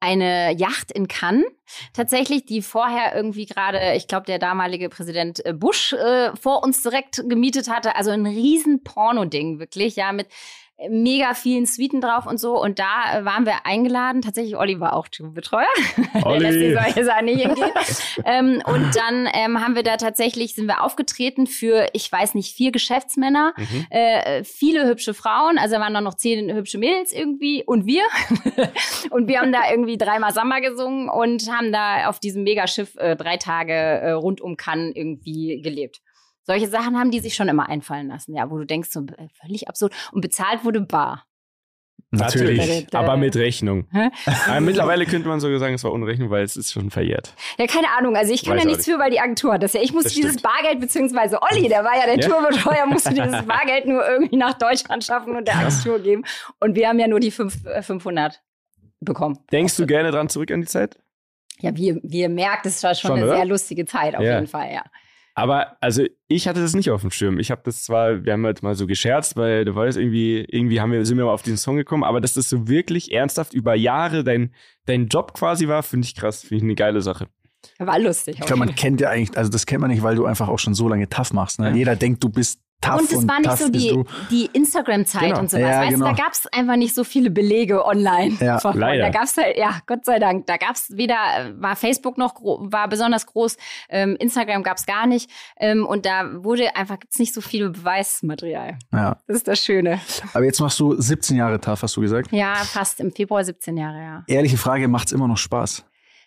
eine 0.05 0.53
Yacht 0.53 0.93
in 0.93 1.09
Cannes, 1.09 1.47
tatsächlich, 1.95 2.45
die 2.45 2.61
vorher 2.61 3.17
irgendwie 3.17 3.47
gerade, 3.47 3.95
ich 3.97 4.07
glaube, 4.07 4.27
der 4.27 4.39
damalige 4.39 4.91
Präsident 4.91 5.45
äh, 5.47 5.55
Bush 5.55 5.95
äh, 5.95 6.37
vor 6.37 6.63
uns 6.63 6.83
direkt 6.83 7.25
gemietet 7.27 7.71
hatte. 7.71 7.97
Also 7.97 8.11
ein 8.11 8.27
riesen 8.27 8.85
Porno-Ding, 8.85 9.59
wirklich, 9.59 9.97
ja, 9.97 10.13
mit 10.13 10.29
mega 10.91 11.35
vielen 11.35 11.67
Suiten 11.67 12.01
drauf 12.01 12.27
und 12.27 12.39
so. 12.39 12.61
Und 12.61 12.79
da 12.79 13.19
äh, 13.19 13.25
waren 13.25 13.47
wir 13.47 13.65
eingeladen. 13.65 14.23
Tatsächlich, 14.23 14.57
Olli 14.57 14.81
war 14.81 14.95
auch 14.95 15.09
Betreuer. 15.33 15.67
Der 16.25 16.41
lässt 16.41 16.59
die 16.59 16.77
Olli. 16.77 17.05
Sachen 17.05 17.25
nicht 17.27 17.41
hingehen. 17.47 17.71
ähm, 18.25 18.63
und 18.67 18.91
dann 18.97 19.29
ähm, 19.33 19.61
haben 19.65 19.77
wir 19.77 19.83
da 19.83 19.97
tatsächlich, 19.97 20.55
sind 20.55 20.67
wir 20.67 20.83
aufgetreten 20.83 21.47
für, 21.47 21.89
ich 21.93 22.11
weiß 22.11 22.35
nicht, 22.35 22.55
vier 22.55 22.73
Geschäftsmänner, 22.73 23.53
Mhm. 23.57 23.87
äh, 23.91 24.45
viele 24.45 24.87
hübsche 24.87 25.15
Frauen, 25.15 25.59
also 25.59 25.77
da 25.77 25.81
waren 25.81 25.95
dann 25.95 26.05
noch 26.05 26.15
zehn 26.15 26.53
hübsche 26.53 26.79
Mädels 26.79 27.13
irgendwie 27.13 27.63
und 27.65 27.87
wir. 27.87 28.03
und 29.11 29.29
wir 29.29 29.41
haben 29.41 29.53
da 29.53 29.71
irgendwie 29.71 29.97
dreimal 29.97 30.33
Samba 30.33 30.59
gesungen 30.59 31.09
und 31.09 31.51
haben 31.51 31.73
da 31.73 32.09
auf 32.09 32.19
diesem 32.19 32.43
Megaschiff 32.43 32.97
äh, 32.97 33.17
drei 33.17 33.37
Tage 33.37 33.73
äh, 33.73 34.11
rund 34.13 34.41
um 34.41 34.57
Cannes 34.57 34.93
irgendwie 34.95 35.61
gelebt. 35.63 36.01
Solche 36.45 36.69
Sachen 36.69 36.99
haben 36.99 37.11
die 37.11 37.21
sich 37.21 37.35
schon 37.35 37.49
immer 37.49 37.69
einfallen 37.69 38.09
lassen, 38.09 38.35
ja, 38.35 38.51
wo 38.51 38.59
du 38.59 38.65
denkst, 38.65 38.91
so 38.91 39.01
äh, 39.01 39.29
völlig 39.41 39.69
absurd. 39.69 39.93
Und 40.13 40.21
bezahlt 40.21 40.65
wurde 40.65 40.81
bar. 40.81 41.25
Natürlich. 42.11 42.59
Natürlich, 42.59 42.95
aber 42.95 43.17
mit 43.17 43.35
Rechnung. 43.35 43.89
Aber 44.47 44.61
mittlerweile 44.61 45.05
könnte 45.05 45.27
man 45.29 45.41
sogar 45.41 45.59
sagen, 45.59 45.75
es 45.75 45.83
war 45.83 45.93
ohne 45.93 46.07
Rechnung, 46.07 46.31
weil 46.31 46.45
es 46.45 46.57
ist 46.57 46.71
schon 46.73 46.91
verjährt. 46.91 47.35
Ja, 47.59 47.67
keine 47.67 47.89
Ahnung. 47.99 48.15
Also 48.17 48.33
ich 48.33 48.45
kann 48.45 48.57
Weiß 48.57 48.63
ja 48.63 48.69
nichts 48.69 48.85
für, 48.85 48.99
weil 49.01 49.11
die 49.11 49.19
Agentur 49.19 49.53
hat 49.55 49.65
das 49.65 49.73
ja. 49.73 49.81
Ich 49.83 49.93
musste 49.93 50.11
Das 50.11 50.15
dieses 50.15 50.35
stimmt. 50.35 50.45
Bargeld, 50.45 50.81
beziehungsweise 50.81 51.41
Olli, 51.43 51.69
der 51.69 51.83
war 51.83 51.97
ja 51.99 52.07
der 52.07 52.21
Ja? 52.21 52.29
Tourbetreuer, 52.29 52.87
musste 52.87 53.11
dieses 53.15 53.45
Bargeld 53.47 53.87
nur 53.87 54.07
irgendwie 54.07 54.37
nach 54.37 54.55
Deutschland 54.55 55.03
schaffen 55.03 55.35
und 55.37 55.49
der 55.49 55.57
Agentur 55.57 55.99
geben. 55.99 56.25
Und 56.61 56.77
wir 56.77 56.89
haben 56.89 57.01
ja 57.01 57.09
nur 57.09 57.19
die 57.19 57.33
fünf, 57.33 57.65
äh, 57.67 57.83
500 57.83 58.41
bekommen. 59.01 59.41
Denkst 59.51 59.77
du 59.77 59.85
gerne 59.87 60.13
dran 60.13 60.29
zurück 60.29 60.53
an 60.53 60.61
die 60.61 60.69
Zeit? 60.69 60.97
Ja, 61.61 61.77
wie, 61.77 61.99
wie 62.05 62.21
ihr 62.21 62.29
merkt, 62.29 62.67
es 62.67 62.81
war 62.85 62.95
schon, 62.95 63.09
Schon, 63.09 63.17
eine 63.19 63.27
oder? 63.27 63.37
sehr 63.37 63.45
lustige 63.47 63.87
Zeit, 63.87 64.15
auf 64.15 64.23
Ja. 64.23 64.35
jeden 64.37 64.47
Fall, 64.47 64.73
ja. 64.73 64.85
Aber 65.35 65.77
also 65.81 66.05
ich 66.29 66.47
hatte 66.47 66.61
das 66.61 66.75
nicht 66.75 66.91
auf 66.91 67.01
dem 67.01 67.11
Schirm. 67.11 67.41
Ich 67.41 67.51
habe 67.51 67.63
das 67.65 67.83
zwar, 67.83 68.25
wir 68.25 68.33
haben 68.33 68.45
halt 68.47 68.63
mal 68.63 68.77
so 68.77 68.87
gescherzt, 68.87 69.37
weil 69.37 69.65
du 69.65 69.75
weißt, 69.75 69.99
irgendwie, 69.99 70.47
irgendwie 70.49 70.81
haben 70.81 70.93
wir, 70.93 71.05
sind 71.05 71.19
wir 71.19 71.25
mal 71.25 71.33
auf 71.33 71.43
diesen 71.43 71.59
Song 71.59 71.77
gekommen, 71.77 72.05
aber 72.05 72.21
dass 72.21 72.35
das 72.35 72.49
so 72.49 72.69
wirklich 72.69 73.13
ernsthaft 73.13 73.53
über 73.53 73.75
Jahre 73.75 74.23
dein, 74.23 74.55
dein 74.87 75.09
Job 75.09 75.35
quasi 75.35 75.67
war, 75.67 75.83
finde 75.83 76.07
ich 76.07 76.15
krass, 76.15 76.41
finde 76.41 76.57
ich 76.57 76.63
eine 76.63 76.75
geile 76.77 77.01
Sache. 77.01 77.27
War 77.79 77.99
lustig. 77.99 78.37
Ich 78.39 78.47
glaube, 78.47 78.61
man 78.61 78.75
kennt 78.75 79.01
ja 79.01 79.11
eigentlich, 79.11 79.37
also 79.37 79.51
das 79.51 79.67
kennt 79.67 79.81
man 79.81 79.91
nicht, 79.91 80.03
weil 80.03 80.17
du 80.17 80.27
einfach 80.27 80.49
auch 80.49 80.59
schon 80.59 80.75
so 80.75 80.89
lange 80.89 81.09
tough 81.09 81.33
machst. 81.33 81.59
Ne? 81.59 81.71
Ja. 81.71 81.75
Jeder 81.75 81.97
denkt, 81.97 82.23
du 82.23 82.29
bist 82.29 82.61
tough 82.85 83.01
und 83.01 83.13
es 83.13 83.29
war 83.29 83.41
nicht 83.41 83.59
so 83.59 83.69
die, 83.69 84.05
die 84.31 84.47
Instagram-Zeit 84.53 85.23
Genau. 85.23 85.41
und 85.41 85.51
sowas. 85.51 85.63
Ja, 85.63 85.81
weißt 85.81 85.91
genau. 85.95 86.07
du, 86.11 86.15
da 86.17 86.23
gab 86.23 86.33
es 86.33 86.47
einfach 86.53 86.77
nicht 86.77 86.95
so 86.95 87.05
viele 87.05 87.31
Belege 87.31 87.85
online. 87.85 88.37
Ja, 88.41 88.59
Von- 88.61 88.79
leider. 88.79 89.05
Da 89.05 89.09
gab 89.11 89.25
es 89.25 89.37
halt, 89.37 89.57
ja, 89.57 89.79
Gott 89.87 90.05
sei 90.05 90.19
Dank, 90.19 90.47
da 90.47 90.57
gab 90.57 90.75
es 90.77 90.97
weder, 90.97 91.17
war 91.57 91.77
Facebook 91.77 92.19
noch, 92.19 92.35
war 92.43 92.89
besonders 92.89 93.27
groß, 93.27 93.57
ähm, 93.89 94.17
Instagram 94.19 94.63
gab 94.63 94.77
es 94.77 94.87
gar 94.87 95.07
nicht. 95.07 95.31
Ähm, 95.59 95.87
und 95.87 96.07
da 96.07 96.43
wurde 96.45 96.77
einfach, 96.77 96.99
gibt's 96.99 97.19
nicht 97.19 97.35
so 97.35 97.41
viel 97.41 97.71
Beweismaterial. 97.71 98.79
Ja. 98.93 99.17
Das 99.27 99.37
ist 99.37 99.49
das 99.49 99.59
Schöne. 99.65 100.01
Aber 100.33 100.45
jetzt 100.45 100.61
machst 100.61 100.79
du 100.81 100.95
17 101.01 101.37
Jahre 101.37 101.61
tough, 101.61 101.83
hast 101.83 101.97
du 101.97 102.01
gesagt. 102.01 102.33
Ja, 102.33 102.55
fast 102.57 103.01
im 103.01 103.13
Februar 103.13 103.45
17 103.45 103.77
Jahre, 103.77 103.99
ja. 103.99 104.25
Ehrliche 104.27 104.57
Frage, 104.59 104.89
macht's 104.89 105.13
immer 105.13 105.29
noch 105.29 105.39
Spaß? 105.39 105.85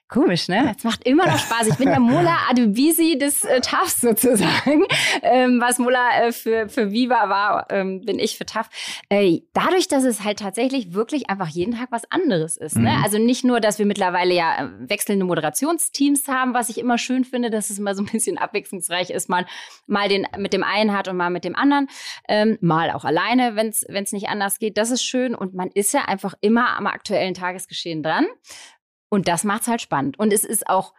Komisch, 0.09 0.47
ne? 0.47 0.73
Es 0.77 0.85
macht 0.85 1.05
immer 1.05 1.25
noch 1.25 1.37
Spaß. 1.37 1.67
Ich 1.67 1.75
bin 1.75 1.89
der 1.89 1.99
Mola 1.99 2.37
Adubisi 2.49 3.17
des 3.17 3.43
äh, 3.43 3.59
TAFs 3.59 4.01
sozusagen. 4.01 4.85
Ähm, 5.23 5.59
was 5.59 5.79
Mola 5.79 6.21
äh, 6.21 6.31
für, 6.31 6.69
für 6.69 6.91
Viva 6.91 7.27
war, 7.27 7.67
ähm, 7.69 8.01
bin 8.05 8.19
ich 8.19 8.37
für 8.37 8.45
TAF. 8.45 8.69
Äh, 9.09 9.39
dadurch, 9.53 9.87
dass 9.87 10.03
es 10.03 10.23
halt 10.23 10.39
tatsächlich 10.39 10.93
wirklich 10.93 11.29
einfach 11.29 11.47
jeden 11.47 11.75
Tag 11.75 11.87
was 11.91 12.09
anderes 12.11 12.55
ist. 12.55 12.77
Ne? 12.77 12.91
Mhm. 12.91 13.03
Also 13.03 13.17
nicht 13.17 13.43
nur, 13.43 13.59
dass 13.59 13.79
wir 13.79 13.85
mittlerweile 13.85 14.33
ja 14.33 14.65
äh, 14.65 14.89
wechselnde 14.89 15.25
Moderationsteams 15.25 16.27
haben, 16.27 16.53
was 16.53 16.69
ich 16.69 16.77
immer 16.77 16.97
schön 16.97 17.25
finde, 17.25 17.49
dass 17.49 17.69
es 17.69 17.79
immer 17.79 17.95
so 17.95 18.03
ein 18.03 18.05
bisschen 18.05 18.37
abwechslungsreich 18.37 19.09
ist, 19.09 19.27
man 19.27 19.45
mal 19.87 20.07
den 20.07 20.27
mit 20.37 20.53
dem 20.53 20.63
einen 20.63 20.95
hat 20.95 21.07
und 21.07 21.17
mal 21.17 21.31
mit 21.31 21.43
dem 21.43 21.55
anderen, 21.55 21.87
ähm, 22.27 22.57
mal 22.61 22.91
auch 22.91 23.03
alleine, 23.03 23.55
wenn 23.55 23.69
es 23.69 24.11
nicht 24.11 24.29
anders 24.29 24.59
geht. 24.59 24.77
Das 24.77 24.91
ist 24.91 25.03
schön 25.03 25.33
und 25.35 25.55
man 25.55 25.69
ist 25.73 25.93
ja 25.93 26.05
einfach 26.05 26.35
immer 26.41 26.77
am 26.77 26.85
aktuellen 26.87 27.33
Tagesgeschehen 27.33 28.03
dran. 28.03 28.27
Und 29.09 29.27
das 29.27 29.43
macht's 29.43 29.67
halt 29.67 29.81
spannend. 29.81 30.19
Und 30.19 30.33
es 30.33 30.43
ist 30.43 30.67
auch 30.67 30.93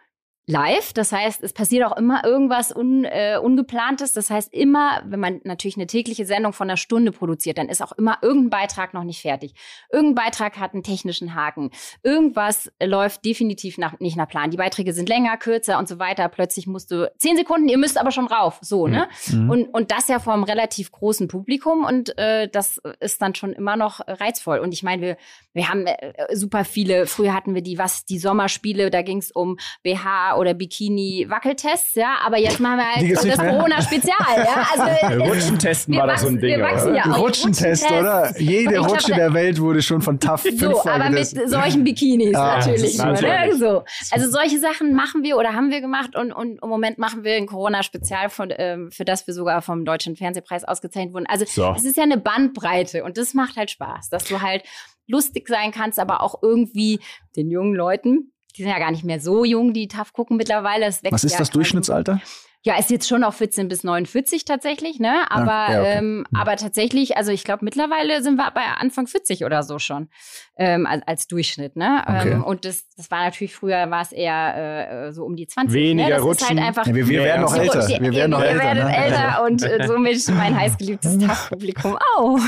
live, 0.49 0.93
das 0.93 1.11
heißt, 1.11 1.43
es 1.43 1.53
passiert 1.53 1.85
auch 1.85 1.95
immer 1.95 2.23
irgendwas 2.25 2.75
un, 2.75 3.05
äh, 3.05 3.37
Ungeplantes. 3.41 4.13
Das 4.13 4.31
heißt, 4.31 4.51
immer, 4.51 5.01
wenn 5.05 5.19
man 5.19 5.41
natürlich 5.43 5.77
eine 5.77 5.85
tägliche 5.85 6.25
Sendung 6.25 6.53
von 6.53 6.69
einer 6.69 6.77
Stunde 6.77 7.11
produziert, 7.11 7.59
dann 7.59 7.69
ist 7.69 7.83
auch 7.83 7.91
immer 7.93 8.17
irgendein 8.23 8.49
Beitrag 8.61 8.95
noch 8.95 9.03
nicht 9.03 9.21
fertig. 9.21 9.53
Irgendein 9.91 10.25
Beitrag 10.25 10.57
hat 10.57 10.73
einen 10.73 10.81
technischen 10.81 11.35
Haken. 11.35 11.69
Irgendwas 12.01 12.71
läuft 12.81 13.25
definitiv 13.25 13.77
nach, 13.77 13.99
nicht 13.99 14.17
nach 14.17 14.27
Plan. 14.27 14.49
Die 14.49 14.57
Beiträge 14.57 14.93
sind 14.93 15.07
länger, 15.07 15.37
kürzer 15.37 15.77
und 15.77 15.87
so 15.87 15.99
weiter. 15.99 16.27
Plötzlich 16.29 16.65
musst 16.65 16.89
du 16.89 17.11
zehn 17.17 17.37
Sekunden, 17.37 17.69
ihr 17.69 17.77
müsst 17.77 17.99
aber 17.99 18.11
schon 18.11 18.25
rauf. 18.25 18.57
So, 18.61 18.87
ne? 18.87 19.07
Mhm. 19.27 19.49
Und, 19.51 19.65
und 19.67 19.91
das 19.91 20.07
ja 20.07 20.17
vor 20.17 20.33
einem 20.33 20.43
relativ 20.43 20.91
großen 20.91 21.27
Publikum 21.27 21.85
und 21.85 22.17
äh, 22.17 22.49
das 22.49 22.81
ist 22.99 23.21
dann 23.21 23.35
schon 23.35 23.53
immer 23.53 23.75
noch 23.75 23.99
reizvoll. 24.07 24.57
Und 24.59 24.73
ich 24.73 24.81
meine, 24.81 25.01
wir, 25.01 25.17
wir 25.53 25.69
haben 25.69 25.85
äh, 25.85 26.13
super 26.35 26.65
viele, 26.65 27.05
früher 27.05 27.35
hatten 27.35 27.53
wir 27.53 27.61
die, 27.61 27.77
was, 27.77 28.05
die 28.05 28.17
Sommerspiele, 28.17 28.89
da 28.89 29.03
ging 29.03 29.19
es 29.19 29.29
um 29.29 29.57
BH 29.83 30.38
oder 30.39 30.53
Bikini-Wackeltests, 30.53 31.95
ja, 31.95 32.17
aber 32.25 32.37
jetzt 32.37 32.59
machen 32.59 32.77
wir 32.77 32.85
halt 32.95 33.27
das. 33.27 33.37
Corona-Spezial, 33.37 34.15
ja. 34.37 34.65
Also, 34.71 35.23
es- 35.23 35.29
Rutschentesten 35.29 35.95
war 35.97 36.07
das 36.07 36.21
so 36.21 36.27
ein 36.27 36.39
Ding. 36.39 36.59
wachsen 36.61 36.95
ja. 36.95 37.03
auch 37.05 37.19
Rutschentest, 37.19 37.91
oder? 37.91 38.33
Jede 38.39 38.73
glaub, 38.73 38.89
Rutsche 38.89 39.11
der 39.13 39.33
Welt 39.33 39.59
wurde 39.59 39.81
schon 39.81 40.01
von 40.01 40.19
TAF 40.19 40.43
so, 40.43 40.49
fünfmal 40.49 41.01
aber 41.01 41.09
mit 41.09 41.27
solchen 41.49 41.83
Bikinis 41.83 42.35
Ah, 42.35 42.57
natürlich 42.57 42.97
nur, 42.97 43.07
ne? 43.07 43.11
natürlich. 43.21 43.59
So. 43.59 43.83
Also 44.11 44.29
solche 44.31 44.59
Sachen 44.59 44.93
machen 44.93 45.23
wir 45.23 45.37
oder 45.37 45.53
haben 45.53 45.71
wir 45.71 45.81
gemacht 45.81 46.15
und, 46.15 46.31
und 46.31 46.61
im 46.63 46.69
Moment 46.69 46.97
machen 46.97 47.23
wir 47.23 47.35
ein 47.35 47.45
Corona-Spezial, 47.47 48.29
von, 48.29 48.53
ähm, 48.57 48.91
für 48.91 49.05
das 49.05 49.27
wir 49.27 49.33
sogar 49.33 49.61
vom 49.61 49.85
Deutschen 49.85 50.15
Fernsehpreis 50.15 50.63
ausgezeichnet 50.63 51.13
wurden. 51.13 51.25
Also 51.27 51.45
So. 51.45 51.73
es 51.75 51.83
ist 51.83 51.97
ja 51.97 52.03
eine 52.03 52.17
Bandbreite 52.17 53.03
und 53.03 53.17
das 53.17 53.33
macht 53.33 53.57
halt 53.57 53.69
Spaß, 53.71 54.09
dass 54.09 54.23
du 54.25 54.41
halt 54.41 54.63
lustig 55.07 55.47
sein 55.47 55.71
kannst, 55.71 55.99
aber 55.99 56.21
auch 56.21 56.41
irgendwie 56.41 56.99
den 57.35 57.49
jungen 57.49 57.73
Leuten, 57.73 58.31
die 58.57 58.63
sind 58.63 58.71
ja 58.71 58.79
gar 58.79 58.91
nicht 58.91 59.03
mehr 59.05 59.19
so 59.19 59.45
jung, 59.45 59.73
die 59.73 59.87
TAF 59.87 60.13
gucken 60.13 60.37
mittlerweile. 60.37 60.85
Es 60.85 61.03
wächst 61.03 61.13
Was 61.13 61.23
ist 61.23 61.33
ja 61.33 61.39
das 61.39 61.49
Durchschnittsalter? 61.51 62.19
ja, 62.65 62.77
ist 62.77 62.89
jetzt 62.89 63.07
schon 63.07 63.23
auf 63.23 63.35
14 63.35 63.69
bis 63.69 63.85
49 63.85 64.43
tatsächlich, 64.43 64.99
ne? 64.99 65.31
Aber, 65.31 65.51
Ah, 65.53 65.71
ja, 65.71 65.79
okay. 65.79 65.97
ähm, 65.99 66.25
aber 66.35 66.57
tatsächlich, 66.57 67.15
also 67.15 67.31
ich 67.31 67.45
glaube, 67.45 67.63
mittlerweile 67.63 68.21
sind 68.21 68.35
wir 68.35 68.51
bei 68.51 68.63
Anfang 68.77 69.07
40 69.07 69.45
oder 69.45 69.63
so 69.63 69.79
schon 69.79 70.09
ähm, 70.57 70.85
als, 70.85 71.01
als 71.07 71.27
Durchschnitt, 71.27 71.77
ne? 71.77 72.03
Okay. 72.05 72.31
Ähm, 72.33 72.43
und 72.43 72.65
das, 72.65 72.83
das 72.97 73.09
war 73.11 73.23
natürlich 73.23 73.55
früher, 73.55 73.89
war 73.91 74.01
es 74.01 74.11
eher 74.11 75.05
äh, 75.07 75.13
so 75.13 75.23
um 75.23 75.37
die 75.37 75.47
20. 75.47 75.73
Weniger 75.73 76.09
ne? 76.09 76.15
das 76.15 76.19
Ist 76.19 76.25
rutschen. 76.25 76.47
halt 76.59 76.67
einfach, 76.67 76.85
Ja, 76.85 76.95
wir, 76.95 77.07
wir 77.07 77.19
Ja, 77.21 77.25
werden 77.27 77.41
noch 77.43 77.55
ja. 77.55 77.61
älter. 77.61 77.87
Die- 77.87 78.01
Wir 78.01 78.11
werden 78.13 78.31
noch 78.31 78.41
ihr 78.41 78.45
älter. 78.47 78.63
werdet 78.65 78.83
ne? 78.83 78.97
älter 79.05 79.43
und 79.45 79.63
äh, 79.63 79.87
somit 79.87 80.27
mein 80.27 80.59
heißgeliebtes 80.59 81.17
TAF-Publikum 81.19 81.97
auch. 82.17 82.39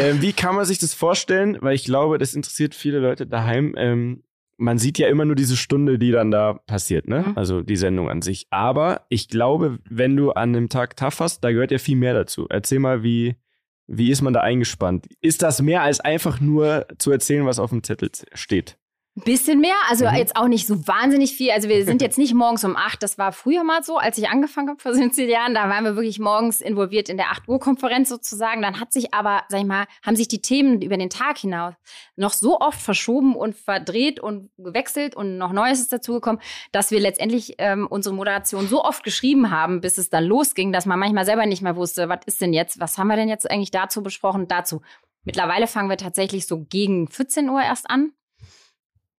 Ähm, 0.00 0.20
wie 0.20 0.32
kann 0.32 0.56
man 0.56 0.64
sich 0.64 0.78
das 0.80 0.94
vorstellen? 0.94 1.58
Weil 1.60 1.74
ich 1.74 1.84
glaube, 1.84 2.18
das 2.18 2.34
interessiert 2.34 2.74
viele 2.74 2.98
Leute 2.98 3.26
daheim. 3.26 4.20
Man 4.62 4.78
sieht 4.78 4.98
ja 4.98 5.08
immer 5.08 5.24
nur 5.24 5.36
diese 5.36 5.56
Stunde, 5.56 5.98
die 5.98 6.10
dann 6.10 6.30
da 6.30 6.52
passiert, 6.52 7.08
ne? 7.08 7.24
Mhm. 7.28 7.32
Also 7.36 7.62
die 7.62 7.76
Sendung 7.76 8.10
an 8.10 8.20
sich. 8.20 8.46
Aber 8.50 9.06
ich 9.08 9.28
glaube, 9.28 9.78
wenn 9.88 10.16
du 10.16 10.32
an 10.32 10.54
einem 10.54 10.68
Tag 10.68 10.96
tough 10.96 11.20
hast, 11.20 11.42
da 11.42 11.50
gehört 11.50 11.70
ja 11.70 11.78
viel 11.78 11.96
mehr 11.96 12.12
dazu. 12.12 12.46
Erzähl 12.50 12.78
mal, 12.78 13.02
wie, 13.02 13.36
wie 13.86 14.10
ist 14.10 14.20
man 14.20 14.34
da 14.34 14.40
eingespannt? 14.40 15.06
Ist 15.22 15.42
das 15.42 15.62
mehr 15.62 15.82
als 15.82 16.00
einfach 16.00 16.40
nur 16.40 16.86
zu 16.98 17.10
erzählen, 17.10 17.46
was 17.46 17.58
auf 17.58 17.70
dem 17.70 17.82
Zettel 17.82 18.10
steht? 18.34 18.76
Ein 19.16 19.22
bisschen 19.24 19.58
mehr, 19.60 19.74
also 19.88 20.06
Mhm. 20.06 20.14
jetzt 20.14 20.36
auch 20.36 20.46
nicht 20.46 20.68
so 20.68 20.86
wahnsinnig 20.86 21.32
viel. 21.36 21.50
Also 21.50 21.68
wir 21.68 21.84
sind 21.84 22.00
jetzt 22.00 22.16
nicht 22.16 22.32
morgens 22.32 22.62
um 22.62 22.76
acht. 22.76 23.02
Das 23.02 23.18
war 23.18 23.32
früher 23.32 23.64
mal 23.64 23.82
so, 23.82 23.96
als 23.98 24.16
ich 24.18 24.28
angefangen 24.28 24.68
habe 24.68 24.80
vor 24.80 24.94
17 24.94 25.28
Jahren. 25.28 25.52
Da 25.52 25.68
waren 25.68 25.82
wir 25.82 25.96
wirklich 25.96 26.20
morgens 26.20 26.60
involviert 26.60 27.08
in 27.08 27.16
der 27.16 27.32
8 27.32 27.48
Uhr 27.48 27.58
Konferenz 27.58 28.08
sozusagen. 28.08 28.62
Dann 28.62 28.78
hat 28.78 28.92
sich 28.92 29.12
aber, 29.12 29.42
sag 29.48 29.60
ich 29.60 29.66
mal, 29.66 29.86
haben 30.06 30.14
sich 30.14 30.28
die 30.28 30.40
Themen 30.40 30.80
über 30.80 30.96
den 30.96 31.10
Tag 31.10 31.38
hinaus 31.38 31.74
noch 32.14 32.32
so 32.32 32.60
oft 32.60 32.80
verschoben 32.80 33.34
und 33.34 33.56
verdreht 33.56 34.20
und 34.20 34.50
gewechselt 34.56 35.16
und 35.16 35.38
noch 35.38 35.52
Neues 35.52 35.80
ist 35.80 35.92
dazugekommen, 35.92 36.40
dass 36.70 36.92
wir 36.92 37.00
letztendlich 37.00 37.56
ähm, 37.58 37.88
unsere 37.90 38.14
Moderation 38.14 38.68
so 38.68 38.84
oft 38.84 39.02
geschrieben 39.02 39.50
haben, 39.50 39.80
bis 39.80 39.98
es 39.98 40.08
dann 40.08 40.24
losging, 40.24 40.70
dass 40.72 40.86
man 40.86 41.00
manchmal 41.00 41.24
selber 41.24 41.46
nicht 41.46 41.62
mehr 41.62 41.74
wusste, 41.74 42.08
was 42.08 42.20
ist 42.26 42.40
denn 42.40 42.52
jetzt, 42.52 42.78
was 42.78 42.96
haben 42.96 43.08
wir 43.08 43.16
denn 43.16 43.28
jetzt 43.28 43.50
eigentlich 43.50 43.72
dazu 43.72 44.04
besprochen, 44.04 44.46
dazu. 44.46 44.82
Mittlerweile 45.24 45.66
fangen 45.66 45.90
wir 45.90 45.96
tatsächlich 45.98 46.46
so 46.46 46.60
gegen 46.64 47.08
14 47.08 47.50
Uhr 47.50 47.60
erst 47.60 47.90
an. 47.90 48.12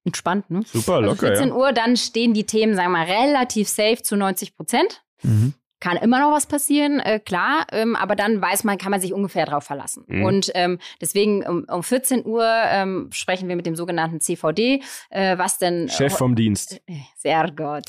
Entspannt, 0.04 0.50
ne? 0.50 0.62
Super, 0.66 0.96
Also 0.96 1.10
locker. 1.10 1.28
14 1.28 1.50
ja. 1.50 1.54
Uhr, 1.54 1.72
dann 1.74 1.96
stehen 1.98 2.34
die 2.34 2.46
Themen, 2.46 2.76
sagen 2.76 2.92
wir 2.92 3.00
mal, 3.00 3.06
relativ 3.06 3.68
safe 3.70 4.02
zu 4.02 4.16
90 4.16 4.56
Prozent. 4.56 5.04
Mhm. 5.22 5.54
Kann 5.80 5.98
immer 5.98 6.20
noch 6.20 6.32
was 6.32 6.46
passieren, 6.46 7.00
äh, 7.00 7.20
klar, 7.20 7.66
ähm, 7.72 7.96
aber 7.96 8.16
dann 8.16 8.40
weiß 8.40 8.64
man, 8.66 8.78
kann 8.78 8.92
man 8.92 9.02
sich 9.02 9.14
ungefähr 9.14 9.48
drauf 9.48 9.64
verlassen. 9.64 10.04
Mhm. 10.08 10.24
Und 10.26 10.52
ähm, 10.54 10.78
deswegen 11.02 11.44
um, 11.44 11.64
um 11.64 11.82
14 11.82 12.24
Uhr 12.24 12.46
ähm, 12.46 13.10
sprechen 13.12 13.50
wir 13.50 13.56
mit 13.56 13.66
dem 13.66 13.76
sogenannten 13.76 14.22
CVD, 14.22 14.84
äh, 15.10 15.38
was 15.40 15.58
denn 15.58 15.90
Chef 15.90 16.16
vom 16.16 16.36
Dienst. 16.36 16.82
sehr 17.18 17.50
gut. 17.52 17.86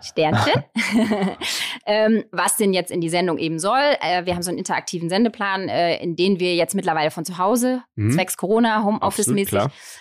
Sternchen. 0.00 0.64
ähm, 1.86 2.24
was 2.32 2.56
denn 2.56 2.72
jetzt 2.72 2.90
in 2.90 3.00
die 3.00 3.08
Sendung 3.08 3.38
eben 3.38 3.58
soll. 3.58 3.80
Äh, 4.00 4.26
wir 4.26 4.34
haben 4.34 4.42
so 4.42 4.50
einen 4.50 4.58
interaktiven 4.58 5.08
Sendeplan, 5.08 5.68
äh, 5.68 5.96
in 6.02 6.16
den 6.16 6.40
wir 6.40 6.54
jetzt 6.54 6.74
mittlerweile 6.74 7.10
von 7.10 7.24
zu 7.24 7.38
Hause, 7.38 7.82
Mhm. 7.96 8.10
zwecks 8.10 8.36
Corona, 8.36 8.84
Homeoffice-mäßig, 8.84 9.60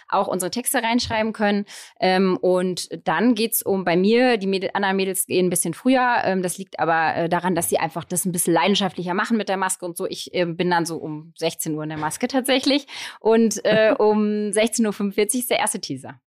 auch 0.09 0.27
unsere 0.27 0.51
Texte 0.51 0.81
reinschreiben 0.83 1.33
können. 1.33 1.65
Ähm, 1.99 2.37
und 2.37 2.89
dann 3.07 3.35
geht's 3.35 3.61
um 3.61 3.83
bei 3.85 3.95
mir, 3.95 4.37
die 4.37 4.47
Mädel, 4.47 4.71
anderen 4.73 4.95
Mädels 4.97 5.25
gehen 5.25 5.47
ein 5.47 5.49
bisschen 5.49 5.73
früher. 5.73 6.21
Ähm, 6.23 6.41
das 6.41 6.57
liegt 6.57 6.79
aber 6.79 7.15
äh, 7.15 7.29
daran, 7.29 7.55
dass 7.55 7.69
sie 7.69 7.77
einfach 7.77 8.03
das 8.03 8.25
ein 8.25 8.31
bisschen 8.31 8.53
leidenschaftlicher 8.53 9.13
machen 9.13 9.37
mit 9.37 9.49
der 9.49 9.57
Maske 9.57 9.85
und 9.85 9.97
so. 9.97 10.05
Ich 10.05 10.33
ähm, 10.33 10.57
bin 10.57 10.69
dann 10.69 10.85
so 10.85 10.97
um 10.97 11.33
16 11.37 11.73
Uhr 11.75 11.83
in 11.83 11.89
der 11.89 11.97
Maske 11.97 12.27
tatsächlich. 12.27 12.87
Und 13.19 13.63
äh, 13.65 13.93
um 13.97 14.19
16.45 14.51 15.17
Uhr 15.17 15.39
ist 15.39 15.49
der 15.49 15.59
erste 15.59 15.79
Teaser. 15.79 16.19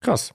Krass. 0.00 0.34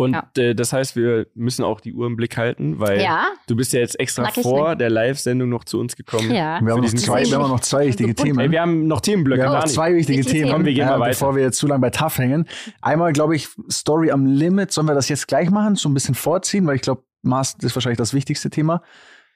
Und 0.00 0.12
Ja. 0.14 0.30
äh, 0.36 0.54
das 0.54 0.72
heißt, 0.72 0.94
wir 0.94 1.26
müssen 1.34 1.64
auch 1.64 1.80
die 1.80 1.92
Uhr 1.92 2.06
im 2.06 2.14
Blick 2.14 2.36
halten, 2.36 2.78
weil 2.78 3.02
Ja, 3.02 3.26
du 3.48 3.56
bist 3.56 3.72
ja 3.72 3.80
jetzt 3.80 3.98
extra 3.98 4.28
vor 4.30 4.76
der 4.76 4.90
Live-Sendung 4.90 5.48
noch 5.48 5.64
zu 5.64 5.80
uns 5.80 5.96
gekommen. 5.96 6.30
ja. 6.30 6.60
Wir 6.62 6.72
haben, 6.72 6.82
noch 6.82 6.94
zwei, 6.94 7.24
wir 7.26 7.36
haben 7.36 7.48
noch 7.50 7.58
zwei 7.60 7.88
wichtige 7.88 8.14
bunt. 8.14 8.18
Themen. 8.24 8.38
Ey, 8.38 8.50
wir 8.52 8.60
haben 8.60 8.86
noch 8.86 9.00
Themenblöcke. 9.00 9.42
Wir 9.42 9.48
haben 9.48 9.56
noch 9.56 9.64
zwei 9.64 9.94
wichtige 9.96 10.18
Wichtige 10.20 10.38
Themen, 10.38 10.44
Themen. 10.50 10.56
Komm, 10.58 10.66
wir 10.66 10.72
gehen 10.74 10.86
mal 10.86 11.00
weiter. 11.00 11.10
bevor 11.10 11.34
wir 11.34 11.42
jetzt 11.42 11.58
zu 11.58 11.66
lange 11.66 11.80
bei 11.80 11.90
TAF 11.90 12.18
hängen. 12.18 12.46
Einmal, 12.80 13.12
glaube 13.12 13.34
ich, 13.34 13.48
Story 13.68 14.12
am 14.12 14.24
Limit. 14.24 14.70
Sollen 14.70 14.86
wir 14.86 14.94
das 14.94 15.08
jetzt 15.08 15.26
gleich 15.26 15.50
machen? 15.50 15.74
So 15.74 15.88
ein 15.88 15.94
bisschen 15.94 16.14
vorziehen, 16.14 16.64
weil 16.68 16.76
ich 16.76 16.82
glaube, 16.82 17.02
Mask 17.22 17.60
ist 17.64 17.74
wahrscheinlich 17.74 17.98
das 17.98 18.14
wichtigste 18.14 18.50
Thema. 18.50 18.82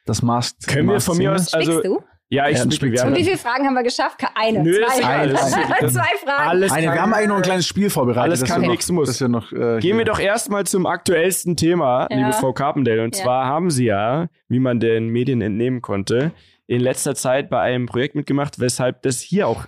Das 0.07 0.23
Mask. 0.23 0.57
Können 0.69 0.87
wir 0.87 0.95
Mask 0.95 1.07
von 1.07 1.19
mir 1.19 1.33
aus, 1.35 1.53
also? 1.53 1.83
Ja, 2.33 2.49
ich 2.49 2.57
Ja, 2.57 2.61
haben 2.63 2.71
Und 3.13 3.17
wie 3.19 3.25
viele 3.25 3.37
Fragen 3.37 3.67
haben 3.67 3.75
wir 3.75 3.83
geschafft? 3.83 4.21
Eine, 4.35 4.63
Nö, 4.63 4.73
zwei. 4.99 5.27
ist- 5.27 5.95
zwei 5.95 6.03
Fragen. 6.25 6.49
alles 6.49 6.73
Eine, 6.73 6.93
wir 6.93 7.03
haben 7.03 7.13
eigentlich 7.13 7.29
noch 7.29 7.37
ein 7.37 7.43
kleines 7.43 7.67
Spiel 7.67 7.91
vorbereitet. 7.91 8.23
Alles 8.23 8.45
kann, 8.45 8.63
nichts 8.63 8.91
muss. 8.91 9.09
Das 9.09 9.21
wir 9.21 9.29
noch, 9.29 9.53
äh, 9.53 9.79
Gehen 9.81 9.99
wir 9.99 10.05
doch 10.07 10.19
erstmal 10.19 10.65
zum 10.65 10.87
aktuellsten 10.87 11.57
Thema, 11.57 12.07
Ja. 12.11 12.17
liebe 12.17 12.33
Frau 12.33 12.53
Carpendale. 12.55 13.05
Und 13.05 13.17
Ja. 13.17 13.23
zwar 13.25 13.47
haben 13.47 13.71
Sie 13.71 13.85
ja, 13.85 14.29
wie 14.49 14.61
man 14.61 14.81
den 14.81 15.09
Medien 15.09 15.43
entnehmen 15.43 15.83
konnte, 15.83 16.33
in 16.69 16.81
letzter 16.81 17.15
Zeit 17.15 17.51
bei 17.51 17.61
einem 17.61 17.87
Projekt 17.87 18.15
mitgemacht, 18.15 18.59
weshalb 18.61 19.03
das 19.03 19.21
hier 19.21 19.49
auch 19.49 19.65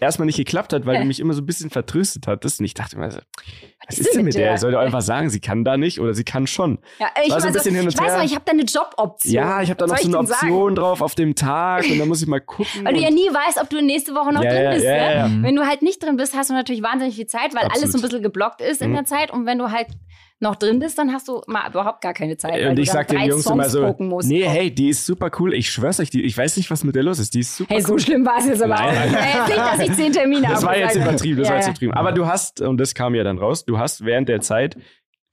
erstmal 0.00 0.26
nicht 0.26 0.36
geklappt 0.36 0.72
hat, 0.72 0.86
weil 0.86 0.94
Ja. 0.94 1.00
du 1.00 1.06
mich 1.06 1.18
immer 1.20 1.34
so 1.34 1.42
ein 1.42 1.46
bisschen 1.46 1.70
vertröstet 1.70 2.26
hattest. 2.28 2.60
Und 2.60 2.66
ich 2.66 2.74
dachte 2.74 2.96
mir 2.98 3.10
so, 3.10 3.18
was 3.86 3.98
ist 3.98 4.06
ist 4.06 4.14
denn 4.16 4.24
mit 4.24 4.34
der? 4.34 4.42
der? 4.42 4.50
Er 4.52 4.58
soll 4.58 4.72
doch 4.72 4.78
einfach 4.78 5.02
sagen, 5.02 5.28
sie 5.28 5.40
kann 5.40 5.64
da 5.64 5.76
nicht 5.76 6.00
oder 6.00 6.14
sie 6.14 6.22
kann 6.24 6.46
schon. 6.46 6.78
Ja, 6.98 7.08
ich, 7.22 7.30
so 7.30 7.34
und 7.36 7.56
ich 7.56 7.98
weiß 7.98 8.16
noch, 8.16 8.24
ich 8.24 8.34
habe 8.34 8.44
da 8.46 8.52
eine 8.52 8.62
Joboption. 8.62 9.34
Ja, 9.34 9.60
ich 9.60 9.70
habe 9.70 9.78
da 9.78 9.86
noch 9.86 9.98
so 9.98 10.04
eine 10.04 10.12
ich 10.12 10.16
denn 10.16 10.26
sagen? 10.26 10.46
Option 10.52 10.74
drauf 10.76 11.02
auf 11.02 11.14
dem 11.16 11.34
Tag 11.34 11.84
und 11.90 11.98
da 11.98 12.06
muss 12.06 12.22
ich 12.22 12.28
mal 12.28 12.40
gucken. 12.40 12.84
Weil 12.84 12.94
du 12.94 13.00
ja 13.00 13.10
nie 13.10 13.28
weißt, 13.28 13.60
ob 13.60 13.68
du 13.68 13.82
nächste 13.82 14.14
Woche 14.14 14.32
noch 14.32 14.42
Ja, 14.44 14.50
drin 14.50 14.70
bist. 14.74 14.84
ja, 14.84 14.92
ne? 14.92 15.14
ja. 15.16 15.28
Mhm. 15.28 15.42
Wenn 15.42 15.56
du 15.56 15.66
halt 15.66 15.82
nicht 15.82 16.02
drin 16.02 16.16
bist, 16.16 16.34
hast 16.36 16.48
du 16.48 16.54
natürlich 16.54 16.82
wahnsinnig 16.82 17.16
viel 17.16 17.26
Zeit, 17.26 17.52
weil 17.54 17.62
alles 17.64 17.72
Absolut. 17.82 17.92
so 17.92 17.98
ein 17.98 18.02
bisschen 18.02 18.22
geblockt 18.22 18.60
ist 18.60 18.80
in 18.82 18.90
Mhm. 18.92 18.94
der 18.94 19.04
Zeit. 19.04 19.30
Und 19.32 19.46
wenn 19.46 19.58
du 19.58 19.70
halt 19.72 19.88
noch 20.42 20.56
drin 20.56 20.78
bist, 20.78 20.98
dann 20.98 21.12
hast 21.12 21.28
du 21.28 21.42
mal 21.46 21.68
überhaupt 21.70 22.00
gar 22.00 22.14
keine 22.14 22.36
Zeit. 22.38 22.52
weil 22.54 22.68
und 22.68 22.78
ich 22.78 22.90
sag 22.90 23.08
den 23.08 23.20
Jungs 23.20 23.44
immer 23.46 23.64
Songs 23.64 23.72
so, 23.72 23.84
gucken 23.86 24.08
musst. 24.08 24.28
nee, 24.28 24.42
hey, 24.42 24.74
die 24.74 24.88
ist 24.88 25.04
super 25.04 25.30
cool. 25.38 25.52
Ich 25.54 25.70
schwör's 25.70 26.00
euch, 26.00 26.08
die, 26.10 26.22
ich 26.22 26.36
weiß 26.36 26.56
nicht, 26.56 26.70
was 26.70 26.82
mit 26.82 26.94
der 26.94 27.02
los 27.02 27.18
ist. 27.18 27.34
Die 27.34 27.40
ist 27.40 27.56
super 27.56 27.74
Hey, 27.74 27.82
so 27.82 27.92
cool. 27.92 28.00
schlimm 28.00 28.24
war 28.24 28.38
es 28.38 28.46
jetzt 28.46 28.62
aber 28.62 28.74
auch. 28.74 28.90
jetzt 28.90 29.48
nicht, 29.48 29.58
dass 29.58 29.78
ich 29.80 29.92
zehn 29.94 30.12
Termine 30.12 30.46
habe. 30.46 30.54
Das 30.54 30.64
war 30.64 30.76
jetzt 30.78 30.96
übertrieben, 30.96 31.38
das 31.38 31.48
ja, 31.48 31.52
war 31.54 31.58
jetzt 31.60 31.68
übertrieben. 31.68 31.92
Aber 31.92 32.12
du 32.12 32.26
hast, 32.26 32.60
und 32.62 32.78
das 32.78 32.94
kam 32.94 33.14
ja 33.14 33.22
dann 33.22 33.38
raus, 33.38 33.64
du 33.66 33.78
hast 33.78 34.04
während 34.04 34.28
der 34.30 34.40
Zeit 34.40 34.76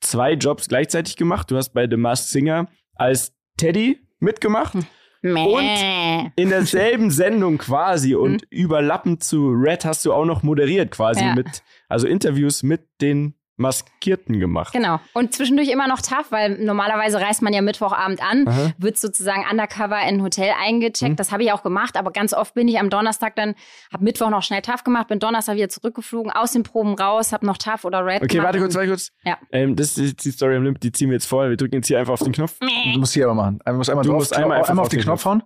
zwei 0.02 0.34
Jobs 0.34 0.68
gleichzeitig 0.68 1.16
gemacht. 1.16 1.50
Du 1.50 1.56
hast 1.58 1.70
bei 1.70 1.88
The 1.90 1.98
Masked 1.98 2.28
Singer 2.30 2.68
als 2.96 3.34
Teddy 3.58 4.00
mitgemacht. 4.20 4.74
Mäh. 5.22 6.32
In 6.36 6.50
derselben 6.50 7.12
Sendung 7.12 7.58
quasi 7.58 8.14
und 8.16 8.44
überlappend 8.50 9.24
zu 9.24 9.50
Red 9.50 9.84
hast 9.86 10.06
du 10.06 10.14
auch 10.14 10.26
noch 10.26 10.44
moderiert 10.44 10.92
quasi 10.92 11.24
Ja. 11.24 11.34
mit, 11.34 11.64
also 11.90 12.08
Interviews 12.08 12.62
mit 12.64 12.82
den 13.02 13.34
Maskierten 13.58 14.40
gemacht. 14.40 14.72
Genau. 14.74 15.00
Und 15.14 15.34
zwischendurch 15.34 15.70
immer 15.70 15.88
noch 15.88 16.02
tough, 16.02 16.28
weil 16.32 16.58
normalerweise 16.60 17.20
reist 17.20 17.42
man 17.42 17.54
ja 17.54 17.62
Mittwochabend 17.62 18.22
an, 18.22 18.48
Aha. 18.48 18.72
wird 18.78 18.98
sozusagen 19.00 19.44
undercover 19.50 20.00
in 20.08 20.18
ein 20.18 20.22
Hotel 20.24 20.52
eingecheckt. 20.64 21.12
Mhm. 21.14 21.16
Das 21.16 21.32
habe 21.32 21.44
ich 21.44 21.52
auch 21.52 21.64
gemacht, 21.64 21.98
aber 21.98 22.12
ganz 22.12 22.34
oft 22.34 22.54
bin 22.54 22.68
ich 22.68 22.80
am 22.80 22.90
Donnerstag 22.90 23.36
dann, 23.36 23.56
habe 23.92 24.04
Mittwoch 24.04 24.30
noch 24.30 24.44
schnell 24.44 24.62
tough 24.62 24.84
gemacht, 24.84 25.08
bin 25.08 25.20
Donnerstag 25.20 25.56
wieder 25.56 25.70
zurückgeflogen, 25.70 26.32
aus 26.32 26.52
den 26.52 26.64
Proben 26.64 26.94
raus, 26.96 27.34
habe 27.34 27.46
noch 27.46 27.58
tough 27.58 27.84
oder 27.84 28.06
red 28.06 28.18
Okay, 28.22 28.28
gemacht. 28.28 28.46
warte 28.46 28.60
kurz, 28.60 28.76
warte 28.76 28.88
kurz. 28.90 29.12
Ja. 29.26 29.38
Ähm, 29.52 29.76
das 29.76 29.98
ist 29.98 30.24
die 30.24 30.32
Story 30.32 30.56
am 30.56 30.64
Limit, 30.64 30.84
die 30.84 30.92
ziehen 30.92 31.10
wir 31.10 31.16
jetzt 31.16 31.26
vor. 31.28 31.50
Wir 31.50 31.58
drücken 31.58 31.76
jetzt 31.76 31.88
hier 31.88 32.00
einfach 32.00 32.14
auf 32.14 32.24
den 32.24 32.34
Knopf. 32.34 32.58
Du 32.60 33.00
musst 33.00 33.14
hier 33.14 33.26
aber 33.26 33.34
machen. 33.34 33.60
Du 33.66 33.74
musst 33.74 33.90
einmal, 33.90 34.04
Du 34.04 34.12
drauf, 34.12 34.20
musst 34.20 34.36
einmal 34.36 34.58
einfach 34.60 34.70
einmal 34.70 34.84
auf 34.84 34.88
auf 34.88 34.90
den 34.92 35.00
den 35.00 35.06
Knopf 35.06 35.26
hauen. 35.26 35.42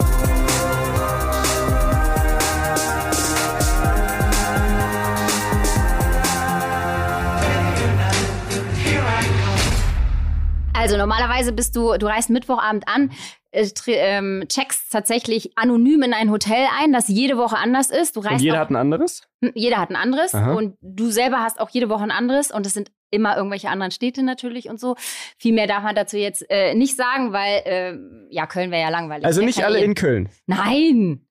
Also 10.91 10.99
normalerweise 10.99 11.53
bist 11.53 11.77
du, 11.77 11.97
du 11.97 12.05
reist 12.05 12.29
Mittwochabend 12.29 12.85
an, 12.85 13.11
äh, 13.51 13.65
ähm, 13.87 14.43
checkst 14.49 14.91
tatsächlich 14.91 15.57
anonym 15.57 16.03
in 16.03 16.13
ein 16.13 16.29
Hotel 16.29 16.67
ein, 16.81 16.91
das 16.91 17.07
jede 17.07 17.37
Woche 17.37 17.55
anders 17.57 17.89
ist. 17.89 18.17
Du 18.17 18.19
reist 18.19 18.33
Und 18.33 18.41
jeder 18.41 18.55
auch, 18.55 18.59
hat 18.63 18.71
ein 18.71 18.75
anderes? 18.75 19.21
Hm, 19.41 19.53
jeder 19.55 19.77
hat 19.77 19.89
ein 19.89 19.95
anderes 19.95 20.35
Aha. 20.35 20.51
und 20.51 20.75
du 20.81 21.09
selber 21.09 21.39
hast 21.39 21.61
auch 21.61 21.69
jede 21.69 21.87
Woche 21.87 22.03
ein 22.03 22.11
anderes 22.11 22.51
und 22.51 22.65
es 22.65 22.73
sind 22.73 22.91
immer 23.09 23.37
irgendwelche 23.37 23.69
anderen 23.69 23.91
Städte 23.93 24.21
natürlich 24.21 24.67
und 24.67 24.81
so. 24.81 24.97
Viel 25.37 25.53
mehr 25.53 25.65
darf 25.65 25.81
man 25.81 25.95
dazu 25.95 26.17
jetzt 26.17 26.45
äh, 26.49 26.75
nicht 26.75 26.97
sagen, 26.97 27.31
weil 27.31 27.61
äh, 27.63 27.97
ja 28.29 28.45
Köln 28.47 28.69
wäre 28.69 28.81
ja 28.81 28.89
langweilig. 28.89 29.23
Also 29.23 29.41
nicht 29.41 29.63
alle 29.63 29.79
in 29.79 29.95
Köln. 29.95 30.27
Nein, 30.45 31.25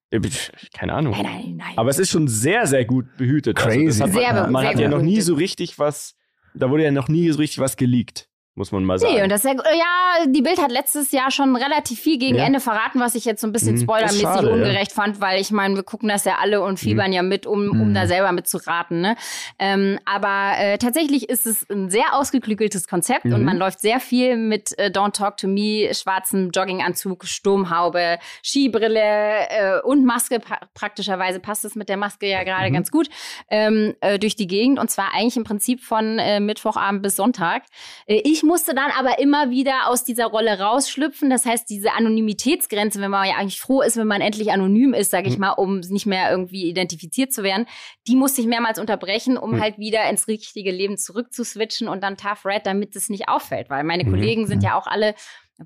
Keine 0.72 0.94
Ahnung. 0.94 1.12
nein, 1.12 1.22
nein, 1.24 1.56
nein. 1.58 1.72
Aber 1.76 1.90
es 1.90 1.98
ist 1.98 2.08
schon 2.10 2.28
sehr, 2.28 2.66
sehr 2.66 2.86
gut 2.86 3.14
behütet. 3.18 3.58
Crazy. 3.58 4.02
Also 4.02 4.04
hat, 4.04 4.12
Sehr 4.12 4.32
man 4.48 4.62
sehr 4.62 4.70
hat 4.70 4.80
ja 4.80 4.88
noch 4.88 5.02
nie 5.02 5.20
so 5.20 5.34
richtig 5.34 5.78
was, 5.78 6.14
da 6.54 6.70
wurde 6.70 6.84
ja 6.84 6.92
noch 6.92 7.08
nie 7.08 7.30
so 7.30 7.36
richtig 7.36 7.58
was 7.58 7.76
geleakt, 7.76 8.29
muss 8.56 8.72
man 8.72 8.84
mal 8.84 8.98
sagen. 8.98 9.14
Nee, 9.14 9.22
und 9.22 9.30
das 9.30 9.44
ja, 9.44 9.52
gut. 9.52 9.62
ja, 9.64 10.26
die 10.26 10.42
Bild 10.42 10.60
hat 10.60 10.70
letztes 10.70 11.12
Jahr 11.12 11.30
schon 11.30 11.56
relativ 11.56 11.98
viel 12.00 12.18
gegen 12.18 12.36
Ja. 12.36 12.44
Ende 12.44 12.60
verraten, 12.60 13.00
was 13.00 13.14
ich 13.14 13.24
jetzt 13.24 13.40
so 13.40 13.46
ein 13.46 13.52
bisschen 13.52 13.76
Mhm. 13.76 13.82
Spoilermäßig 13.82 14.22
schade, 14.22 14.48
ja. 14.48 14.52
ungerecht 14.52 14.92
fand, 14.92 15.20
weil 15.20 15.40
ich 15.40 15.50
meine, 15.50 15.76
wir 15.76 15.82
gucken 15.82 16.08
das 16.08 16.24
ja 16.24 16.36
alle 16.40 16.60
und 16.62 16.78
fiebern 16.78 17.12
ja 17.12 17.22
mit, 17.22 17.46
um, 17.46 17.70
um 17.70 17.88
Mhm. 17.90 17.94
da 17.94 18.06
selber 18.06 18.32
mitzuraten. 18.32 19.00
Ne? 19.00 19.16
Ähm, 19.58 19.98
aber 20.04 20.52
äh, 20.58 20.78
tatsächlich 20.78 21.28
ist 21.28 21.46
es 21.46 21.64
ein 21.70 21.90
sehr 21.90 22.12
ausgeklügeltes 22.14 22.86
Konzept 22.88 23.24
und 23.24 23.38
Mhm. 23.38 23.44
man 23.44 23.56
läuft 23.56 23.80
sehr 23.80 24.00
viel 24.00 24.36
mit 24.36 24.76
äh, 24.78 24.86
Don't 24.90 25.12
Talk 25.12 25.36
to 25.38 25.46
Me, 25.48 25.90
schwarzem 25.94 26.50
Jogginganzug, 26.50 27.24
Sturmhaube, 27.24 28.18
Skibrille 28.42 29.00
äh, 29.48 29.80
und 29.82 30.04
Maske. 30.04 30.40
Pa 30.40 30.58
praktischerweise 30.74 31.40
passt 31.40 31.64
es 31.64 31.74
mit 31.74 31.88
der 31.88 31.96
Maske 31.96 32.26
ja 32.28 32.42
gerade 32.44 32.68
Mhm. 32.70 32.74
ganz 32.74 32.90
gut 32.90 33.08
ähm, 33.48 33.94
äh, 34.00 34.18
durch 34.18 34.36
die 34.36 34.46
Gegend 34.46 34.78
und 34.78 34.90
zwar 34.90 35.14
eigentlich 35.14 35.36
im 35.36 35.44
Prinzip 35.44 35.82
von 35.82 36.18
äh, 36.18 36.40
Mittwochabend 36.40 37.02
bis 37.02 37.16
Sonntag. 37.16 37.62
Äh, 38.06 38.20
ich 38.40 38.46
musste 38.46 38.74
dann 38.74 38.90
aber 38.98 39.18
immer 39.18 39.50
wieder 39.50 39.88
aus 39.88 40.02
dieser 40.02 40.24
Rolle 40.24 40.58
rausschlüpfen. 40.58 41.28
Das 41.28 41.44
heißt, 41.44 41.68
diese 41.68 41.92
Anonymitätsgrenze, 41.92 42.98
wenn 43.00 43.10
man 43.10 43.28
ja 43.28 43.34
eigentlich 43.36 43.60
froh 43.60 43.82
ist, 43.82 43.98
wenn 43.98 44.06
man 44.06 44.22
endlich 44.22 44.50
anonym 44.50 44.94
ist, 44.94 45.10
sage 45.10 45.28
ich 45.28 45.34
Mhm. 45.34 45.40
mal, 45.40 45.50
um 45.52 45.80
nicht 45.80 46.06
mehr 46.06 46.30
irgendwie 46.30 46.64
identifiziert 46.68 47.34
zu 47.34 47.42
werden, 47.42 47.66
die 48.06 48.16
musste 48.16 48.40
ich 48.40 48.46
mehrmals 48.46 48.78
unterbrechen, 48.78 49.36
um 49.36 49.56
Mhm. 49.56 49.60
halt 49.60 49.78
wieder 49.78 50.08
ins 50.08 50.26
richtige 50.26 50.70
Leben 50.70 50.96
zurückzuswitchen 50.96 51.86
und 51.88 52.02
dann 52.02 52.16
Tough 52.16 52.46
Red, 52.46 52.64
damit 52.64 52.96
es 52.96 53.10
nicht 53.10 53.28
auffällt. 53.28 53.68
Weil 53.68 53.84
meine 53.84 54.04
Mhm. 54.04 54.10
Kollegen 54.10 54.46
sind 54.46 54.62
ja 54.62 54.74
auch 54.78 54.86
alle 54.86 55.14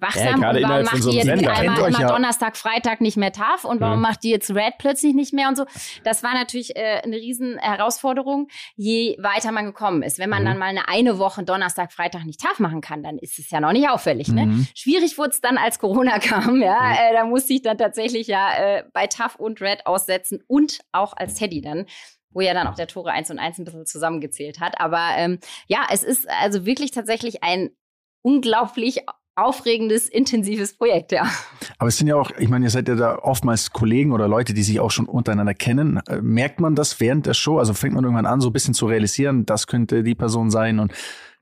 wachsam 0.01 0.25
Ja, 0.27 0.33
und 0.35 0.41
gerade 0.41 0.63
warum 0.63 0.85
macht 0.85 1.03
so 1.03 1.11
die 1.11 1.21
einem 1.21 1.29
jetzt 1.39 1.39
Sender. 1.47 1.53
einmal 1.61 1.89
immer 1.89 2.01
ja. 2.01 2.09
Donnerstag, 2.09 2.57
Freitag 2.57 3.01
nicht 3.01 3.17
mehr 3.17 3.33
TAF 3.33 3.65
und 3.65 3.81
warum 3.81 3.97
Mhm. 3.97 4.03
macht 4.03 4.23
die 4.25 4.31
jetzt 4.31 4.51
Red 4.55 4.75
plötzlich 4.79 5.15
nicht 5.15 5.33
mehr 5.33 5.49
und 5.49 5.57
so. 5.57 5.67
Das 6.03 6.23
war 6.23 6.35
natürlich 6.35 6.75
äh, 6.77 7.01
eine 7.05 7.17
riesen 7.17 7.59
Herausforderung, 7.59 8.49
je 8.75 9.17
weiter 9.21 9.53
man 9.53 9.67
gekommen 9.67 10.03
ist. 10.03 10.19
Wenn 10.19 10.31
man 10.31 10.43
Mhm. 10.43 10.47
dann 10.47 10.59
mal 10.59 10.67
eine, 10.67 10.89
eine 10.89 11.19
Woche 11.19 11.45
Donnerstag, 11.45 11.93
Freitag 11.93 12.25
nicht 12.25 12.41
TAF 12.41 12.59
machen 12.59 12.81
kann, 12.81 13.03
dann 13.03 13.19
ist 13.19 13.39
es 13.39 13.51
ja 13.51 13.61
noch 13.61 13.73
nicht 13.73 13.89
auffällig. 13.89 14.29
Ne? 14.29 14.47
Mhm. 14.47 14.67
Schwierig 14.75 15.17
wurde 15.17 15.31
es 15.31 15.41
dann, 15.41 15.59
als 15.59 15.79
Corona 15.79 16.19
kam. 16.19 16.61
Ja, 16.61 16.79
Mhm. 16.81 16.93
äh, 16.99 17.13
da 17.13 17.25
musste 17.25 17.53
ich 17.53 17.63
dann 17.63 17.79
tatsächlich 17.79 18.27
ja 18.27 18.51
äh, 18.57 18.85
bei 18.93 19.07
TAF 19.07 19.37
und 19.37 19.61
Red 19.61 19.87
aussetzen 19.87 20.43
und 20.49 20.81
auch 20.93 21.17
als 21.17 21.35
Teddy 21.35 21.61
dann. 21.61 21.87
wo 22.37 22.41
ja 22.41 22.53
dann 22.53 22.67
auch 22.67 22.75
der 22.75 22.89
Tore 22.89 23.13
1 23.13 23.31
und 23.31 23.39
1 23.39 23.59
ein 23.61 23.65
bisschen 23.65 23.87
zusammengezählt 23.87 24.59
hat. 24.59 24.81
Aber 24.81 25.11
ähm, 25.17 25.39
ja, 25.69 25.87
es 25.93 26.03
ist 26.03 26.29
also 26.29 26.67
wirklich 26.67 26.91
tatsächlich 26.91 27.45
ein 27.45 27.71
unglaublich 28.23 29.03
aufregendes, 29.37 30.09
intensives 30.09 30.77
Projekt, 30.77 31.13
ja. 31.13 31.29
Aber 31.79 31.89
es 31.89 31.97
sind 31.97 32.07
ja 32.07 32.17
auch, 32.17 32.31
ich 32.39 32.49
meine, 32.49 32.67
ihr 32.67 32.71
seid 32.71 32.89
ja 32.89 32.95
da 32.95 33.19
oftmals 33.19 33.73
Kollegen 33.73 34.13
oder 34.13 34.29
Leute, 34.29 34.55
die 34.55 34.63
sich 34.63 34.81
auch 34.81 34.91
schon 34.91 35.07
untereinander 35.07 35.55
kennen. 35.55 36.01
Äh, 36.09 36.21
merkt 36.23 36.61
man 36.61 36.75
das 36.75 37.01
während 37.01 37.27
der 37.27 37.35
Show? 37.35 37.59
Also 37.59 37.75
fängt 37.75 37.95
man 37.95 38.05
irgendwann 38.05 38.27
an, 38.27 38.41
so 38.41 38.51
ein 38.51 38.53
bisschen 38.53 38.75
zu 38.75 38.87
realisieren, 38.87 39.47
das 39.47 39.67
könnte 39.67 40.03
die 40.03 40.15
Person 40.15 40.51
sein 40.51 40.79
und 40.79 40.93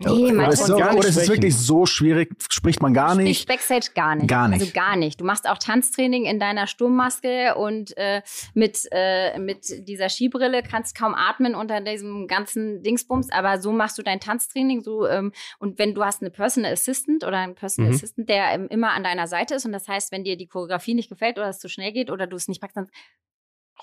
Nee, 0.04 0.32
oder 0.32 0.48
ist, 0.48 0.66
so, 0.66 0.76
oder 0.76 0.98
ist 0.98 1.16
es 1.16 1.28
wirklich 1.28 1.56
so 1.56 1.86
schwierig? 1.86 2.30
Spricht 2.48 2.82
man 2.82 2.94
gar 2.94 3.14
nicht? 3.14 3.46
Backstage 3.46 3.90
gar 3.94 4.16
nicht. 4.16 4.29
Gar 4.29 4.48
nicht. 4.48 4.60
Also 4.60 4.72
gar 4.72 4.96
nicht. 4.96 5.20
Du 5.20 5.24
machst 5.24 5.48
auch 5.48 5.58
Tanztraining 5.58 6.24
in 6.24 6.40
deiner 6.40 6.66
Sturmmaske 6.66 7.54
und 7.54 7.96
äh, 7.96 8.22
mit, 8.54 8.88
äh, 8.90 9.38
mit 9.38 9.66
dieser 9.87 10.08
Skibrille 10.08 10.62
kannst 10.62 10.96
kaum 10.96 11.14
atmen 11.14 11.54
unter 11.54 11.81
diesem 11.81 12.27
ganzen 12.27 12.83
Dingsbums, 12.83 13.31
aber 13.31 13.60
so 13.60 13.72
machst 13.72 13.98
du 13.98 14.02
dein 14.02 14.20
Tanztraining. 14.20 14.81
So, 14.81 15.06
ähm, 15.06 15.33
und 15.58 15.79
wenn 15.79 15.94
du 15.94 16.04
hast 16.04 16.22
eine 16.22 16.31
Personal 16.31 16.72
Assistant 16.72 17.24
oder 17.24 17.38
einen 17.38 17.54
Personal 17.54 17.90
Mhm. 17.90 17.96
Assistant, 17.96 18.29
der 18.29 18.52
ähm, 18.52 18.66
immer 18.70 18.92
an 18.92 19.02
deiner 19.04 19.27
Seite 19.27 19.54
ist 19.54 19.64
und 19.64 19.72
das 19.72 19.88
heißt, 19.88 20.12
wenn 20.12 20.24
dir 20.24 20.37
die 20.37 20.46
Choreografie 20.46 20.94
nicht 20.94 21.08
gefällt 21.08 21.38
oder 21.38 21.48
es 21.48 21.58
zu 21.58 21.68
schnell 21.68 21.92
geht 21.92 22.10
oder 22.10 22.27
du 22.27 22.37
es 22.37 22.48
nicht 22.48 22.60
packst, 22.60 22.77
dann 22.77 22.88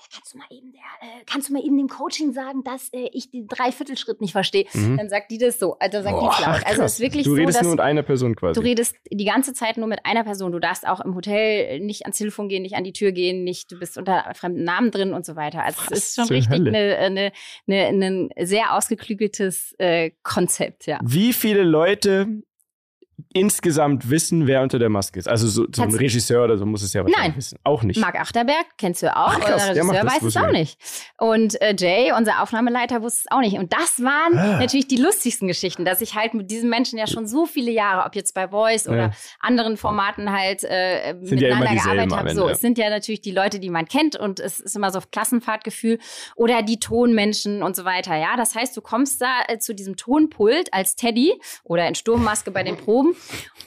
"Ey, 0.00 0.06
Kannst 0.12 0.34
du 0.34 0.38
mal 0.38 0.46
eben 0.50 0.72
der, 0.72 0.80
äh, 1.00 1.24
kannst 1.26 1.48
du 1.48 1.52
mal 1.52 1.64
eben 1.64 1.76
dem 1.76 1.88
Coaching 1.88 2.32
sagen, 2.32 2.62
dass 2.64 2.88
äh, 2.92 3.08
ich 3.12 3.30
den 3.30 3.46
Dreiviertelschritt 3.46 4.20
nicht 4.20 4.32
verstehe? 4.32 4.66
Mhm. 4.72 4.96
Dann 4.96 5.08
sagt 5.08 5.30
die 5.30 5.38
das 5.38 5.58
so, 5.58 5.76
also 5.78 6.02
sagt 6.02 6.16
die 6.16 6.24
Boah, 6.24 6.32
es 6.32 6.46
laut. 6.46 6.66
Also 6.66 6.82
es 6.82 6.92
ist 6.94 7.00
wirklich 7.00 7.24
Du 7.24 7.30
so, 7.30 7.36
redest 7.36 7.58
dass 7.58 7.62
nur 7.62 7.72
mit 7.72 7.80
einer 7.80 8.02
Person 8.02 8.34
quasi. 8.34 8.58
Du 8.58 8.66
redest 8.66 8.96
die 9.10 9.24
ganze 9.24 9.52
Zeit 9.52 9.76
nur 9.76 9.86
mit 9.86 10.04
einer 10.04 10.24
Person. 10.24 10.52
Du 10.52 10.58
darfst 10.58 10.86
auch 10.86 11.00
im 11.00 11.14
Hotel 11.14 11.80
nicht 11.80 12.02
ans 12.02 12.18
Telefon 12.18 12.48
gehen, 12.48 12.62
nicht 12.62 12.76
an 12.76 12.84
die 12.84 12.92
Tür 12.92 13.12
gehen, 13.12 13.44
nicht, 13.44 13.70
du 13.72 13.78
bist 13.78 13.98
unter 13.98 14.32
fremden 14.34 14.64
Namen 14.64 14.90
drin 14.90 15.12
und 15.12 15.26
so 15.26 15.36
weiter. 15.36 15.64
Also 15.64 15.80
es 15.90 15.98
ist 15.98 16.16
schon 16.16 16.28
richtig 16.28 16.50
Hölle? 16.50 16.70
eine, 16.70 17.32
eine, 17.66 17.86
eine, 17.86 18.06
ein 18.06 18.46
sehr 18.46 18.74
ausgeklügeltes 18.74 19.74
äh, 19.78 20.10
Konzept, 20.22 20.86
ja. 20.86 21.00
Wie 21.02 21.32
viele 21.32 21.62
Leute 21.62 22.42
insgesamt 23.32 24.10
wissen, 24.10 24.46
wer 24.46 24.62
unter 24.62 24.78
der 24.78 24.88
Maske 24.88 25.18
ist? 25.18 25.28
Also 25.28 25.46
so, 25.48 25.66
so 25.74 25.82
ein 25.82 25.94
Regisseur 25.94 26.44
oder 26.44 26.56
so 26.58 26.66
muss 26.66 26.82
es 26.82 26.92
ja 26.92 27.02
wahrscheinlich 27.04 27.28
Nein. 27.28 27.36
wissen. 27.36 27.58
Auch 27.64 27.82
nicht. 27.82 28.00
Marc 28.00 28.18
Achterberg 28.20 28.66
kennst 28.78 29.02
du 29.02 29.14
auch, 29.16 29.28
Ach, 29.34 29.40
krass. 29.40 29.62
unser 29.68 29.74
Der 29.74 29.84
Regisseur 29.84 30.06
weiß 30.06 30.22
es 30.22 30.36
auch 30.36 30.50
nicht. 30.52 30.78
Und 31.18 31.60
äh, 31.60 31.74
Jay, 31.78 32.12
unser 32.16 32.42
Aufnahmeleiter, 32.42 33.02
wusste 33.02 33.20
es 33.26 33.30
auch 33.30 33.40
nicht. 33.40 33.58
Und 33.58 33.72
das 33.72 34.02
waren 34.02 34.38
Ah. 34.38 34.58
natürlich 34.58 34.88
die 34.88 34.96
lustigsten 34.96 35.48
Geschichten, 35.48 35.84
dass 35.84 36.00
ich 36.00 36.14
halt 36.14 36.34
mit 36.34 36.50
diesen 36.50 36.70
Menschen 36.70 36.98
ja 36.98 37.06
schon 37.06 37.26
so 37.26 37.46
viele 37.46 37.70
Jahre, 37.70 38.06
ob 38.06 38.14
jetzt 38.14 38.34
bei 38.34 38.48
Voice 38.48 38.86
oder 38.88 38.96
Ja. 38.96 39.10
anderen 39.40 39.76
Formaten 39.76 40.30
halt 40.32 40.64
äh, 40.64 41.14
Sind 41.22 41.40
ja 41.40 41.48
miteinander 41.56 41.70
dieselben 41.72 42.08
gearbeitet 42.08 42.16
habe. 42.18 42.34
So, 42.34 42.46
ja. 42.46 42.52
es 42.52 42.60
sind 42.60 42.78
ja 42.78 42.90
natürlich 42.90 43.20
die 43.20 43.32
Leute, 43.32 43.58
die 43.60 43.70
man 43.70 43.86
kennt 43.86 44.16
und 44.16 44.40
es 44.40 44.60
ist 44.60 44.76
immer 44.76 44.90
so 44.90 45.00
Klassenfahrtgefühl 45.10 45.98
oder 46.36 46.62
die 46.62 46.78
Tonmenschen 46.80 47.62
und 47.62 47.76
so 47.76 47.84
weiter. 47.84 48.16
Ja, 48.16 48.36
das 48.36 48.54
heißt, 48.54 48.76
du 48.76 48.80
kommst 48.80 49.20
da 49.20 49.40
äh, 49.48 49.58
zu 49.58 49.74
diesem 49.74 49.96
Tonpult 49.96 50.72
als 50.72 50.96
Teddy 50.96 51.32
oder 51.64 51.86
in 51.88 51.94
Sturmmaske 51.94 52.50
bei 52.50 52.62
den 52.62 52.76
Proben 52.76 53.09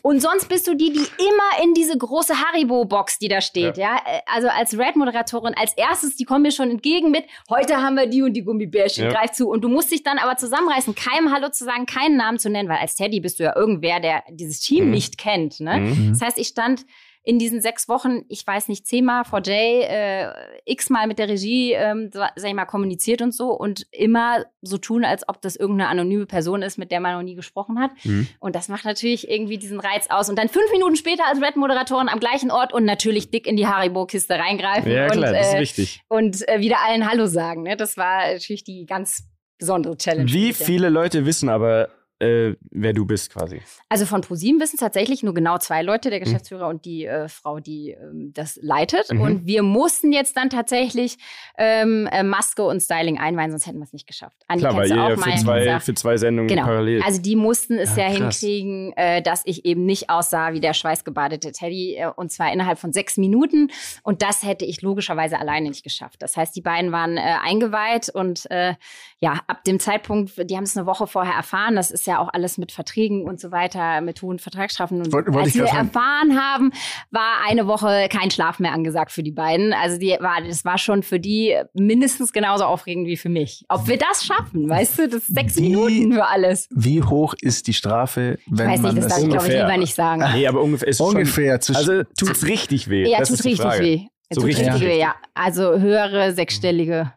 und 0.02 0.22
sonst 0.22 0.50
bist 0.50 0.68
du 0.68 0.76
die, 0.76 0.92
die 0.92 1.00
immer 1.00 1.64
in 1.64 1.74
diese 1.74 1.98
große 1.98 2.34
Haribo-Box, 2.36 3.20
die 3.20 3.28
da 3.30 3.40
steht, 3.42 3.78
ja. 3.78 3.96
Äh, 4.06 4.20
Also 4.26 4.48
als 4.50 4.78
Red-Moderatorin, 4.78 5.54
als 5.56 5.74
erstes, 5.74 6.16
die 6.16 6.26
kommen 6.26 6.42
mir 6.44 6.52
schon 6.52 6.70
entgegen 6.72 7.12
mit, 7.12 7.26
heute 7.50 7.78
haben 7.82 7.96
wir 7.96 8.08
die 8.08 8.22
und 8.22 8.34
die 8.34 8.44
Gummibärchen, 8.44 9.06
Ja. 9.06 9.12
greif 9.12 9.32
zu. 9.32 9.50
Und 9.50 9.62
du 9.62 9.70
musst 9.70 9.92
dich 9.92 10.04
dann 10.04 10.18
aber 10.18 10.36
zusammenreißen, 10.38 10.96
keinem 10.96 11.32
Hallo 11.34 11.50
zu 11.50 11.64
sagen, 11.64 11.86
keinen 11.86 12.18
Namen 12.18 12.40
zu 12.40 12.50
nennen, 12.50 12.68
weil 12.70 12.78
als 12.80 12.96
Teddy 12.96 13.20
bist 13.20 13.40
du 13.40 13.44
ja 13.44 13.56
irgendwer, 13.56 14.00
der 14.00 14.24
dieses 14.30 14.60
Team 14.60 14.86
Mhm. 14.86 14.92
nicht 14.92 15.18
kennt, 15.18 15.60
ne? 15.60 15.78
Mhm. 15.80 16.10
Das 16.12 16.22
heißt, 16.22 16.38
ich 16.38 16.48
stand 16.48 16.86
in 17.26 17.40
diesen 17.40 17.62
sechs 17.62 17.88
Wochen, 17.88 18.24
ich 18.28 18.46
weiß 18.46 18.68
nicht, 18.68 18.86
zehnmal 18.86 19.24
vor 19.24 19.42
Jay, 19.44 19.82
äh, 19.84 20.28
x-mal 20.66 21.08
mit 21.08 21.20
der 21.20 21.30
Regie, 21.30 21.72
ähm, 21.72 22.10
sag 22.12 22.34
ich 22.36 22.54
mal, 22.54 22.66
kommuniziert 22.66 23.22
und 23.22 23.34
so 23.34 23.52
und 23.52 23.88
immer 23.92 24.46
so 24.62 24.78
tun, 24.78 25.06
als 25.06 25.28
ob 25.30 25.42
das 25.42 25.56
irgendeine 25.56 25.90
anonyme 25.90 26.26
Person 26.26 26.62
ist, 26.62 26.78
mit 26.78 26.92
der 26.92 27.00
man 27.00 27.16
noch 27.16 27.24
nie 27.24 27.36
gesprochen 27.36 27.80
hat. 27.80 27.92
Mhm. 28.04 28.28
Und 28.40 28.56
das 28.56 28.68
macht 28.68 28.84
natürlich 28.84 29.30
irgendwie 29.30 29.58
diesen 29.58 29.80
Reiz 29.80 30.08
aus. 30.10 30.30
Und 30.30 30.38
dann 30.38 30.50
fünf 30.50 30.70
Minuten 30.74 30.98
später 30.98 31.24
als 31.26 31.42
Red-Moderatorin 31.42 32.10
am 32.10 32.20
gleichen 32.20 32.52
Ort 32.52 32.74
und 32.74 32.84
natürlich 32.84 33.32
dick 33.32 33.48
in 33.48 33.56
die 33.56 33.68
Haribo-Kiste 33.68 34.34
reingreifen 34.34 34.92
Ja, 34.92 35.08
klar, 35.08 35.30
und, 35.30 35.36
das 35.38 35.48
ist 35.48 35.54
äh, 35.54 35.60
wichtig. 35.62 36.02
und 36.10 36.48
äh, 36.50 36.60
wieder 36.60 36.80
allen 36.86 37.10
Hallo 37.10 37.26
sagen. 37.28 37.64
Ne? 37.64 37.78
Das 37.78 37.96
war 37.96 38.34
natürlich 38.34 38.66
die 38.66 38.86
ganz 38.86 39.24
besondere 39.58 39.96
Challenge. 39.96 40.30
Wie 40.30 40.52
viele 40.52 40.90
Leute 40.90 41.26
wissen 41.26 41.48
aber, 41.48 41.90
äh, 42.24 42.56
wer 42.72 42.94
du 42.94 43.06
bist 43.06 43.32
quasi? 43.34 43.62
Also 43.90 44.06
von 44.06 44.22
ProSieben 44.22 44.60
wissen 44.62 44.78
tatsächlich 44.78 45.24
nur 45.24 45.34
genau 45.34 45.58
zwei 45.58 45.82
Leute, 45.82 46.08
Mhm. 46.08 46.12
der 46.12 46.20
Geschäftsführer 46.22 46.68
und 46.68 46.86
die 46.86 47.06
äh, 47.06 47.28
Frau, 47.28 47.60
die 47.60 47.92
ähm, 47.92 48.32
das 48.34 48.58
leitet. 48.62 49.12
Mhm. 49.12 49.22
Und 49.22 49.46
wir 49.46 49.64
mussten 49.64 50.12
jetzt 50.14 50.36
dann 50.38 50.50
tatsächlich 50.50 51.18
ähm, 51.58 52.08
äh, 52.12 52.24
Maske 52.24 52.64
und 52.64 52.82
Styling 52.82 53.18
einweihen, 53.20 53.52
sonst 53.52 53.68
hätten 53.68 53.80
wir 53.80 53.84
es 53.86 53.94
nicht 53.94 54.08
geschafft. 54.08 54.38
Andi 54.48 54.62
Klar, 54.64 54.76
weil 54.76 54.90
ihr 54.90 55.18
für 55.18 55.36
zwei, 55.44 55.80
für 55.80 55.94
zwei 55.94 56.18
Sendungen 56.18 56.48
Genau. 56.48 56.64
parallel. 56.66 57.02
Also 57.04 57.22
die 57.22 57.36
mussten 57.36 57.78
es 57.78 57.96
Ja, 57.96 58.10
ja, 58.10 58.18
krass. 58.18 58.40
hinkriegen, 58.40 58.94
äh, 58.96 59.22
dass 59.22 59.42
ich 59.46 59.66
eben 59.66 59.86
nicht 59.86 60.10
aussah 60.10 60.54
wie 60.54 60.60
der 60.60 60.74
schweißgebadete 60.74 61.52
Teddy 61.52 61.96
äh, 61.96 62.08
und 62.16 62.32
zwar 62.32 62.52
innerhalb 62.54 62.80
von 62.80 62.94
sechs 62.94 63.18
Minuten. 63.18 63.70
Und 64.04 64.22
das 64.22 64.44
hätte 64.44 64.66
ich 64.66 64.82
logischerweise 64.82 65.40
alleine 65.40 65.70
nicht 65.70 65.84
geschafft. 65.84 66.22
Das 66.22 66.38
heißt, 66.38 66.56
die 66.56 66.62
beiden 66.62 66.92
waren 66.92 67.18
äh, 67.18 67.22
eingeweiht 67.44 68.10
und 68.10 68.50
äh, 68.52 68.76
ja, 69.20 69.40
ab 69.48 69.64
dem 69.64 69.80
Zeitpunkt, 69.80 70.50
die 70.50 70.56
haben 70.58 70.64
es 70.64 70.76
eine 70.76 70.86
Woche 70.86 71.08
vorher 71.08 71.34
erfahren. 71.34 71.76
Das 71.76 71.92
ist 71.92 72.06
ja 72.08 72.13
auch 72.20 72.30
alles 72.34 72.58
mit 72.58 72.72
Verträgen 72.72 73.24
und 73.26 73.40
so 73.40 73.52
weiter, 73.52 74.02
mit 74.02 74.22
hohen 74.22 74.40
Vertragsstrafen. 74.40 75.00
Und 75.00 75.12
Wollte- 75.14 75.32
als 75.38 75.54
wir 75.56 75.66
erfahren 75.66 76.40
haben, 76.40 76.72
war 77.12 77.38
eine 77.48 77.68
Woche 77.68 78.08
kein 78.10 78.32
Schlaf 78.32 78.60
mehr 78.60 78.74
angesagt 78.74 79.12
für 79.12 79.24
die 79.24 79.32
beiden. 79.32 79.74
Also 79.74 79.98
die 80.00 80.16
war, 80.20 80.42
das 80.46 80.66
war 80.66 80.78
schon 80.78 81.04
für 81.04 81.20
die 81.20 81.56
mindestens 81.74 82.34
genauso 82.34 82.66
aufregend 82.66 83.08
wie 83.08 83.18
für 83.18 83.30
mich. 83.30 83.64
Ob 83.70 83.88
wir 83.88 83.98
das 83.98 84.26
schaffen, 84.26 84.70
weißt 84.70 85.00
du, 85.00 85.08
das 85.10 85.24
ist 85.30 85.36
sechs 85.36 85.58
Wie- 85.58 85.70
Minuten 85.70 86.14
für 86.14 86.26
alles. 86.28 86.68
Wie 86.72 87.02
hoch 87.04 87.34
ist 87.42 87.68
die 87.68 87.74
Strafe, 87.74 88.38
wenn 88.48 88.68
Ich 88.68 88.74
weiß 88.76 88.82
man 88.82 88.96
nicht, 88.96 89.06
das 89.06 89.14
darf 89.14 89.24
ich 89.24 89.30
glaube 89.30 89.48
ich 89.48 89.54
lieber 89.54 89.78
nicht 89.78 89.96
sagen. 89.96 90.24
nee, 90.34 90.48
aber 90.48 90.62
ungefähr 90.62 90.88
ist 90.88 90.98
schon, 90.98 91.08
ungefähr 91.10 91.60
zwischen 91.62 91.78
Also 91.78 92.04
tut's 92.18 92.46
richtig 92.46 92.90
weh. 92.90 93.10
Ja, 93.10 93.20
das 93.20 93.30
tut 93.30 93.40
die 93.44 93.50
richtig 93.50 93.66
Frage. 93.66 93.84
weh. 93.84 94.02
So 94.30 94.42
tut 94.42 94.50
richtig 94.50 94.68
richtig 94.68 94.88
weh. 94.88 95.00
ja. 95.00 95.16
Also 95.34 95.78
höhere 95.80 96.34
sechsstellige 96.34 97.14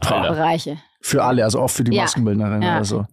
Alter. 0.00 0.28
Bereiche. 0.34 0.78
für 1.00 1.22
alle, 1.24 1.44
also 1.44 1.60
auch 1.60 1.68
für 1.70 1.84
die 1.84 1.94
Ja. 1.94 2.02
Maskenbildnerin. 2.02 2.62
Ja. 2.62 2.76
Also. 2.76 3.06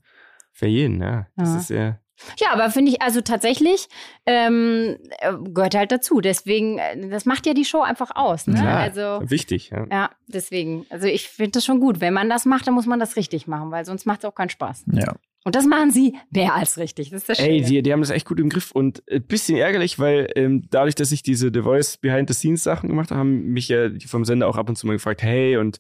Für 0.59 0.67
jeden, 0.67 1.01
ja. 1.01 1.25
Das 1.37 1.49
Ja. 1.53 1.57
ist 1.57 1.69
ja. 1.69 1.99
Ja, 2.37 2.47
aber 2.51 2.69
finde 2.69 2.91
ich 2.91 3.01
also 3.01 3.21
tatsächlich 3.21 3.87
ähm, 4.25 4.97
äh, 5.21 5.31
gehört 5.53 5.73
halt 5.73 5.93
dazu. 5.93 6.19
Deswegen, 6.19 6.77
äh, 6.77 7.07
das 7.07 7.25
macht 7.25 7.45
ja 7.45 7.53
die 7.53 7.63
Show 7.63 7.79
einfach 7.81 8.11
aus. 8.13 8.45
Ne? 8.45 8.59
Ja. 8.61 8.75
Also 8.77 9.21
Wichtig, 9.23 9.69
ja. 9.69 9.87
ja, 9.89 10.09
deswegen. 10.27 10.85
Also 10.89 11.07
ich 11.07 11.29
finde 11.29 11.51
das 11.51 11.65
schon 11.65 11.79
gut. 11.79 12.01
Wenn 12.01 12.13
man 12.13 12.29
das 12.29 12.43
macht, 12.45 12.67
dann 12.67 12.73
muss 12.73 12.87
man 12.87 12.99
das 12.99 13.15
richtig 13.15 13.47
machen, 13.47 13.71
weil 13.71 13.85
sonst 13.85 14.05
macht 14.05 14.19
es 14.19 14.25
auch 14.25 14.35
keinen 14.35 14.49
Spaß. 14.49 14.83
Ja. 14.91 15.15
Und 15.45 15.55
das 15.55 15.65
machen 15.65 15.91
sie 15.91 16.17
mehr 16.29 16.53
als 16.55 16.77
richtig. 16.77 17.09
Das 17.11 17.21
ist 17.21 17.29
das 17.29 17.39
Ey, 17.39 17.61
die, 17.61 17.81
die 17.81 17.93
haben 17.93 18.01
das 18.01 18.09
echt 18.09 18.27
gut 18.27 18.41
im 18.41 18.49
Griff 18.49 18.71
und 18.71 19.01
ein 19.09 19.23
bisschen 19.23 19.57
ärgerlich, 19.57 19.97
weil 19.97 20.29
ähm, 20.35 20.67
dadurch, 20.69 20.95
dass 20.95 21.13
ich 21.13 21.23
diese 21.23 21.49
The 21.53 21.61
Voice 21.61 21.95
Behind 21.95 22.27
the 22.27 22.35
Scenes 22.35 22.63
Sachen 22.63 22.89
gemacht 22.89 23.11
habe, 23.11 23.21
haben 23.21 23.45
mich 23.53 23.69
ja 23.69 23.87
die 23.87 24.07
vom 24.07 24.25
Sender 24.25 24.49
auch 24.49 24.57
ab 24.57 24.67
und 24.67 24.75
zu 24.75 24.85
mal 24.85 24.93
gefragt, 24.93 25.23
hey, 25.23 25.55
und 25.55 25.77
äh, 25.77 25.79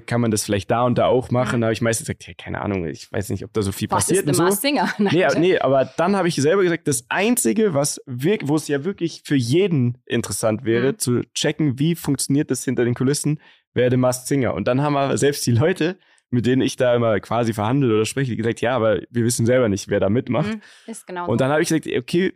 kann 0.00 0.20
man 0.20 0.30
das 0.30 0.44
vielleicht 0.44 0.70
da 0.70 0.82
und 0.82 0.98
da 0.98 1.06
auch 1.06 1.30
machen? 1.30 1.60
Da 1.60 1.66
habe 1.66 1.72
ich 1.72 1.80
meistens 1.82 2.06
gesagt, 2.06 2.26
hey, 2.26 2.34
keine 2.34 2.60
Ahnung, 2.62 2.86
ich 2.86 3.10
weiß 3.12 3.30
nicht, 3.30 3.44
ob 3.44 3.52
da 3.52 3.62
so 3.62 3.72
viel 3.72 3.90
Was 3.90 4.06
passiert 4.06 4.26
ist 4.28 4.38
und 4.40 4.50
so. 4.52 4.56
Singer? 4.56 4.88
Nein, 4.98 5.12
Nee, 5.14 5.24
aber- 5.24 5.38
nee, 5.38 5.58
aber 5.58 5.84
dann 5.96 6.16
habe 6.16 6.28
ich 6.28 6.36
selber 6.36 6.62
gesagt, 6.62 6.88
das 6.88 7.04
Einzige, 7.08 7.74
was 7.74 8.00
wirk 8.06 8.42
wo 8.44 8.56
es 8.56 8.68
ja 8.68 8.84
wirklich 8.84 9.22
für 9.24 9.36
jeden 9.36 9.98
interessant 10.06 10.64
wäre, 10.64 10.92
Mhm. 10.92 10.98
zu 10.98 11.20
checken, 11.34 11.78
wie 11.78 11.94
funktioniert 11.94 12.50
das 12.50 12.64
hinter 12.64 12.84
den 12.84 12.94
Kulissen, 12.94 13.40
wäre 13.74 13.90
The 13.90 13.96
Masked 13.96 14.26
Singer. 14.28 14.54
Und 14.54 14.66
dann 14.68 14.82
haben 14.82 14.96
aber 14.96 15.16
selbst 15.18 15.46
die 15.46 15.52
Leute, 15.52 15.98
mit 16.30 16.44
denen 16.46 16.62
ich 16.62 16.76
da 16.76 16.94
immer 16.94 17.20
quasi 17.20 17.52
verhandle 17.52 17.94
oder 17.94 18.04
spreche, 18.04 18.34
gesagt, 18.36 18.60
ja, 18.60 18.74
aber 18.74 19.00
wir 19.10 19.24
wissen 19.24 19.46
selber 19.46 19.68
nicht, 19.68 19.88
wer 19.88 20.00
da 20.00 20.08
mitmacht. 20.10 20.54
Mhm, 20.54 20.60
Ist 20.86 21.06
genau 21.06 21.28
Und 21.28 21.40
dann 21.40 21.50
habe 21.50 21.62
ich 21.62 21.68
gesagt, 21.68 21.86
okay, 21.96 22.32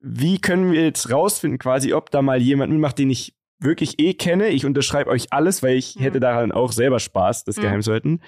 wie 0.00 0.40
können 0.40 0.72
wir 0.72 0.82
jetzt 0.84 1.10
rausfinden, 1.10 1.58
quasi, 1.58 1.92
ob 1.92 2.10
da 2.10 2.22
mal 2.22 2.40
jemand 2.42 2.72
mitmacht, 2.72 2.98
den 2.98 3.10
ich 3.10 3.34
wirklich 3.64 3.98
eh 3.98 4.14
kenne. 4.14 4.48
Ich 4.48 4.64
unterschreibe 4.66 5.10
euch 5.10 5.32
alles, 5.32 5.62
weil 5.62 5.76
ich 5.76 5.96
Mhm. 5.96 6.00
hätte 6.02 6.20
daran 6.20 6.52
auch 6.52 6.72
selber 6.72 6.98
Spaß, 7.00 7.44
das 7.44 7.56
Mhm. 7.56 7.62
geheim 7.62 7.82
zu 7.82 7.92
halten. 7.92 8.20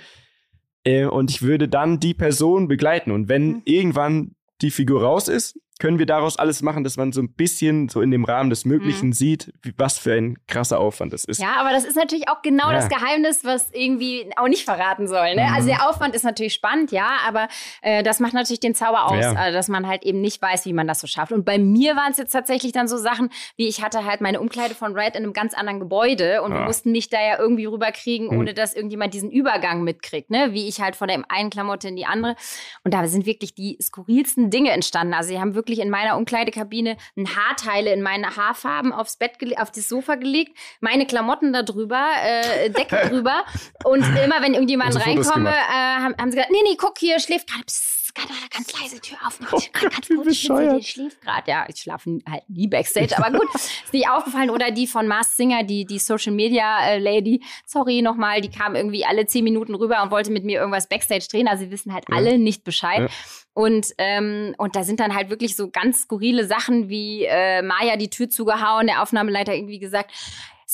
Äh, 0.84 1.06
und 1.06 1.30
ich 1.30 1.42
würde 1.42 1.68
dann 1.68 2.00
die 2.00 2.14
Person 2.14 2.68
begleiten. 2.68 3.10
Und 3.10 3.28
wenn 3.28 3.46
Mhm. 3.48 3.62
irgendwann 3.64 4.34
die 4.60 4.70
Figur 4.70 5.02
raus 5.02 5.28
ist, 5.28 5.58
können 5.80 5.98
wir 5.98 6.06
daraus 6.06 6.38
alles 6.38 6.62
machen, 6.62 6.84
dass 6.84 6.96
man 6.96 7.10
so 7.12 7.20
ein 7.20 7.32
bisschen 7.32 7.88
so 7.88 8.00
in 8.00 8.10
dem 8.12 8.24
Rahmen 8.24 8.48
des 8.48 8.64
Möglichen 8.64 9.12
sieht, 9.12 9.52
wie, 9.62 9.74
was 9.76 9.98
für 9.98 10.12
ein 10.14 10.38
krasser 10.46 10.78
Aufwand 10.78 11.12
das 11.12 11.24
ist. 11.24 11.40
Mhm. 11.40 11.46
Ja, 11.46 11.56
aber 11.58 11.70
das 11.70 11.84
ist 11.84 11.96
natürlich 11.96 12.28
auch 12.28 12.42
genau 12.42 12.68
Ja. 12.70 12.74
das 12.76 12.88
Geheimnis, 12.88 13.44
was 13.44 13.70
irgendwie 13.72 14.30
auch 14.36 14.46
nicht 14.46 14.64
verraten 14.64 15.08
soll. 15.08 15.34
Ne? 15.34 15.46
Mhm. 15.48 15.54
Also 15.54 15.68
der 15.68 15.88
Aufwand 15.88 16.14
ist 16.14 16.22
natürlich 16.22 16.54
spannend, 16.54 16.92
ja, 16.92 17.16
aber 17.26 17.48
äh, 17.82 18.04
das 18.04 18.20
macht 18.20 18.34
natürlich 18.34 18.60
den 18.60 18.74
Zauber 18.76 19.06
aus, 19.06 19.20
Ja. 19.20 19.48
äh, 19.48 19.52
dass 19.52 19.66
man 19.68 19.88
halt 19.88 20.04
eben 20.04 20.20
nicht 20.20 20.40
weiß, 20.40 20.64
wie 20.66 20.72
man 20.72 20.86
das 20.86 21.00
so 21.00 21.08
schafft. 21.08 21.32
Und 21.32 21.44
bei 21.44 21.58
mir 21.58 21.96
waren 21.96 22.12
es 22.12 22.18
jetzt 22.18 22.30
tatsächlich 22.32 22.70
dann 22.70 22.86
so 22.86 22.96
Sachen, 22.96 23.30
wie 23.56 23.66
ich 23.66 23.82
hatte 23.82 24.04
halt 24.04 24.20
meine 24.20 24.40
Umkleide 24.40 24.76
von 24.76 24.94
Red 24.96 25.16
in 25.16 25.24
einem 25.24 25.32
ganz 25.32 25.54
anderen 25.54 25.80
Gebäude 25.80 26.42
und 26.42 26.52
wir 26.52 26.60
Ah. 26.60 26.66
mussten 26.66 26.92
mich 26.92 27.08
da 27.10 27.20
ja 27.20 27.36
irgendwie 27.38 27.64
rüberkriegen, 27.64 28.28
Mhm. 28.28 28.38
ohne 28.38 28.54
dass 28.54 28.74
irgendjemand 28.74 29.12
diesen 29.12 29.30
Übergang 29.30 29.82
mitkriegt, 29.82 30.30
ne? 30.30 30.52
Wie 30.52 30.68
ich 30.68 30.80
halt 30.80 30.94
von 30.94 31.08
der 31.08 31.20
einen 31.28 31.50
Klamotte 31.50 31.88
in 31.88 31.96
die 31.96 32.06
andere. 32.06 32.36
Und 32.84 32.94
da 32.94 33.04
sind 33.08 33.26
wirklich 33.26 33.54
die 33.56 33.76
skurrilsten 33.82 34.50
Dinge 34.50 34.70
entstanden. 34.70 35.14
Also 35.14 35.30
sie 35.30 35.40
haben 35.40 35.54
wirklich 35.56 35.63
wirklich 35.64 35.80
in 35.80 35.88
meiner 35.88 36.16
Umkleidekabine 36.18 36.96
ein 37.16 37.36
Haarteile 37.36 37.92
in 37.92 38.02
meine 38.02 38.36
Haarfarben 38.36 38.92
aufs 38.92 39.16
Bett, 39.16 39.32
auf 39.58 39.70
das 39.72 39.88
Sofa 39.88 40.16
gelegt, 40.16 40.56
meine 40.80 41.06
Klamotten 41.06 41.52
da 41.52 41.62
drüber, 41.62 42.06
äh, 42.22 42.68
Decke 42.70 42.96
drüber. 43.08 43.44
Und 43.84 44.02
immer, 44.02 44.42
wenn 44.42 44.52
irgendjemand 44.52 44.94
Also 44.94 44.98
reinkomme, 44.98 45.50
äh, 45.50 45.52
haben, 45.52 46.14
haben 46.18 46.30
sie 46.30 46.36
gesagt, 46.36 46.52
nee, 46.52 46.58
nee, 46.68 46.76
guck 46.78 46.98
hier, 46.98 47.18
schläft 47.18 47.48
gerade. 47.48 47.64
Psst, 47.64 48.03
ganz, 48.14 48.30
ganz 48.50 48.72
leise 48.80 49.00
Tür 49.00 49.18
auf. 49.26 49.38
Oh 49.52 49.58
ganz, 49.72 49.94
ganz 49.94 50.08
gut, 50.08 50.30
hier, 50.30 50.78
die 50.78 50.84
schläft 50.84 51.20
gerade. 51.20 51.50
Ja, 51.50 51.66
ich 51.68 51.76
schlafe 51.80 52.18
halt 52.30 52.48
nie 52.48 52.68
Backstage, 52.68 53.16
aber 53.18 53.36
gut, 53.38 53.48
ist 53.54 53.92
nicht 53.92 54.08
aufgefallen. 54.08 54.50
Oder 54.50 54.70
die 54.70 54.86
von 54.86 55.06
Mars 55.06 55.36
Singer, 55.36 55.62
die, 55.64 55.84
die 55.84 55.98
Social 55.98 56.32
Media 56.32 56.86
äh, 56.88 56.98
Lady, 56.98 57.42
sorry 57.66 58.02
nochmal, 58.02 58.40
die 58.40 58.50
kam 58.50 58.74
irgendwie 58.76 59.04
alle 59.04 59.26
zehn 59.26 59.44
Minuten 59.44 59.74
rüber 59.74 60.02
und 60.02 60.10
wollte 60.10 60.30
mit 60.30 60.44
mir 60.44 60.60
irgendwas 60.60 60.88
Backstage 60.88 61.26
drehen. 61.30 61.48
Also 61.48 61.64
sie 61.64 61.70
wissen 61.70 61.92
halt 61.92 62.04
Ja. 62.08 62.16
alle 62.16 62.38
nicht 62.38 62.64
Bescheid. 62.64 63.00
Ja. 63.00 63.08
Und, 63.52 63.88
ähm, 63.98 64.54
und 64.58 64.74
da 64.74 64.82
sind 64.82 64.98
dann 64.98 65.14
halt 65.14 65.30
wirklich 65.30 65.54
so 65.54 65.70
ganz 65.70 66.00
skurrile 66.02 66.44
Sachen 66.46 66.88
wie 66.88 67.24
äh, 67.24 67.62
Maya 67.62 67.96
die 67.96 68.10
Tür 68.10 68.28
zugehauen, 68.28 68.88
der 68.88 69.00
Aufnahmeleiter 69.00 69.54
irgendwie 69.54 69.78
gesagt, 69.78 70.10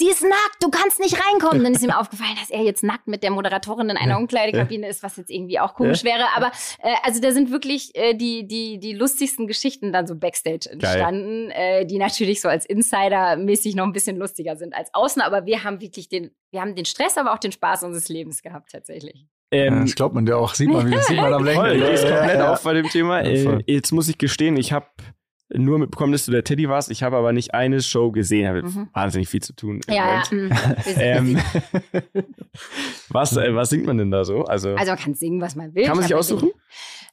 sie 0.01 0.09
ist 0.09 0.23
nackt, 0.23 0.57
du 0.63 0.71
kannst 0.71 0.99
nicht 0.99 1.15
reinkommen. 1.15 1.63
Dann 1.63 1.75
ist 1.75 1.83
ihm 1.85 1.91
aufgefallen, 2.01 2.35
dass 2.41 2.51
er 2.51 2.63
jetzt 2.63 2.83
nackt 2.83 3.07
mit 3.07 3.23
der 3.23 3.31
Moderatorin 3.31 3.91
in 3.91 3.97
einer 3.97 4.17
Umkleidekabine 4.19 4.89
ist, 4.89 5.03
was 5.03 5.17
jetzt 5.19 5.31
irgendwie 5.31 5.61
auch 5.61 5.75
komisch 5.75 6.03
wäre. 6.05 6.25
Aber 6.35 6.51
äh, 6.83 6.95
also 7.05 7.21
da 7.21 7.31
sind 7.33 7.51
wirklich 7.51 7.95
äh, 7.95 8.15
die, 8.15 8.49
die, 8.49 8.79
die 8.81 8.95
lustigsten 8.95 9.47
Geschichten 9.47 9.93
dann 9.93 10.07
so 10.07 10.17
Backstage 10.17 10.71
entstanden, 10.71 11.51
äh, 11.51 11.85
die 11.87 11.99
natürlich 11.99 12.41
so 12.41 12.49
als 12.49 12.67
Insider-mäßig 12.67 13.75
noch 13.77 13.85
ein 13.85 13.93
bisschen 13.93 14.17
lustiger 14.17 14.57
sind 14.57 14.75
als 14.75 14.89
außen. 14.95 15.23
Aber 15.23 15.45
wir 15.47 15.63
haben 15.65 15.81
wirklich 15.81 16.09
den, 16.09 16.31
wir 16.51 16.61
haben 16.63 16.75
den 16.75 16.87
Stress, 16.87 17.17
aber 17.19 17.33
auch 17.35 17.39
den 17.39 17.53
Spaß 17.53 17.83
unseres 17.85 18.09
Lebens 18.09 18.43
gehabt 18.43 18.73
tatsächlich. 18.73 19.27
Ja, 19.53 19.65
Ähm, 19.65 19.83
das 19.85 19.95
glaubt 19.95 20.15
man 20.15 20.27
ja 20.27 20.37
auch. 20.37 20.55
Sieht 20.55 20.71
man, 20.71 20.91
wie 20.91 20.97
sieht 21.03 21.17
man 21.17 21.35
am. 21.35 21.45
Voll, 21.47 21.77
die 21.77 21.83
ist 21.85 22.05
Ja, 22.05 22.17
komplett 22.17 22.39
ja. 22.39 22.53
auf 22.53 22.63
bei 22.63 22.73
dem 22.73 22.89
Thema. 22.89 23.23
Ja, 23.23 23.53
Äh, 23.59 23.63
jetzt 23.67 23.93
muss 23.93 24.09
ich 24.09 24.17
gestehen, 24.17 24.57
ich 24.57 24.73
habe 24.73 24.87
nur 25.55 25.79
mitbekommen, 25.79 26.13
dass 26.13 26.27
du 26.27 26.33
der 26.33 26.45
Teddy 26.45 26.69
warst. 26.69 26.91
Ich 26.91 27.03
habe 27.03 27.17
aber 27.17 27.33
nicht 27.33 27.55
eine 27.55 27.83
Show 27.83 28.11
gesehen. 28.13 28.47
Habe 28.49 28.63
Mhm. 28.63 28.89
wahnsinnig 28.93 29.29
viel 29.29 29.43
zu 29.43 29.53
tun. 29.55 29.81
Ja, 29.89 30.23
wir 30.31 30.97
Ähm, 30.97 31.39
was, 33.09 33.37
äh, 33.37 33.55
was 33.55 33.71
singt 33.71 33.87
man 33.87 33.99
denn 33.99 34.11
da 34.11 34.25
so? 34.25 34.45
Also, 34.45 34.75
also 34.75 34.93
man 34.93 34.99
kann 35.01 35.15
singen, 35.15 35.41
was 35.41 35.57
man 35.57 35.75
will. 35.75 35.85
kann 35.85 35.97
man 35.97 36.03
Ich 36.05 36.09
sich 36.09 36.15
aussuchen? 36.17 36.51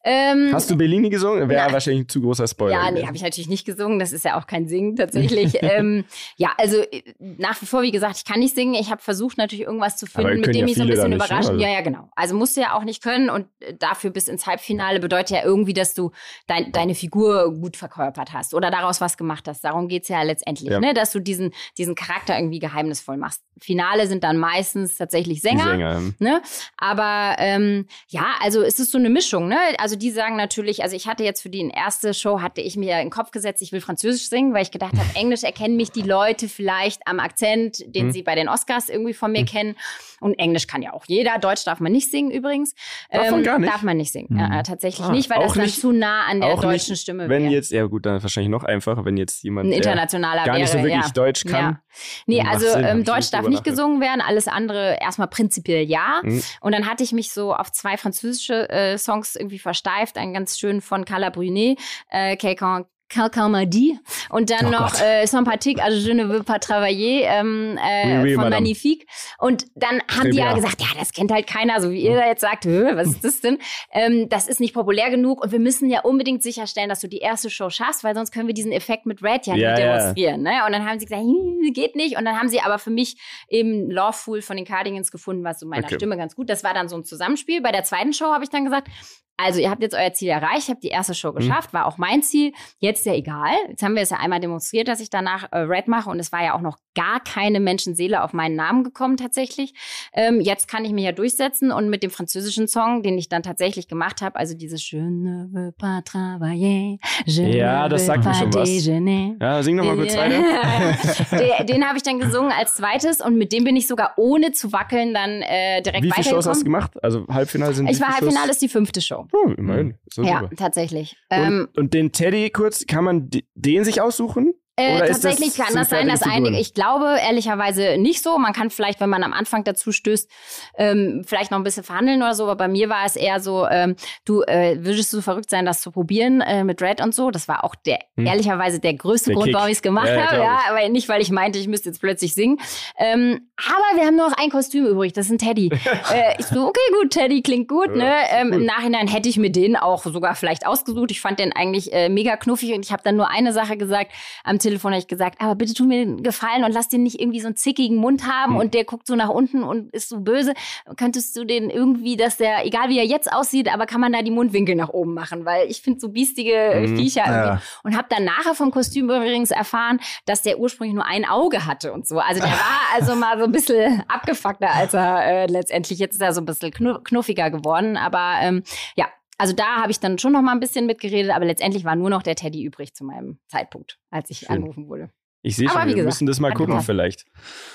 Ähm, 0.04 0.52
Hast 0.54 0.70
du 0.70 0.78
Bellini 0.78 1.10
gesungen? 1.10 1.50
Wäre 1.50 1.72
wahrscheinlich 1.74 2.06
ein 2.06 2.10
zu 2.10 2.22
großer 2.22 2.48
Spoiler. 2.48 2.72
Ja, 2.72 2.91
nee, 2.91 3.06
habe 3.06 3.16
ich 3.16 3.22
natürlich 3.24 3.50
nicht 3.50 3.66
gesungen. 3.66 4.00
Das 4.00 4.14
ist 4.14 4.24
ja 4.24 4.39
auch 4.39 4.48
kein 4.48 4.68
Singen 4.68 4.95
tatsächlich. 4.95 5.58
ähm, 5.62 6.06
ja, 6.38 6.52
also 6.58 6.78
äh, 6.78 7.02
nach 7.20 7.62
wie 7.62 7.66
vor, 7.66 7.82
wie 7.82 7.91
gesagt, 7.91 8.18
ich 8.18 8.26
kann 8.26 8.39
nicht 8.39 8.56
singen. 8.56 8.74
Ich 8.76 8.89
habe 8.91 9.02
versucht 9.02 9.38
natürlich 9.38 9.66
irgendwas 9.66 9.98
zu 9.98 10.06
finden, 10.06 10.41
mit 10.41 10.48
dem 10.56 10.56
ja 10.56 10.66
ich 10.68 10.76
so 10.76 10.82
ein 10.84 10.88
bisschen 10.88 11.10
nicht, 11.10 11.20
ne? 11.20 11.26
überraschen. 11.26 11.52
Also- 11.52 11.62
Ja, 11.62 11.70
ja, 11.70 11.82
genau. 11.82 12.10
Also 12.16 12.36
musst 12.36 12.56
du 12.58 12.62
ja 12.62 12.74
auch 12.74 12.84
nicht 12.84 13.02
können 13.04 13.30
und 13.30 13.48
äh, 13.60 13.74
dafür 13.74 14.12
bis 14.12 14.28
ins 14.28 14.45
Halbfinale 14.48 15.00
bedeutet 15.00 15.32
ja 15.32 15.43
irgendwie, 15.43 15.74
dass 15.74 15.93
du 15.93 16.12
dein, 16.48 16.72
deine 16.72 16.95
Figur 16.95 17.54
gut 17.54 17.76
verkörpert 17.78 18.34
hast 18.34 18.54
oder 18.54 18.72
daraus 18.72 19.02
was 19.02 19.18
gemacht 19.18 19.48
hast. 19.48 19.64
Darum 19.64 19.88
geht's 19.88 20.08
ja 20.08 20.22
letztendlich, 20.22 20.70
Ja. 20.70 20.80
ne? 20.80 20.93
dass 20.93 21.12
du 21.12 21.20
diesen, 21.20 21.52
diesen 21.78 21.95
Charakter 21.95 22.38
irgendwie 22.38 22.60
geheimnisvoll 22.60 23.18
machst. 23.18 23.41
Finale 23.60 24.08
sind 24.08 24.24
dann 24.24 24.38
meistens 24.38 24.95
tatsächlich 24.95 25.41
Sänger. 25.41 25.64
Sänger. 25.66 26.02
Ne? 26.20 26.41
Aber 26.78 27.36
ähm, 27.39 27.88
ja, 28.08 28.26
also 28.41 28.62
es 28.62 28.80
ist 28.80 28.91
so 28.91 28.98
eine 28.98 29.10
Mischung. 29.10 29.48
Ne? 29.48 29.58
Also 29.80 29.87
die 29.96 30.12
sagen 30.12 30.36
natürlich, 30.36 30.84
also 30.84 30.96
ich 30.96 31.08
hatte 31.08 31.24
jetzt 31.24 31.42
für 31.42 31.50
die 31.50 31.68
erste 31.70 32.14
Show, 32.14 32.42
hatte 32.42 32.62
ich 32.62 32.76
mir 32.78 32.94
in 32.98 33.06
den 33.08 33.10
Kopf 33.10 33.32
gesetzt, 33.32 33.62
ich 33.62 33.72
will 33.72 33.82
Französisch 33.82 34.30
singen, 34.30 34.54
weil 34.54 34.64
ich 34.64 34.72
gedacht 34.72 34.94
habe, 34.94 35.08
Englisch 35.16 35.44
erkennen 35.44 35.78
mich 35.78 35.92
die 35.92 36.02
Leute 36.02 36.48
vielleicht 36.50 37.02
am 37.06 37.20
Akzent, 37.20 37.84
den 37.96 38.08
Mhm. 38.08 38.12
sie 38.12 38.24
bei 38.24 38.36
den 38.36 38.50
Oscars 38.50 38.90
irgendwie 38.90 39.14
von 39.14 39.32
mir 39.32 39.46
kennen. 39.46 39.76
Und 40.20 40.34
Englisch 40.40 40.66
kann 40.68 40.82
ja 40.82 40.94
auch 40.94 41.06
jeder. 41.08 41.38
Deutsch 41.38 41.64
darf 41.64 41.80
man 41.80 41.92
nicht 41.92 42.10
singen 42.10 42.32
übrigens. 42.32 42.74
Ähm, 43.12 43.22
Darf 43.22 43.32
man 43.32 43.44
gar 43.44 43.60
nicht? 43.60 43.72
Darf 43.74 43.82
man 43.84 43.98
nicht 43.98 44.12
singen. 44.12 44.28
Mhm. 44.32 44.40
Ja, 44.40 44.64
tatsächlich 44.64 45.06
Ah, 45.06 45.12
nicht, 45.12 45.30
weil 45.30 45.40
das 45.44 45.54
dann 45.54 45.64
nicht- 45.64 45.80
zu 45.80 45.92
nah 45.92 46.26
an 46.26 46.42
der 46.42 46.50
auch 46.50 46.56
nicht, 46.56 46.64
deutschen 46.64 46.96
Stimme 46.96 47.30
Wenn 47.30 47.44
wäre. 47.44 47.54
jetzt, 47.54 47.72
ja 47.72 47.86
gut, 47.86 48.06
dann 48.08 48.22
wahrscheinlich 48.24 48.50
noch 48.50 48.64
einfacher, 48.64 49.06
wenn 49.06 49.16
jetzt 49.18 49.44
jemand 49.44 49.70
ein 49.70 49.74
internationaler 49.74 50.44
gar 50.46 50.58
nicht 50.58 50.70
so 50.70 50.78
wirklich 50.80 50.94
ja. 51.06 51.10
Deutsch 51.12 51.44
kann. 51.46 51.62
Ja. 51.74 51.80
Nee, 52.26 52.42
also 52.42 52.68
Sinn, 52.68 52.84
ähm, 52.86 53.04
Deutsch 53.04 53.30
darf 53.32 53.48
nicht 53.48 53.64
gesungen 53.64 54.02
werden, 54.02 54.22
alles 54.22 54.48
andere 54.48 54.98
erstmal 55.00 55.28
prinzipiell 55.28 55.84
ja. 55.84 56.22
Mhm. 56.24 56.42
Und 56.62 56.72
dann 56.74 56.88
hatte 56.90 57.04
ich 57.04 57.12
mich 57.12 57.32
so 57.32 57.54
auf 57.54 57.72
zwei 57.72 57.98
französische 57.98 58.70
äh, 58.70 58.98
Songs 58.98 59.36
irgendwie 59.36 59.60
versteift. 59.78 60.18
Einen 60.18 60.34
ganz 60.34 60.58
schön 60.58 60.82
von 60.82 61.06
Carla 61.06 61.30
Brunet, 61.30 61.80
äh, 62.10 62.36
Quelqu'un 62.36 62.86
Quelqu'un 63.10 63.48
m'a 63.48 63.64
dit. 63.66 63.98
Und 64.30 64.50
dann 64.50 64.66
Oh 64.66 64.70
noch 64.70 64.92
Gott. 64.92 65.02
äh, 65.02 65.26
Sympathique, 65.28 65.82
also 65.82 65.98
Je 65.98 66.14
ne 66.14 66.26
veux 66.28 66.44
pas 66.44 66.60
travailler 66.60 67.22
ähm, 67.24 67.78
äh, 67.82 68.18
Oui, 68.18 68.24
oui, 68.24 68.34
von 68.34 68.44
madame. 68.44 68.64
Magnifique. 68.66 69.08
Und 69.38 69.66
dann 69.76 70.02
haben 70.14 70.30
die 70.32 70.40
ja 70.40 70.52
gesagt, 70.54 70.82
ja, 70.82 70.88
das 71.00 71.14
kennt 71.14 71.32
halt 71.32 71.48
keiner, 71.48 71.80
so 71.80 71.90
wie 71.90 72.02
ihr 72.02 72.18
da 72.18 72.28
jetzt 72.28 72.42
sagt, 72.42 72.66
"Hö, 72.66 72.98
was 72.98 73.08
ist 73.08 73.24
das 73.24 73.40
denn? 73.40 73.60
Ähm, 73.94 74.28
das 74.28 74.50
ist 74.50 74.60
nicht 74.60 74.74
populär 74.74 75.10
genug 75.10 75.42
und 75.42 75.54
wir 75.54 75.60
müssen 75.60 75.90
ja 75.90 76.02
unbedingt 76.02 76.44
sicherstellen, 76.44 76.90
dass 76.90 77.00
du 77.00 77.08
die 77.08 77.20
erste 77.20 77.50
Show 77.50 77.70
schaffst, 77.70 78.04
weil 78.04 78.14
sonst 78.14 78.32
können 78.32 78.48
wir 78.48 78.54
diesen 78.54 78.74
Effekt 78.74 79.06
mit 79.06 79.24
Red 79.24 79.48
ja, 79.48 79.56
Ja, 79.56 79.70
nicht 79.72 79.84
demonstrieren. 79.84 80.42
Ne? 80.42 80.66
Und 80.66 80.74
dann 80.74 80.86
haben 80.86 81.00
sie 81.00 81.06
gesagt, 81.06 81.24
hm, 81.24 81.72
geht 81.74 81.96
nicht. 81.96 82.18
Und 82.18 82.26
dann 82.26 82.38
haben 82.38 82.50
sie 82.50 82.60
aber 82.60 82.78
für 82.78 82.90
mich 82.92 83.16
eben 83.48 83.90
Lawful 83.90 84.42
von 84.42 84.58
den 84.58 84.66
Cardigans 84.66 85.12
gefunden, 85.12 85.46
was 85.46 85.62
so 85.62 85.66
meiner 85.66 85.86
Okay. 85.86 85.96
Stimme 85.96 86.18
ganz 86.18 86.36
gut. 86.36 86.50
Das 86.50 86.66
war 86.66 86.74
dann 86.74 86.90
so 86.90 86.98
ein 86.98 87.06
Zusammenspiel. 87.06 87.62
Bei 87.62 87.72
der 87.72 87.86
zweiten 87.86 88.12
Show 88.12 88.26
habe 88.34 88.44
ich 88.44 88.50
dann 88.50 88.66
gesagt, 88.66 88.90
also 89.38 89.60
ihr 89.60 89.70
habt 89.70 89.82
jetzt 89.82 89.96
euer 89.96 90.14
Ziel 90.14 90.30
erreicht, 90.30 90.64
ich 90.64 90.70
habe 90.70 90.80
die 90.80 90.88
erste 90.90 91.12
Mhm. 91.14 91.16
Show 91.16 91.34
geschafft, 91.34 91.74
war 91.74 91.86
auch 91.86 91.98
mein 91.98 92.24
Ziel. 92.24 92.54
Jetzt 92.80 93.06
ja 93.06 93.14
egal. 93.14 93.54
Jetzt 93.70 93.84
haben 93.84 93.96
wir 93.96 94.02
es 94.02 94.10
ja 94.10 94.18
einmal 94.18 94.40
demonstriert, 94.40 94.88
dass 94.88 95.00
ich 95.00 95.10
danach 95.10 95.52
äh, 95.52 95.60
Red 95.60 95.88
mache 95.88 96.10
und 96.10 96.20
es 96.20 96.32
war 96.32 96.44
ja 96.44 96.54
auch 96.56 96.62
noch 96.62 96.78
gar 96.98 97.20
keine 97.24 97.60
Menschenseele 97.60 98.24
auf 98.24 98.34
meinen 98.34 98.56
Namen 98.56 98.84
gekommen 98.84 99.18
tatsächlich. 99.18 99.74
Ähm, 100.14 100.41
jetzt 100.41 100.68
kann 100.68 100.84
ich 100.84 100.91
mich 100.91 101.06
ja 101.06 101.12
durchsetzen 101.12 101.72
und 101.72 101.89
mit 101.89 102.02
dem 102.02 102.10
französischen 102.10 102.68
Song, 102.68 103.04
den 103.04 103.18
ich 103.20 103.30
dann 103.30 103.43
tatsächlich 103.43 103.88
gemacht 103.88 104.22
habe, 104.22 104.36
also 104.36 104.56
dieses 104.56 104.89
Je 104.89 105.00
ne 105.02 105.48
veux 105.52 105.72
pas 105.78 106.04
travailler, 106.04 106.98
je 107.26 107.58
Ja, 107.58 107.84
ne 107.84 107.89
das 107.89 108.06
sagt 108.08 108.26
mir 108.26 108.34
schon 108.34 108.54
was. 108.54 108.68
déjeuner. 108.68 109.36
Ja, 109.39 109.62
sing 109.62 109.76
noch 109.76 109.86
mal 109.86 109.95
kurz 109.95 110.16
weiter. 110.18 110.41
den 111.68 111.78
den 111.78 111.86
habe 111.88 111.98
ich 111.98 112.04
dann 112.04 112.20
gesungen 112.20 112.52
als 112.52 112.74
zweites 112.76 113.22
und 113.22 113.38
mit 113.38 113.52
dem 113.54 113.64
bin 113.64 113.76
ich 113.76 113.86
sogar 113.88 114.14
ohne 114.18 114.52
zu 114.52 114.74
wackeln 114.74 115.14
dann 115.14 115.43
äh, 115.43 115.82
direkt 115.84 116.04
Wie 116.04 116.12
viele 116.12 116.26
Shows 116.28 116.48
hast 116.48 116.62
du 116.62 116.64
gemacht? 116.66 116.91
Also 117.04 117.28
Halbfinale 117.28 117.74
sind 117.74 117.89
Ich 117.89 118.02
war 118.02 118.10
Halbfinale, 118.10 118.50
ist 118.50 118.62
die 118.62 118.70
fünfte 118.70 119.02
Show. 119.02 119.28
Oh, 119.32 119.52
immerhin. 119.52 119.95
Ja, 120.16 120.39
super. 120.41 120.50
tatsächlich. 120.56 121.16
Ähm, 121.30 121.68
Und, 121.76 121.78
und 121.78 121.93
den 121.93 122.12
Teddy 122.12 122.50
kurz, 122.50 122.86
kann 122.88 123.04
man 123.04 123.30
den 123.54 123.84
sich 123.84 124.02
aussuchen? 124.02 124.54
Äh, 124.78 125.08
tatsächlich 125.08 125.56
das- 125.56 125.66
kann 125.66 125.76
das 125.76 125.90
sein, 125.90 126.08
dass 126.08 126.22
einige, 126.22 126.58
ich 126.60 126.74
glaube 126.74 127.18
ehrlicherweise 127.22 127.98
nicht 127.98 128.22
so. 128.24 128.38
Man 128.38 128.54
kann 128.54 128.70
vielleicht, 128.70 129.00
wenn 129.00 129.10
man 129.10 129.24
am 129.24 129.34
Anfang 129.34 129.64
dazu 129.64 129.92
stößt, 129.92 130.30
ähm, 130.78 131.24
vielleicht 131.26 131.50
noch 131.52 131.58
ein 131.58 131.64
bisschen 131.64 131.84
verhandeln 131.84 132.22
oder 132.22 132.36
so. 132.36 132.44
Aber 132.44 132.56
bei 132.56 132.68
mir 132.68 132.88
war 132.88 133.04
es 133.06 133.16
eher 133.16 133.40
so, 133.40 133.68
ähm, 133.68 133.96
du 134.24 134.44
äh, 134.44 134.78
würdest 134.80 135.12
du 135.14 135.22
verrückt 135.22 135.50
sein, 135.50 135.66
das 135.66 135.82
zu 135.82 135.92
probieren 135.92 136.42
äh, 136.42 136.64
mit 136.64 136.82
Red 136.82 137.02
und 137.02 137.16
so. 137.16 137.32
Das 137.32 137.48
war 137.48 137.64
auch 137.64 137.74
der 137.76 138.00
Hm. 138.18 138.28
ehrlicherweise 138.28 138.80
der 138.80 138.94
größte 138.94 139.30
Der 139.32 139.36
Grund, 139.36 139.46
Kick. 139.48 139.56
warum 139.56 139.68
ich 139.70 139.76
es 139.78 139.82
gemacht 139.82 140.08
Ja, 140.10 140.28
habe. 140.32 140.38
Ja, 140.44 140.60
aber 140.70 140.88
nicht, 140.90 141.10
weil 141.10 141.22
ich 141.22 141.32
meinte, 141.32 141.58
ich 141.60 141.68
müsste 141.68 141.90
jetzt 141.90 142.00
plötzlich 142.00 142.34
singen. 142.36 142.60
Ähm, 142.98 143.50
aber 143.58 144.00
wir 144.00 144.06
haben 144.08 144.16
nur 144.16 144.30
noch 144.30 144.38
ein 144.38 144.50
Kostüm 144.52 144.86
übrig. 144.86 145.14
Das 145.14 145.26
ist 145.26 145.32
ein 145.32 145.38
Teddy. 145.40 145.70
äh, 146.14 146.36
ich 146.38 146.46
so, 146.46 146.68
okay, 146.68 146.80
gut, 147.02 147.12
Teddy 147.12 147.42
klingt 147.42 147.68
gut. 147.68 147.90
Ja, 147.90 147.96
ne? 147.96 148.14
Ähm, 148.32 148.48
cool. 148.52 148.60
Im 148.62 148.66
Nachhinein 148.66 149.08
hätte 149.08 149.28
ich 149.28 149.38
mir 149.38 149.52
den 149.52 149.76
auch 149.76 150.04
sogar 150.04 150.36
vielleicht 150.36 150.68
ausgesucht. 150.68 151.10
Ich 151.12 151.20
fand 151.22 151.40
den 151.40 151.52
eigentlich 151.56 151.92
äh, 151.94 152.10
mega 152.10 152.38
knuffig 152.38 152.74
und 152.74 152.86
ich 152.86 152.92
habe 152.92 153.02
dann 153.04 153.16
nur 153.16 153.30
eine 153.30 153.54
Sache 153.54 153.76
gesagt. 153.78 154.12
Am 154.44 154.60
Telefon 154.68 154.91
habe 154.91 154.99
ich 154.99 155.07
gesagt, 155.07 155.39
aber 155.41 155.55
bitte 155.55 155.74
tu 155.74 155.86
mir 155.86 156.03
den 156.05 156.24
Gefallen 156.24 156.63
und 156.63 156.72
lass 156.74 156.89
den 156.89 157.03
nicht 157.03 157.20
irgendwie 157.20 157.39
so 157.39 157.47
einen 157.47 157.55
zickigen 157.55 157.97
Mund 157.97 158.28
haben 158.28 158.53
Hm. 158.53 158.59
und 158.59 158.74
der 158.74 158.84
guckt 158.84 159.07
so 159.07 159.15
nach 159.15 159.30
unten 159.30 159.63
und 159.63 159.93
ist 159.93 160.09
so 160.09 160.20
böse. 160.20 160.53
Könntest 160.95 161.36
du 161.38 161.43
den 161.45 161.70
irgendwie, 161.70 162.18
dass 162.18 162.38
der, 162.38 162.65
egal 162.65 162.89
wie 162.89 162.97
er 162.99 163.05
jetzt 163.05 163.32
aussieht, 163.32 163.72
aber 163.74 163.86
kann 163.86 164.01
man 164.01 164.11
da 164.13 164.22
die 164.22 164.32
Mundwinkel 164.32 164.76
nach 164.76 164.89
oben 164.89 165.13
machen, 165.13 165.45
weil 165.45 165.68
ich 165.70 165.82
finde 165.82 165.99
so 165.99 166.09
biestige 166.09 166.57
Mhm. 166.88 166.97
Viecher 166.97 167.22
irgendwie. 167.26 167.47
Ja. 167.47 167.61
Und 167.84 167.95
habe 167.97 168.07
dann 168.09 168.24
nachher 168.26 168.53
vom 168.55 168.72
Kostüm 168.72 169.05
übrigens 169.05 169.51
erfahren, 169.51 169.99
dass 170.26 170.41
der 170.41 170.59
ursprünglich 170.59 170.95
nur 170.95 171.05
ein 171.05 171.26
Auge 171.26 171.65
hatte 171.65 171.93
und 171.93 172.07
so. 172.07 172.20
Also 172.20 172.41
der 172.41 172.49
war 172.51 172.80
also 172.95 173.15
mal 173.15 173.38
so 173.38 173.45
ein 173.45 173.51
bisschen 173.51 174.03
abgefuckter, 174.07 174.72
als 174.74 174.93
er 174.93 175.24
äh, 175.26 175.45
letztendlich 175.47 175.99
jetzt 175.99 176.15
ist 176.15 176.22
er 176.22 176.34
so 176.34 176.41
ein 176.41 176.45
bisschen 176.45 176.72
knu 176.72 176.99
knuffiger 177.03 177.49
geworden. 177.51 177.97
Aber 177.97 178.36
ähm, 178.41 178.63
ja, 178.95 179.05
also 179.38 179.54
da 179.54 179.82
habe 179.82 179.92
ich 179.92 180.00
dann 180.00 180.18
schon 180.18 180.34
noch 180.34 180.42
mal 180.42 180.52
ein 180.52 180.60
bisschen 180.60 180.86
mitgeredet, 180.86 181.32
aber 181.32 181.46
letztendlich 181.46 181.84
war 181.84 181.96
nur 181.96 182.10
noch 182.10 182.24
der 182.24 182.36
Teddy 182.36 182.64
übrig 182.64 182.94
zu 182.94 183.04
meinem 183.06 183.40
Zeitpunkt, 183.48 184.00
als 184.10 184.30
ich 184.30 184.40
Schön. 184.40 184.50
angerufen 184.50 184.88
wurde. 184.88 185.12
Ich 185.48 185.56
sehe 185.56 185.70
schon, 185.70 185.82
wie 185.84 185.86
wir 185.88 185.93
gesagt, 185.93 186.06
müssen 186.08 186.26
das 186.28 186.41
mal 186.41 186.52
gucken 186.52 186.74
gepasst. 186.74 186.88
vielleicht. 186.88 187.26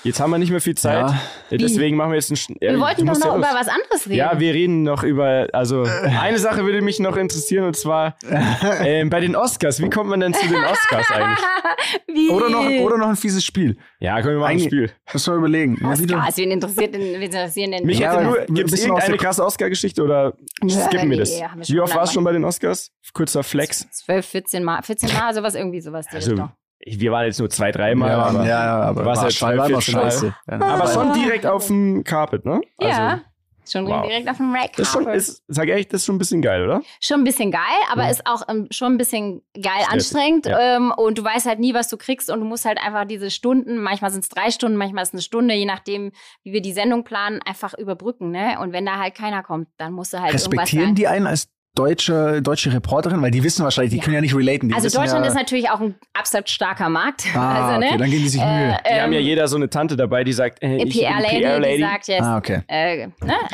Jetzt 0.03 0.19
haben 0.19 0.29
wir 0.29 0.37
nicht 0.37 0.51
mehr 0.51 0.61
viel 0.61 0.75
Zeit. 0.75 1.09
Ja. 1.09 1.19
Äh, 1.49 1.57
Deswegen 1.57 1.97
machen 1.97 2.11
wir 2.11 2.17
jetzt 2.17 2.29
einen... 2.29 2.57
Ja, 2.61 2.73
Wir 2.73 2.79
wollten 2.79 3.07
doch 3.07 3.17
noch 3.17 3.25
ja 3.25 3.37
über 3.37 3.47
was 3.59 3.67
anderes 3.67 4.05
reden. 4.05 4.15
Ja, 4.15 4.39
wir 4.39 4.53
reden 4.53 4.83
noch 4.83 5.01
über, 5.01 5.47
also 5.53 5.81
eine 5.81 6.37
Sache 6.37 6.65
würde 6.65 6.81
mich 6.81 6.99
noch 6.99 7.17
interessieren 7.17 7.65
und 7.65 7.75
zwar 7.75 8.15
ähm, 8.83 9.09
bei 9.09 9.21
den 9.21 9.35
Oscars. 9.35 9.81
Wie 9.81 9.89
kommt 9.89 10.11
man 10.11 10.19
denn 10.19 10.35
zu 10.35 10.47
den 10.47 10.63
Oscars 10.63 11.09
eigentlich? 11.09 11.39
Wie? 12.07 12.29
Oder 12.29 12.49
noch, 12.49 12.69
oder 12.85 12.97
noch 12.99 13.07
ein 13.07 13.15
fieses 13.15 13.43
Spiel. 13.43 13.75
Ja, 13.99 14.21
können 14.21 14.35
wir 14.35 14.41
mal 14.41 14.47
ein 14.47 14.59
Spiel. 14.59 14.91
Müssen 15.11 15.33
wir 15.33 15.37
überlegen. 15.37 15.83
Oscars, 15.83 16.37
wen 16.37 16.51
interessiert 16.51 16.93
denn, 16.93 17.01
wen 17.01 17.21
interessieren 17.23 17.71
denn 17.71 17.85
Mich 17.87 17.97
Ja, 17.97 18.21
nur, 18.21 18.45
gibt 18.49 18.71
es 18.71 18.83
irgendeine 18.83 19.17
krasse 19.17 19.43
Oscar-Geschichte 19.43 20.03
oder 20.03 20.33
Ja, 20.63 20.85
skippen 20.85 21.09
wir 21.09 21.17
das? 21.17 21.31
Wie 21.67 21.79
oft 21.79 21.95
warst 21.95 22.11
du 22.11 22.17
schon 22.17 22.23
bei 22.23 22.33
den 22.33 22.45
Oscars? 22.45 22.91
Kurzer 23.13 23.41
Flex. 23.41 23.87
12, 23.89 24.25
14 24.27 24.63
Mal, 24.63 24.83
14 24.83 25.11
Mal, 25.11 25.33
sowas 25.33 25.55
irgendwie 25.55 25.81
sowas. 25.81 26.05
Also. 26.11 26.49
Wir 26.85 27.11
waren 27.11 27.25
jetzt 27.25 27.39
nur 27.39 27.49
zwei, 27.49 27.71
dreimal. 27.71 28.09
ja, 28.11 28.17
aber, 28.23 28.39
ja, 28.39 28.47
ja, 28.65 28.81
aber 28.81 29.05
war, 29.05 29.21
halt 29.21 29.33
scheiße, 29.33 29.57
war 29.57 29.67
14 29.67 29.93
Mal. 29.95 30.01
scheiße. 30.03 30.35
Ja. 30.49 30.59
aber 30.61 30.87
schon 30.87 31.13
direkt 31.13 31.45
auf 31.45 31.67
dem 31.67 32.03
Carpet, 32.03 32.45
ne? 32.45 32.61
Ja. 32.79 32.87
Also, 33.09 33.21
Schon 33.65 33.87
Wow. 33.87 34.05
direkt 34.05 34.27
auf 34.29 34.35
dem 34.35 34.53
Red 34.53 34.71
Das 34.73 34.79
ist 34.87 34.91
schon, 34.91 35.05
Carpet. 35.05 35.21
ist, 35.21 35.41
sag 35.47 35.69
ehrlich, 35.69 35.87
das 35.87 36.01
ist 36.01 36.05
schon 36.07 36.15
ein 36.15 36.19
bisschen 36.19 36.41
geil, 36.41 36.65
oder? 36.65 36.81
Schon 36.99 37.21
ein 37.21 37.23
bisschen 37.23 37.49
geil, 37.49 37.61
aber 37.89 38.03
Mhm. 38.03 38.09
ist 38.09 38.27
auch 38.27 38.41
ähm, 38.49 38.67
schon 38.71 38.91
ein 38.91 38.97
bisschen 38.97 39.41
geil 39.53 39.63
Stressig, 39.83 39.89
anstrengend. 39.93 40.45
ja. 40.47 40.75
Ähm, 40.75 40.91
und 40.91 41.17
du 41.17 41.23
weißt 41.23 41.45
halt 41.45 41.59
nie, 41.59 41.73
was 41.73 41.87
du 41.87 41.95
kriegst. 41.95 42.29
Und 42.29 42.41
du 42.41 42.45
musst 42.45 42.65
halt 42.65 42.77
einfach 42.85 43.05
diese 43.05 43.31
Stunden, 43.31 43.77
manchmal 43.81 44.11
sind 44.11 44.19
es 44.23 44.27
drei 44.27 44.51
Stunden, 44.51 44.75
manchmal 44.77 45.03
ist 45.03 45.09
es 45.09 45.13
eine 45.13 45.21
Stunde, 45.21 45.53
je 45.53 45.63
nachdem, 45.63 46.11
wie 46.43 46.51
wir 46.51 46.61
die 46.61 46.73
Sendung 46.73 47.05
planen, 47.05 47.39
einfach 47.45 47.73
überbrücken. 47.73 48.31
Ne? 48.31 48.57
Und 48.59 48.73
wenn 48.73 48.85
da 48.85 48.97
halt 48.97 49.15
keiner 49.15 49.43
kommt, 49.43 49.69
dann 49.77 49.93
musst 49.93 50.11
du 50.11 50.17
halt 50.17 50.31
irgendwas 50.33 50.47
Respektieren 50.51 50.85
sagen. 50.87 50.95
die 50.95 51.07
einen 51.07 51.27
als 51.27 51.47
deutsche, 51.75 52.41
deutsche 52.41 52.71
Reporterin? 52.73 53.21
Weil 53.21 53.31
die 53.31 53.43
wissen 53.43 53.63
wahrscheinlich, 53.63 53.91
die 53.91 53.97
Ja. 53.97 54.03
können 54.03 54.15
ja 54.15 54.21
nicht 54.21 54.35
relaten. 54.35 54.69
Die 54.69 54.75
Also 54.75 54.89
Deutschland 54.89 55.25
ja, 55.25 55.29
ist 55.31 55.35
natürlich 55.35 55.69
auch 55.69 55.79
ein 55.81 55.95
absolut 56.13 56.49
starker 56.49 56.89
Markt. 56.89 57.25
Ah, 57.35 57.67
also, 57.67 57.79
ne? 57.79 57.87
okay, 57.87 57.97
dann 57.97 58.09
geben 58.11 58.23
die 58.23 58.29
sich 58.29 58.41
Mühe. 58.41 58.77
Die 58.85 58.89
ähm, 58.89 59.01
haben 59.01 59.13
ja 59.13 59.19
jeder 59.19 59.47
so 59.47 59.55
eine 59.55 59.69
Tante 59.69 59.95
dabei, 59.95 60.23
die 60.23 60.33
sagt, 60.33 60.61
äh, 60.63 60.77
ich 60.77 60.83
bin 60.83 60.91
PR-Lady, 61.03 61.75
die 61.77 61.81
sagt 61.81 62.07
jetzt, 62.07 62.21
Ah, 62.21 62.37
okay. 62.37 62.61
äh, 62.67 63.07
ne? 63.07 63.13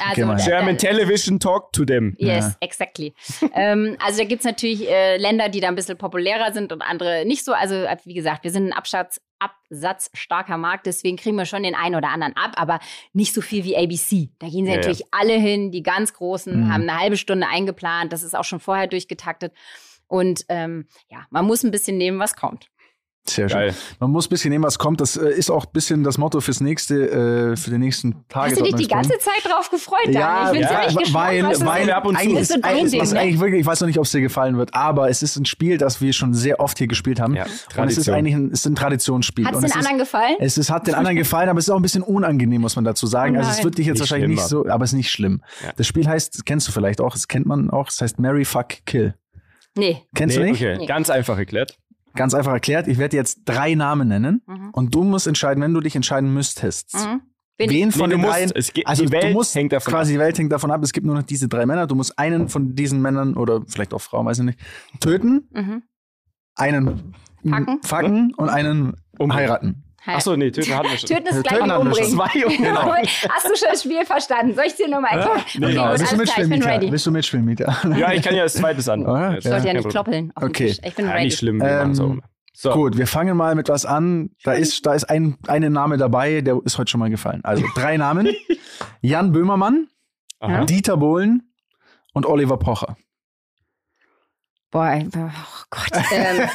also, 0.10 0.26
da- 0.26 0.36
German 0.36 0.78
Television 0.78 1.40
talk 1.40 1.72
to 1.74 1.86
them. 1.86 2.16
Yes, 2.18 2.46
Ja. 2.46 2.52
exactly. 2.62 3.14
ähm, 3.54 3.96
also 4.06 4.20
da 4.20 4.26
gibt's 4.26 4.46
natürlich 4.46 4.90
äh, 4.90 5.18
Länder, 5.18 5.50
die 5.50 5.60
da 5.60 5.68
ein 5.70 5.76
bisschen 5.76 5.98
populärer 5.98 6.52
sind 6.54 6.72
und 6.72 6.82
andere 6.82 7.24
nicht 7.26 7.46
so. 7.46 7.54
Also 7.54 7.76
äh, 7.76 7.96
wie 8.06 8.14
gesagt, 8.14 8.44
wir 8.44 8.52
sind 8.52 8.68
ein 8.68 8.74
Absatz, 8.74 9.22
absatzstarker 9.40 10.58
Markt, 10.58 10.86
deswegen 10.86 11.18
kriegen 11.18 11.36
wir 11.38 11.46
schon 11.46 11.64
den 11.64 11.76
einen 11.76 11.96
oder 11.96 12.10
anderen 12.10 12.36
ab, 12.36 12.54
aber 12.56 12.80
nicht 13.14 13.34
so 13.34 13.42
viel 13.42 13.64
wie 13.64 13.76
ABC. 13.78 14.30
Da 14.40 14.48
gehen 14.48 14.66
sie 14.66 14.72
Ja, 14.72 14.78
natürlich 14.78 15.06
alle 15.12 15.34
hin, 15.34 15.72
die 15.72 15.84
ganz 15.84 16.14
Großen 16.14 16.66
Mhm. 16.66 16.74
haben 16.74 16.82
eine 16.90 17.00
halbe 17.00 17.18
Stunde 17.18 17.48
eingeplant, 17.48 18.12
das 18.14 18.24
ist 18.24 18.36
auch 18.36 18.44
schon 18.44 18.60
vorher 18.60 18.88
durchgetaktet. 18.88 19.54
Und 20.08 20.46
ähm, 20.50 20.88
ja, 21.10 21.26
man 21.30 21.46
muss 21.46 21.64
ein 21.64 21.72
bisschen 21.72 21.98
nehmen, 21.98 22.20
was 22.20 22.36
kommt. 22.36 22.70
Sehr 23.28 23.48
schön. 23.48 23.58
Geil. 23.60 23.76
Man 24.00 24.12
muss 24.12 24.28
ein 24.28 24.30
bisschen 24.30 24.50
nehmen, 24.52 24.64
was 24.64 24.80
kommt. 24.80 25.02
Das 25.02 25.16
äh, 25.16 25.30
ist 25.30 25.52
auch 25.52 25.66
ein 25.66 25.72
bisschen 25.72 26.04
das 26.04 26.18
Motto 26.18 26.42
fürs 26.42 26.62
nächste, 26.62 27.52
äh, 27.52 27.56
für 27.56 27.70
den 27.70 27.82
nächsten 27.82 28.28
Tag. 28.28 28.52
Hast 28.52 28.60
du 28.60 28.64
dich 28.64 28.76
die 28.76 28.88
ganze 28.88 29.18
Zeit 29.20 29.44
drauf 29.44 29.70
gefreut, 29.70 30.00
Daniel? 30.06 30.20
Ja, 30.22 30.46
ich 30.46 30.52
bin 30.52 30.62
ja, 30.62 30.68
ziemlich 30.68 30.98
gespannt, 30.98 31.14
weil, 31.14 31.52
es 31.52 31.66
weil 31.66 31.88
ist. 31.88 31.94
ab 31.94 32.06
und 32.06 32.16
eigentlich 32.16 32.40
ist 32.40 33.14
ne? 33.14 33.20
eigentlich 33.20 33.40
wirklich, 33.40 33.62
ich 33.62 33.66
weiß 33.68 33.82
noch 33.82 33.88
nicht, 33.88 34.00
ob 34.00 34.06
es 34.06 34.12
dir 34.12 34.22
gefallen 34.22 34.58
wird, 34.58 34.74
aber 34.74 35.10
es 35.10 35.22
ist 35.22 35.36
ein 35.36 35.46
Spiel, 35.46 35.78
das 35.78 36.02
wir 36.02 36.14
schon 36.14 36.34
sehr 36.34 36.60
oft 36.60 36.78
hier 36.78 36.88
gespielt 36.88 37.20
haben. 37.20 37.36
Ja, 37.36 37.44
und 37.44 37.50
es 37.50 37.54
ist 37.62 37.70
Tradition. 38.06 38.16
eigentlich 38.16 38.36
ein, 38.36 38.48
es 38.48 38.60
ist 38.62 38.66
ein 38.66 38.76
Traditionsspiel. 38.76 39.46
Hat 39.46 39.56
es 39.56 39.62
den 39.62 39.74
anderen 39.74 39.98
gefallen? 40.00 40.36
Es 40.40 40.58
ist, 40.58 40.72
hat 40.72 40.88
den 40.88 40.96
anderen 40.96 41.18
gefallen, 41.18 41.50
aber 41.50 41.60
es 41.60 41.66
ist 41.68 41.72
auch 41.72 41.78
ein 41.78 41.84
bisschen 41.84 42.04
unangenehm, 42.04 42.62
muss 42.62 42.76
man 42.76 42.86
dazu 42.86 43.06
sagen. 43.06 43.36
Oh 43.36 43.40
also 43.40 43.52
es 43.52 43.64
wird 43.64 43.78
dich 43.78 43.86
jetzt 43.86 43.96
Nicht 43.96 44.02
wahrscheinlich 44.02 44.30
nicht 44.30 44.48
schlimm, 44.48 44.64
so, 44.64 44.70
aber 44.70 44.84
es 44.86 44.92
ist 44.92 44.98
nicht 44.98 45.12
schlimm. 45.12 45.44
Ja. 45.64 45.72
Das 45.76 45.86
Spiel 45.86 46.08
heißt, 46.08 46.36
das 46.36 46.46
kennst 46.46 46.68
du 46.68 46.72
vielleicht 46.72 47.00
auch, 47.02 47.14
das 47.14 47.28
kennt 47.28 47.46
man 47.46 47.70
auch, 47.70 47.90
es 47.90 48.02
heißt 48.02 48.18
Mary 48.20 48.46
Fuck 48.46 48.86
Kill. 48.86 49.14
Nee. 49.76 50.02
Kennst 50.16 50.36
Nee, 50.38 50.44
du 50.44 50.50
nicht? 50.52 50.62
okay. 50.62 50.78
Nee. 50.80 50.86
Ganz 50.88 51.10
einfach 51.10 51.38
erklärt. 51.38 51.78
Ganz 52.16 52.34
einfach 52.34 52.54
erklärt, 52.54 52.88
ich 52.88 52.98
werde 52.98 53.16
jetzt 53.18 53.42
drei 53.46 53.76
Namen 53.76 54.08
nennen 54.08 54.42
Mhm. 54.48 54.70
und 54.72 54.94
du 54.96 55.04
musst 55.04 55.28
entscheiden, 55.28 55.62
wenn 55.64 55.74
du 55.74 55.80
dich 55.82 55.96
entscheiden 55.96 56.34
müsstest. 56.34 56.96
Mhm. 56.96 57.22
Wen 57.62 57.92
von 57.92 58.10
Nee, 58.10 58.16
den 58.16 58.24
dreien, 58.24 58.52
also 58.86 59.04
die 59.06 59.12
Welt 59.12 59.24
du 59.26 59.30
musst 59.32 59.54
hängt 59.54 59.74
davon 59.74 59.92
quasi 59.94 60.14
die 60.14 60.20
Welt 60.20 60.38
hängt 60.40 60.52
davon 60.52 60.72
ab, 60.72 60.82
es 60.82 60.94
gibt 60.94 61.06
nur 61.06 61.16
noch 61.16 61.24
diese 61.24 61.50
drei 61.50 61.66
Männer, 61.66 61.88
du 61.88 61.96
musst 61.96 62.18
einen 62.18 62.48
von 62.48 62.74
diesen 62.74 63.02
Männern 63.02 63.36
oder 63.36 63.62
vielleicht 63.68 63.94
auch 63.94 64.00
Frauen, 64.02 64.26
weiß 64.26 64.40
ich 64.40 64.46
nicht, 64.46 64.60
töten, 65.02 65.50
Mhm. 65.52 65.84
einen 66.56 67.14
Packen. 67.50 67.84
facken 67.84 68.34
und 68.38 68.48
einen 68.50 68.94
Umbringen. 69.18 69.34
heiraten. 69.34 69.84
Achso, 70.06 70.36
nee, 70.36 70.50
töten 70.52 70.76
hatten 70.76 70.90
wir 70.90 70.98
schon. 70.98 71.10
Töten 71.10 71.28
ist 71.28 71.34
Töten 71.36 71.44
gleich 71.44 71.60
schon. 71.60 71.72
umbringen. 71.88 72.12
Zwei 72.12 72.46
Umbringen. 72.46 72.76
Hast 73.30 73.46
du 73.50 73.56
schon 73.56 73.68
das 73.72 73.84
Spiel 73.84 74.06
verstanden? 74.06 74.56
Soll 74.56 74.66
ich 74.66 74.76
dir 74.76 74.88
nochmal 74.88 75.20
erklären? 75.20 75.42
Nee. 75.56 75.66
Okay, 75.66 75.74
Genau. 75.74 75.90
Willst 75.92 76.02
du 76.02 76.06
ich 76.16 76.18
mitspielen, 76.20 76.50
bin 76.50 76.64
ready. 76.64 76.92
Willst 76.92 77.06
du 77.06 77.12
mitspielen, 77.12 77.46
Mieter? 77.46 77.78
Ja, 77.98 78.12
ich 78.14 78.22
kann 78.22 78.36
ja 78.36 78.44
das 78.44 78.54
zweites 78.54 78.88
an. 78.90 79.06
Oder? 79.06 79.38
Ich 79.38 79.44
sollte 79.44 79.68
ja 79.68 79.74
nicht 79.74 79.84
Problem. 79.84 79.92
kloppeln 79.92 80.32
auf 80.36 80.44
Okay. 80.44 80.76
Ich 80.84 80.96
bin 80.96 81.06
Ja, 81.06 81.12
ready. 81.12 81.26
nicht 81.26 81.38
schlimm, 81.38 81.62
wir 81.62 81.68
Ähm. 81.70 82.22
So, 82.54 82.72
Gut, 82.72 82.98
wir 82.98 83.08
fangen 83.08 83.38
mal 83.38 83.56
mit 83.56 83.70
was 83.70 83.86
an. 83.86 84.32
Da 84.44 84.52
ist, 84.52 84.86
da 84.86 84.94
ist 84.94 85.06
ein, 85.06 85.38
ein 85.48 85.72
Name 85.72 85.96
dabei, 85.96 86.42
der 86.42 86.60
ist 86.66 86.78
heute 86.78 86.92
schon 86.92 87.00
mal 87.00 87.10
gefallen. 87.10 87.40
Also 87.44 87.64
drei 87.74 87.96
Namen. 87.96 88.28
Jan 89.02 89.32
Böhmermann, 89.32 89.88
Aha. 90.42 90.66
Dieter 90.66 90.98
Bohlen 90.98 91.54
und 92.14 92.26
Oliver 92.26 92.58
Pocher. 92.58 92.98
Boah, 94.72 95.00
oh 95.04 95.30
Gott. 95.70 96.04
Ähm, 96.12 96.50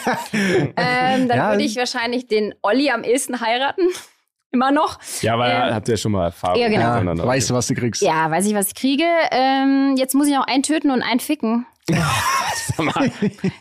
ähm, 0.77 1.29
dann 1.29 1.39
Ja. 1.39 1.51
würde 1.51 1.65
ich 1.65 1.77
wahrscheinlich 1.77 2.27
den 2.27 2.55
Olli 2.63 2.91
am 2.91 3.03
ehesten 3.05 3.41
heiraten. 3.41 3.83
Immer 4.53 4.71
noch. 4.71 5.01
Ja, 5.21 5.35
aber 5.35 5.49
Ähm, 5.53 5.75
habt 5.75 5.89
ihr 5.89 5.97
schon 5.97 6.13
mal 6.13 6.27
Erfahrung 6.27 6.61
ja, 6.61 6.69
genau. 6.69 7.13
Ja, 7.15 7.27
weißt 7.27 7.51
du, 7.51 7.55
was 7.55 7.67
du 7.67 7.75
kriegst. 7.75 8.03
Ja, 8.03 8.31
weiß 8.31 8.47
ich, 8.47 8.55
was 8.55 8.69
ich 8.69 8.75
kriege. 8.77 9.05
Ähm, 9.33 9.97
jetzt 9.99 10.15
muss 10.15 10.29
ich 10.29 10.35
noch 10.35 10.47
einen 10.47 10.63
töten 10.63 10.93
und 10.93 11.03
einen 11.03 11.19
ficken. 11.19 11.67
Mal, 12.79 13.11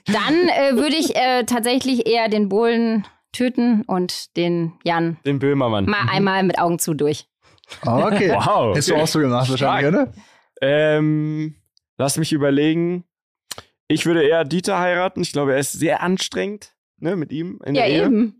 Dann 0.05 0.47
äh, 0.49 0.75
würde 0.75 0.95
ich 0.95 1.15
äh, 1.15 1.43
tatsächlich 1.45 2.07
eher 2.07 2.29
den 2.29 2.47
Bohlen 2.47 3.05
töten 3.31 3.81
und 3.87 4.37
den 4.37 4.73
Jan 4.83 5.17
Den 5.25 5.39
Böhmermann. 5.39 5.85
mal 5.85 6.07
einmal 6.09 6.43
mit 6.43 6.57
Augen 6.59 6.79
zu 6.79 6.93
durch. 6.93 7.27
Okay. 7.81 8.31
Wow. 8.31 8.69
Hättest 8.71 8.89
du 8.91 8.95
auch 8.95 9.07
so 9.07 9.19
gemacht 9.19 9.49
wahrscheinlich, 9.49 9.87
oder? 9.93 10.13
Ähm, 10.61 11.55
lass 11.97 12.17
mich 12.17 12.31
überlegen. 12.31 13.03
Ich 13.87 14.05
würde 14.05 14.23
eher 14.23 14.43
Dieter 14.45 14.79
heiraten. 14.79 15.21
Ich 15.21 15.31
glaube, 15.33 15.53
er 15.53 15.59
ist 15.59 15.73
sehr 15.73 16.01
anstrengend 16.01 16.73
ne, 16.97 17.15
mit 17.15 17.31
ihm 17.31 17.59
in 17.65 17.75
Ja, 17.75 17.83
der 17.83 17.91
Ehe. 17.91 18.05
eben. 18.05 18.39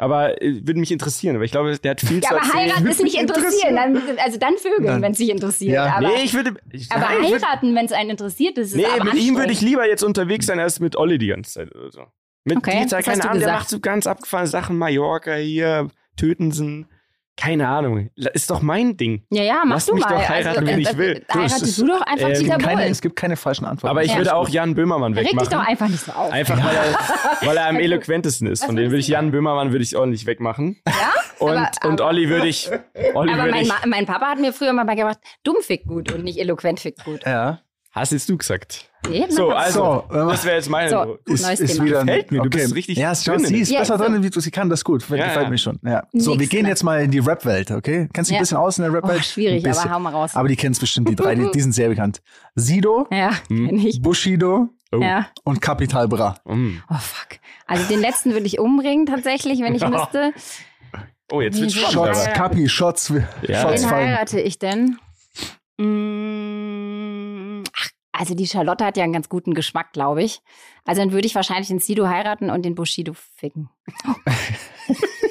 Aber 0.00 0.40
äh, 0.40 0.64
würde 0.64 0.78
mich 0.78 0.92
interessieren, 0.92 1.36
weil 1.38 1.44
ich 1.44 1.50
glaube, 1.50 1.76
der 1.76 1.90
hat 1.90 2.00
viel 2.00 2.22
Ja, 2.22 2.28
zu 2.28 2.36
aber 2.36 2.38
erzählen. 2.44 2.56
heiraten 2.70 2.86
ist 2.86 3.02
nicht 3.02 3.20
interessieren. 3.20 3.74
Dann, 3.76 4.18
also 4.18 4.38
dann 4.38 4.54
vögeln, 4.56 5.02
wenn 5.02 5.12
es 5.12 5.18
sich 5.18 5.28
interessiert. 5.28 5.72
Ja. 5.74 5.96
Aber, 5.96 6.08
nee, 6.08 6.22
ich 6.24 6.34
würde. 6.34 6.54
Ich, 6.70 6.90
aber 6.92 7.00
nein, 7.20 7.32
heiraten, 7.32 7.74
wenn 7.74 7.84
es 7.86 7.92
einen 7.92 8.10
interessiert, 8.10 8.56
das 8.58 8.68
ist 8.68 8.76
nee, 8.76 8.84
aber 8.86 9.04
mit 9.04 9.14
ihm 9.16 9.36
würde 9.36 9.52
ich 9.52 9.60
lieber 9.60 9.86
jetzt 9.88 10.04
unterwegs 10.04 10.46
sein 10.46 10.60
als 10.60 10.78
mit 10.78 10.94
Olli 10.96 11.18
die 11.18 11.26
ganze 11.26 11.52
Zeit 11.52 11.74
oder 11.74 11.90
so. 11.90 12.04
Mit 12.44 12.58
Okay, 12.58 12.78
Dieter, 12.82 13.02
keine 13.02 13.28
Ahnung, 13.28 13.40
der 13.40 13.52
macht 13.52 13.68
so 13.68 13.80
ganz 13.80 14.06
abgefahrene 14.06 14.46
Sachen. 14.48 14.78
Mallorca 14.78 15.34
hier, 15.34 15.88
Tötensen. 16.16 16.86
Keine 17.40 17.68
Ahnung. 17.68 18.10
Ist 18.16 18.50
doch 18.50 18.62
mein 18.62 18.96
Ding. 18.96 19.24
Ja, 19.30 19.42
ja, 19.44 19.62
mach 19.64 19.76
Lass 19.76 19.86
du 19.86 19.94
mich 19.94 20.04
mal. 20.04 20.14
doch 20.14 20.28
heiraten, 20.28 20.66
wenn 20.66 20.80
ich 20.80 20.96
will. 20.96 21.14
Du, 21.14 21.20
es 21.20 21.34
Heiratest 21.34 21.62
ist- 21.62 21.78
du 21.80 21.86
doch 21.86 22.00
einfach 22.02 22.28
ähm, 22.30 22.34
Dieter 22.34 22.58
Keine, 22.58 22.84
es 22.88 23.00
gibt 23.00 23.14
keine 23.16 23.36
falschen 23.36 23.64
Antworten. 23.64 23.90
Aber 23.90 24.02
ich 24.02 24.10
Ja. 24.10 24.18
würde 24.18 24.34
auch 24.34 24.48
Jan 24.48 24.74
Böhmermann 24.74 25.14
Reg 25.14 25.22
dich 25.24 25.32
wegmachen. 25.32 25.50
doch 25.52 25.66
einfach 25.66 25.88
nicht 25.88 26.04
so 26.04 26.12
auf. 26.12 26.32
Einfach 26.32 26.56
weil 26.58 26.74
er, 26.74 27.46
weil 27.48 27.56
er 27.56 27.68
am 27.68 27.76
eloquentesten 27.78 28.48
ist. 28.48 28.64
Von 28.64 28.74
dem 28.76 28.90
würde 28.90 28.98
ich 28.98 29.08
Jan 29.08 29.30
Böhmermann 29.30 29.70
würde 29.70 29.84
ich 29.84 29.96
ordentlich 29.96 30.26
wegmachen. 30.26 30.80
Ja? 30.86 30.92
Und, 31.38 31.50
Aber- 31.56 31.70
und 31.88 32.00
aber- 32.00 32.08
Olli 32.10 32.28
würde 32.28 32.48
ich. 32.48 32.68
Olli 33.14 33.32
Aber 33.32 33.42
würde 33.44 33.50
mein, 33.52 33.62
ich. 33.66 33.72
Mein 33.86 34.06
Papa 34.06 34.26
hat 34.26 34.40
mir 34.40 34.52
früher 34.52 34.72
mal 34.72 34.84
beigebracht, 34.84 35.18
dumm 35.44 35.56
fickt 35.60 35.86
gut 35.86 36.12
und 36.12 36.24
nicht 36.24 36.38
eloquent 36.38 36.80
fickt 36.80 37.04
gut. 37.04 37.20
ja. 37.24 37.60
Hast 37.90 38.12
jetzt 38.12 38.28
du 38.28 38.36
gesagt. 38.36 38.84
Nee, 39.08 39.24
So, 39.30 39.50
also, 39.50 40.04
So, 40.10 40.14
das 40.14 40.44
wäre 40.44 40.56
jetzt 40.56 40.68
meine. 40.68 40.90
So. 40.90 41.18
Ist, 41.24 41.42
Neues 41.46 41.60
ist 41.60 41.72
Thema. 41.74 41.84
wieder 41.86 42.00
Gefällt 42.00 42.30
mir, 42.32 42.42
du 42.42 42.50
bist 42.50 42.74
richtig 42.74 42.98
Ja, 42.98 43.14
schau, 43.14 43.38
sie 43.38 43.60
ist 43.60 43.70
Ja, 43.70 43.78
besser 43.80 43.96
so. 43.96 44.04
drin, 44.04 44.22
wie 44.22 44.28
du 44.30 44.40
sie 44.40 44.50
kann. 44.50 44.68
Das 44.68 44.80
ist 44.80 44.84
gut. 44.84 45.08
Ja, 45.08 45.16
Gefällt 45.26 45.44
ja. 45.44 45.50
mir 45.50 45.58
schon. 45.58 45.78
Ja. 45.84 46.02
So, 46.12 46.38
wir 46.38 46.46
gehen 46.46 46.66
jetzt 46.66 46.82
mal 46.84 47.00
in 47.02 47.10
die 47.10 47.18
Rap-Welt, 47.20 47.70
okay? 47.70 48.08
Kennst 48.12 48.30
du 48.30 48.34
Ja. 48.34 48.38
ein 48.38 48.42
bisschen 48.42 48.58
aus 48.58 48.78
in 48.78 48.82
der 48.82 48.92
Oh, 48.92 48.96
Rap-Welt? 48.96 49.24
schwierig, 49.24 49.64
Ein 49.64 49.70
bisschen. 49.70 49.84
aber 49.86 49.94
hau 49.94 50.00
mal 50.00 50.10
raus. 50.12 50.34
Aber 50.34 50.48
die 50.48 50.56
kennst 50.56 50.80
bestimmt 50.80 51.08
die 51.08 51.16
drei, 51.16 51.34
die, 51.34 51.50
die 51.50 51.60
sind 51.60 51.72
sehr 51.72 51.88
bekannt. 51.88 52.20
Sido, 52.54 53.06
ja, 53.10 53.30
Hm. 53.48 53.68
kenn 53.68 53.78
ich. 53.78 54.02
Bushido 54.02 54.68
Oh. 54.92 54.98
Ja. 55.00 55.28
und 55.44 55.60
Capital 55.62 56.08
Bra. 56.08 56.36
Mm. 56.44 56.78
Oh 56.90 56.94
fuck. 56.98 57.38
Also 57.66 57.84
den 57.88 58.00
letzten 58.00 58.32
würde 58.32 58.46
ich 58.46 58.58
umbringen 58.58 59.06
tatsächlich, 59.06 59.60
wenn 59.60 59.74
ich 59.74 59.86
müsste. 59.88 60.32
oh, 61.32 61.40
jetzt 61.40 61.60
wird's 61.60 61.74
spannend. 61.74 62.16
Shots, 62.16 62.26
Capi, 62.34 62.68
Shots. 62.68 63.06
Shots 63.06 63.12
Wen 63.42 63.78
fallen. 63.88 64.08
heirate 64.08 64.40
ich 64.40 64.58
denn? 64.58 64.98
Mm, 65.78 66.17
also 68.18 68.34
die 68.34 68.48
Charlotte 68.48 68.84
hat 68.84 68.96
ja 68.96 69.04
einen 69.04 69.12
ganz 69.12 69.28
guten 69.28 69.54
Geschmack, 69.54 69.92
glaube 69.92 70.24
ich. 70.24 70.40
Also 70.84 71.00
dann 71.00 71.12
würde 71.12 71.28
ich 71.28 71.36
wahrscheinlich 71.36 71.68
den 71.68 71.78
Sido 71.78 72.08
heiraten 72.08 72.50
und 72.50 72.64
den 72.64 72.74
Bushido 72.74 73.12
ficken. 73.36 73.70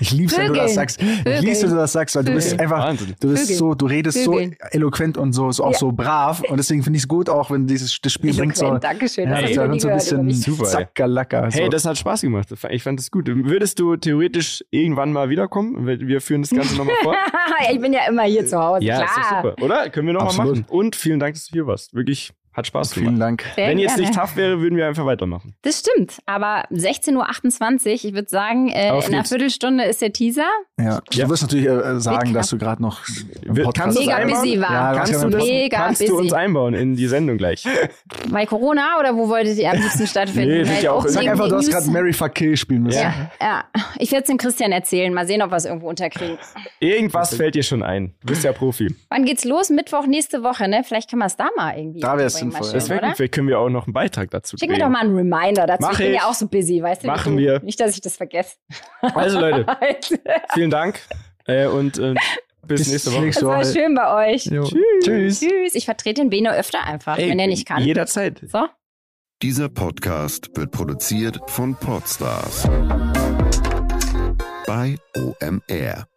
Ich 0.02 0.12
lieb's, 0.12 0.36
wenn 0.36 0.46
du 0.48 0.54
das 0.54 0.60
Vögeln. 0.62 0.74
sagst. 0.74 1.02
Ich 1.02 1.08
Vögeln. 1.18 1.44
lieb's, 1.44 1.62
wenn 1.62 1.70
du 1.70 1.76
das 1.76 1.92
sagst, 1.92 2.16
weil 2.16 2.24
du 2.24 2.32
bist 2.32 2.50
Vögeln. 2.50 2.60
einfach, 2.72 2.84
Wahnsinn. 2.86 3.14
du 3.20 3.28
bist 3.28 3.42
Vögeln. 3.42 3.58
so, 3.58 3.74
du 3.74 3.86
redest 3.86 4.18
Vögeln. 4.18 4.56
so 4.60 4.68
eloquent 4.70 5.16
und 5.18 5.32
so, 5.32 5.50
so 5.52 5.64
auch 5.64 5.72
Ja. 5.72 5.78
so 5.78 5.92
brav. 5.92 6.42
Und 6.48 6.56
deswegen 6.56 6.82
finde 6.82 6.96
ich 6.96 7.02
es 7.04 7.08
gut, 7.08 7.28
auch 7.28 7.50
wenn 7.50 7.66
dieses 7.66 8.00
das 8.00 8.12
Spiel 8.12 8.34
bringt 8.34 8.56
so. 8.56 8.64
Eloquent, 8.64 8.84
Dankeschön. 8.84 9.28
Ja, 9.28 9.40
Das 9.42 9.50
ist 9.50 9.56
nie 9.68 9.80
so 9.80 9.88
ein 9.88 9.94
bisschen. 9.96 10.30
Super, 10.32 10.62
ey. 10.64 10.68
Zackerlacker. 10.70 11.50
So. 11.50 11.58
Hey, 11.58 11.68
das 11.68 11.84
hat 11.84 11.98
Spaß 11.98 12.22
gemacht. 12.22 12.48
Ich 12.70 12.82
fand 12.82 12.98
das 12.98 13.10
gut. 13.10 13.26
Würdest 13.28 13.78
du 13.78 13.96
theoretisch 13.96 14.64
irgendwann 14.70 15.12
mal 15.12 15.28
wiederkommen? 15.28 15.86
Wir 15.86 16.20
führen 16.20 16.42
das 16.42 16.50
Ganze 16.50 16.76
nochmal 16.76 16.94
vor. 17.02 17.14
ich 17.70 17.80
bin 17.80 17.92
ja 17.92 18.00
immer 18.08 18.22
hier 18.24 18.46
zu 18.46 18.58
Hause. 18.58 18.84
Ja, 18.84 19.02
ist 19.02 19.16
doch 19.16 19.28
klar. 19.28 19.42
super. 19.42 19.62
Oder? 19.62 19.90
Können 19.90 20.06
wir 20.06 20.14
nochmal 20.14 20.28
Absolut. 20.30 20.56
machen. 20.60 20.66
Und 20.68 20.96
vielen 20.96 21.20
Dank, 21.20 21.34
dass 21.34 21.46
du 21.46 21.52
hier 21.52 21.66
warst. 21.66 21.94
Wirklich, 21.94 22.32
hat 22.52 22.66
Spaß 22.66 22.94
Vielen 22.94 23.06
gemacht. 23.06 23.20
Dank. 23.20 23.44
Sehr 23.54 23.68
Wenn 23.68 23.78
jetzt 23.78 23.94
gerne. 23.96 24.08
nicht 24.08 24.18
tough 24.18 24.36
wäre, 24.36 24.60
würden 24.60 24.76
wir 24.76 24.86
einfach 24.86 25.06
weitermachen. 25.06 25.54
Das 25.62 25.78
stimmt, 25.80 26.18
aber 26.26 26.64
16.28 26.70 27.86
Uhr, 27.86 27.92
ich 27.92 28.12
würde 28.14 28.28
sagen, 28.28 28.68
äh, 28.68 28.88
in 28.88 29.14
einer. 29.14 29.24
Viertelstunde 29.24 29.84
ist 29.84 30.02
der 30.02 30.12
Teaser. 30.12 30.42
Ja. 30.78 31.00
Ja. 31.12 31.24
Du 31.24 31.30
wirst 31.30 31.42
natürlich 31.42 31.66
äh, 31.66 32.00
sagen, 32.00 32.30
Knapp. 32.30 32.34
dass 32.34 32.50
du 32.50 32.58
gerade 32.58 32.82
noch 32.82 33.00
Podcast 33.46 33.74
kannst 33.76 33.98
du 33.98 34.02
Mega 34.02 34.16
einbauen? 34.16 34.42
busy 34.42 34.60
war. 34.60 34.70
Ja, 34.72 34.92
Kannst, 34.94 35.12
du, 35.14 35.18
kann 35.20 35.30
das, 35.30 35.44
Mega 35.44 35.76
kannst 35.76 36.00
du 36.02 36.06
busy. 36.08 36.18
uns 36.22 36.32
einbauen 36.32 36.74
in 36.74 36.96
die 36.96 37.06
Sendung 37.06 37.36
gleich? 37.38 37.64
Bei 38.30 38.46
Corona 38.46 38.98
oder 38.98 39.14
wo 39.16 39.28
wolltet 39.28 39.58
ihr 39.58 39.70
am 39.70 39.76
liebsten 39.76 40.06
stattfinden? 40.08 40.62
Nee, 40.62 40.82
ja 40.82 40.92
auch- 40.92 41.06
Sag 41.06 41.26
einfach, 41.26 41.48
du 41.48 41.56
hast 41.56 41.70
gerade 41.70 41.88
Mary 41.90 42.12
Fuck 42.12 42.34
Kill 42.34 42.56
spielen 42.56 42.82
müssen. 42.84 43.00
Ja, 43.02 43.30
ja. 43.40 43.64
Ich 43.98 44.10
werde 44.12 44.22
es 44.22 44.28
dem 44.28 44.38
Christian 44.38 44.72
erzählen. 44.72 45.12
Mal 45.14 45.26
sehen, 45.26 45.42
ob 45.42 45.50
wir 45.50 45.56
es 45.56 45.64
irgendwo 45.66 45.88
unterkriegen. 45.88 46.38
Irgendwas 46.80 47.34
fällt 47.34 47.54
dir 47.54 47.62
schon 47.62 47.82
ein. 47.82 48.14
Du 48.22 48.28
bist 48.28 48.42
ja 48.44 48.52
Profi. 48.52 48.94
Wann 49.10 49.24
geht's 49.24 49.44
los? 49.44 49.70
Mittwoch 49.70 50.06
nächste 50.06 50.42
Woche, 50.42 50.66
ne? 50.68 50.82
Vielleicht 50.84 51.10
können 51.10 51.20
wir 51.20 51.26
es 51.26 51.36
da 51.36 51.48
mal 51.56 51.76
irgendwie. 51.76 52.00
Da 52.00 52.16
wär's 52.18 52.39
sinnvoll. 52.40 52.64
Schön, 52.64 52.72
Deswegen, 52.74 52.98
oder? 52.98 53.14
Vielleicht 53.14 53.34
können 53.34 53.48
wir 53.48 53.58
auch 53.58 53.68
noch 53.68 53.86
einen 53.86 53.92
Beitrag 53.92 54.30
dazu 54.30 54.56
Schick 54.56 54.70
mir 54.70 54.78
doch 54.78 54.88
mal 54.88 55.00
einen 55.00 55.14
Reminder 55.14 55.66
dazu. 55.66 55.82
Mach 55.82 55.92
ich 55.92 55.98
bin 55.98 56.08
ich. 56.08 56.20
ja 56.20 56.28
auch 56.28 56.34
so 56.34 56.48
busy, 56.48 56.82
weißt 56.82 57.04
du? 57.04 57.06
Machen 57.06 57.38
wir. 57.38 57.60
Nicht, 57.60 57.80
dass 57.80 57.94
ich 57.94 58.00
das 58.00 58.16
vergesse. 58.16 58.56
Also 59.00 59.40
Leute, 59.40 59.66
vielen 60.54 60.70
Dank 60.70 61.00
äh, 61.46 61.66
und 61.66 61.98
äh, 61.98 62.14
bis, 62.66 62.80
bis, 62.80 62.88
nächste 62.88 63.12
Woche. 63.12 63.28
Es 63.28 63.42
war 63.42 63.64
schön 63.64 63.94
bei 63.94 64.32
euch. 64.32 64.46
Jo. 64.46 64.64
Tschüss. 64.64 65.40
Tschüss. 65.40 65.74
Ich 65.74 65.84
vertrete 65.84 66.20
den 66.20 66.30
Beno 66.30 66.50
öfter 66.50 66.84
einfach, 66.84 67.18
Ey, 67.18 67.30
wenn 67.30 67.38
er 67.38 67.46
nicht 67.46 67.66
kann. 67.66 67.82
Jederzeit. 67.82 68.40
So. 68.46 68.66
Dieser 69.42 69.68
Podcast 69.68 70.50
wird 70.54 70.70
produziert 70.70 71.40
von 71.46 71.74
Podstars 71.74 72.68
bei 74.66 74.96
OMR. 75.16 76.09